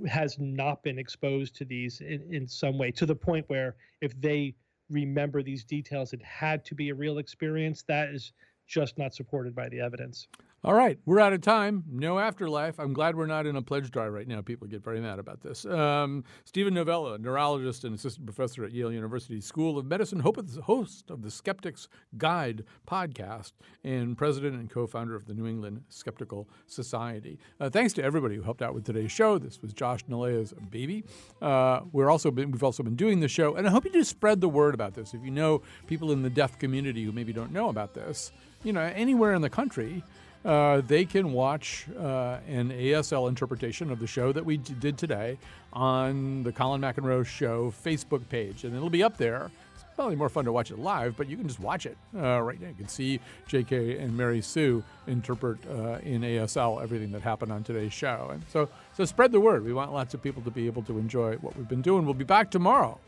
has 0.07 0.39
not 0.39 0.83
been 0.83 0.97
exposed 0.97 1.53
to 1.57 1.65
these 1.65 1.99
in, 1.99 2.25
in 2.31 2.47
some 2.47 2.77
way 2.77 2.91
to 2.91 3.05
the 3.05 3.13
point 3.13 3.43
where 3.49 3.75
if 3.99 4.17
they 4.21 4.55
remember 4.89 5.43
these 5.43 5.65
details, 5.65 6.13
it 6.13 6.23
had 6.23 6.63
to 6.63 6.75
be 6.75 6.91
a 6.91 6.95
real 6.95 7.17
experience. 7.17 7.83
That 7.89 8.07
is 8.07 8.31
just 8.67 8.97
not 8.97 9.13
supported 9.13 9.53
by 9.53 9.67
the 9.67 9.81
evidence. 9.81 10.29
All 10.66 10.74
right, 10.74 10.97
we're 11.05 11.20
out 11.20 11.32
of 11.32 11.41
time. 11.41 11.84
No 11.91 12.18
afterlife. 12.18 12.80
I'm 12.80 12.91
glad 12.91 13.16
we're 13.16 13.28
not 13.28 13.45
in 13.45 13.55
a 13.55 13.61
pledge 13.61 13.91
drive 13.91 14.11
right 14.11 14.28
now. 14.28 14.41
People 14.41 14.66
get 14.66 14.84
very 14.84 14.99
mad 14.99 15.20
about 15.20 15.41
this. 15.41 15.63
Um, 15.63 16.24
Steven 16.43 16.74
Novella, 16.74 17.20
neurologist 17.20 17.84
and 17.84 17.93
assistant 17.93 18.26
professor 18.26 18.66
at 18.66 18.72
Yale 18.72 18.91
University 18.91 19.39
School 19.41 19.78
of 19.78 19.86
Medicine, 19.86 20.22
host 20.22 21.11
of 21.11 21.22
the 21.22 21.30
Skeptic's 21.30 21.88
Guide 22.18 22.63
podcast, 22.88 23.51
and 23.84 24.18
president 24.18 24.55
and 24.55 24.68
co 24.68 24.88
founder 24.88 25.16
of 25.16 25.28
the 25.28 25.36
New 25.36 25.45
England 25.45 25.84
Skeptical 25.89 26.49
Society. 26.66 27.38
Uh, 27.59 27.70
thanks 27.70 27.93
to 27.93 28.03
everybody 28.03 28.36
who 28.36 28.41
helped 28.41 28.63
out 28.63 28.74
with 28.74 28.86
today's 28.86 29.11
show. 29.11 29.38
This 29.38 29.61
was 29.61 29.72
Josh 29.72 30.03
Nilaya's 30.05 30.51
baby. 30.72 31.03
Uh, 31.43 31.82
we're 31.91 32.09
also 32.09 32.32
been, 32.32 32.49
we've 32.49 32.63
also 32.63 32.82
been 32.82 32.95
doing 32.95 33.20
the 33.20 33.28
show, 33.28 33.53
and 33.53 33.68
I 33.68 33.70
hope 33.70 33.86
you 33.86 33.91
just 33.91 34.09
spread 34.09 34.41
the 34.41 34.49
word 34.49 34.74
about 34.74 34.95
this. 34.95 35.13
If 35.13 35.24
you 35.24 35.30
know 35.30 35.61
people 35.86 36.11
in 36.11 36.24
the 36.24 36.30
deaf 36.32 36.57
community 36.57 37.03
who 37.03 37.11
maybe 37.11 37.34
don't 37.34 37.51
know 37.51 37.70
about 37.70 37.93
this, 37.93 38.32
you 38.63 38.74
know, 38.74 38.82
anywhere 38.82 39.36
in 39.36 39.43
the 39.43 39.49
country, 39.51 40.03
uh, 40.45 40.81
they 40.81 41.05
can 41.05 41.33
watch 41.33 41.87
uh, 41.97 42.37
an 42.47 42.69
ASL 42.69 43.27
interpretation 43.27 43.89
of 43.89 43.99
the 43.99 44.05
show 44.05 44.31
that 44.31 44.45
we 44.45 44.57
did 44.57 44.97
today 44.97 45.39
on 45.73 46.43
the 46.43 46.51
Colin 46.51 46.81
McEnroe 46.81 47.25
Show 47.25 47.73
Facebook 47.83 48.29
page, 48.29 48.63
and 48.63 48.75
it'll 48.75 48.91
be 48.91 49.01
up 49.01 49.17
there. 49.17 49.49
It's 49.73 49.83
probably 49.95 50.15
more 50.15 50.29
fun 50.29 50.45
to 50.45 50.51
watch 50.51 50.69
it 50.69 50.77
live, 50.77 51.17
but 51.17 51.27
you 51.27 51.35
can 51.35 51.47
just 51.47 51.59
watch 51.59 51.87
it 51.87 51.97
uh, 52.15 52.39
right 52.41 52.61
now. 52.61 52.67
You 52.67 52.75
can 52.75 52.87
see 52.87 53.19
J.K. 53.47 53.97
and 53.97 54.15
Mary 54.15 54.39
Sue 54.39 54.83
interpret 55.07 55.57
uh, 55.67 55.97
in 56.03 56.21
ASL 56.21 56.81
everything 56.81 57.11
that 57.13 57.23
happened 57.23 57.51
on 57.51 57.63
today's 57.63 57.93
show, 57.93 58.29
and 58.31 58.43
so 58.53 58.69
so 58.95 59.03
spread 59.03 59.31
the 59.31 59.39
word. 59.39 59.65
We 59.65 59.73
want 59.73 59.93
lots 59.93 60.13
of 60.13 60.21
people 60.21 60.43
to 60.43 60.51
be 60.51 60.67
able 60.67 60.83
to 60.83 60.99
enjoy 60.99 61.37
what 61.37 61.57
we've 61.57 61.67
been 61.67 61.81
doing. 61.81 62.05
We'll 62.05 62.13
be 62.13 62.23
back 62.23 62.51
tomorrow 62.51 62.99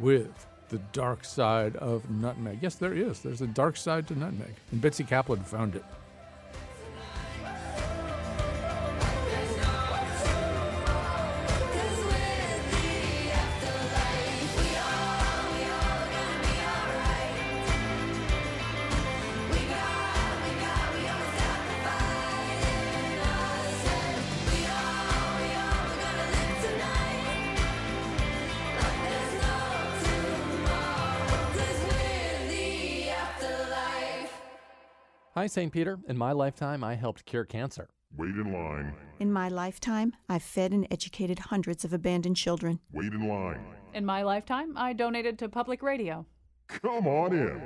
with 0.00 0.46
the 0.70 0.78
dark 0.92 1.24
side 1.24 1.76
of 1.76 2.10
nutmeg. 2.10 2.58
Yes, 2.60 2.74
there 2.74 2.92
is. 2.92 3.20
There's 3.20 3.42
a 3.42 3.46
dark 3.46 3.76
side 3.76 4.08
to 4.08 4.18
nutmeg, 4.18 4.54
and 4.72 4.80
Betsy 4.80 5.04
Kaplan 5.04 5.44
found 5.44 5.76
it. 5.76 5.84
Hi, 35.42 35.48
St. 35.48 35.72
Peter. 35.72 35.98
In 36.06 36.16
my 36.16 36.30
lifetime, 36.30 36.84
I 36.84 36.94
helped 36.94 37.24
cure 37.24 37.44
cancer. 37.44 37.88
Wait 38.16 38.30
in 38.30 38.52
line. 38.52 38.94
In 39.18 39.32
my 39.32 39.48
lifetime, 39.48 40.14
I've 40.28 40.44
fed 40.44 40.70
and 40.70 40.86
educated 40.88 41.40
hundreds 41.40 41.84
of 41.84 41.92
abandoned 41.92 42.36
children. 42.36 42.78
Wait 42.92 43.12
in 43.12 43.26
line. 43.26 43.58
In 43.92 44.04
my 44.04 44.22
lifetime, 44.22 44.74
I 44.76 44.92
donated 44.92 45.40
to 45.40 45.48
public 45.48 45.82
radio. 45.82 46.26
Come 46.68 47.08
on 47.08 47.32
in. 47.32 47.60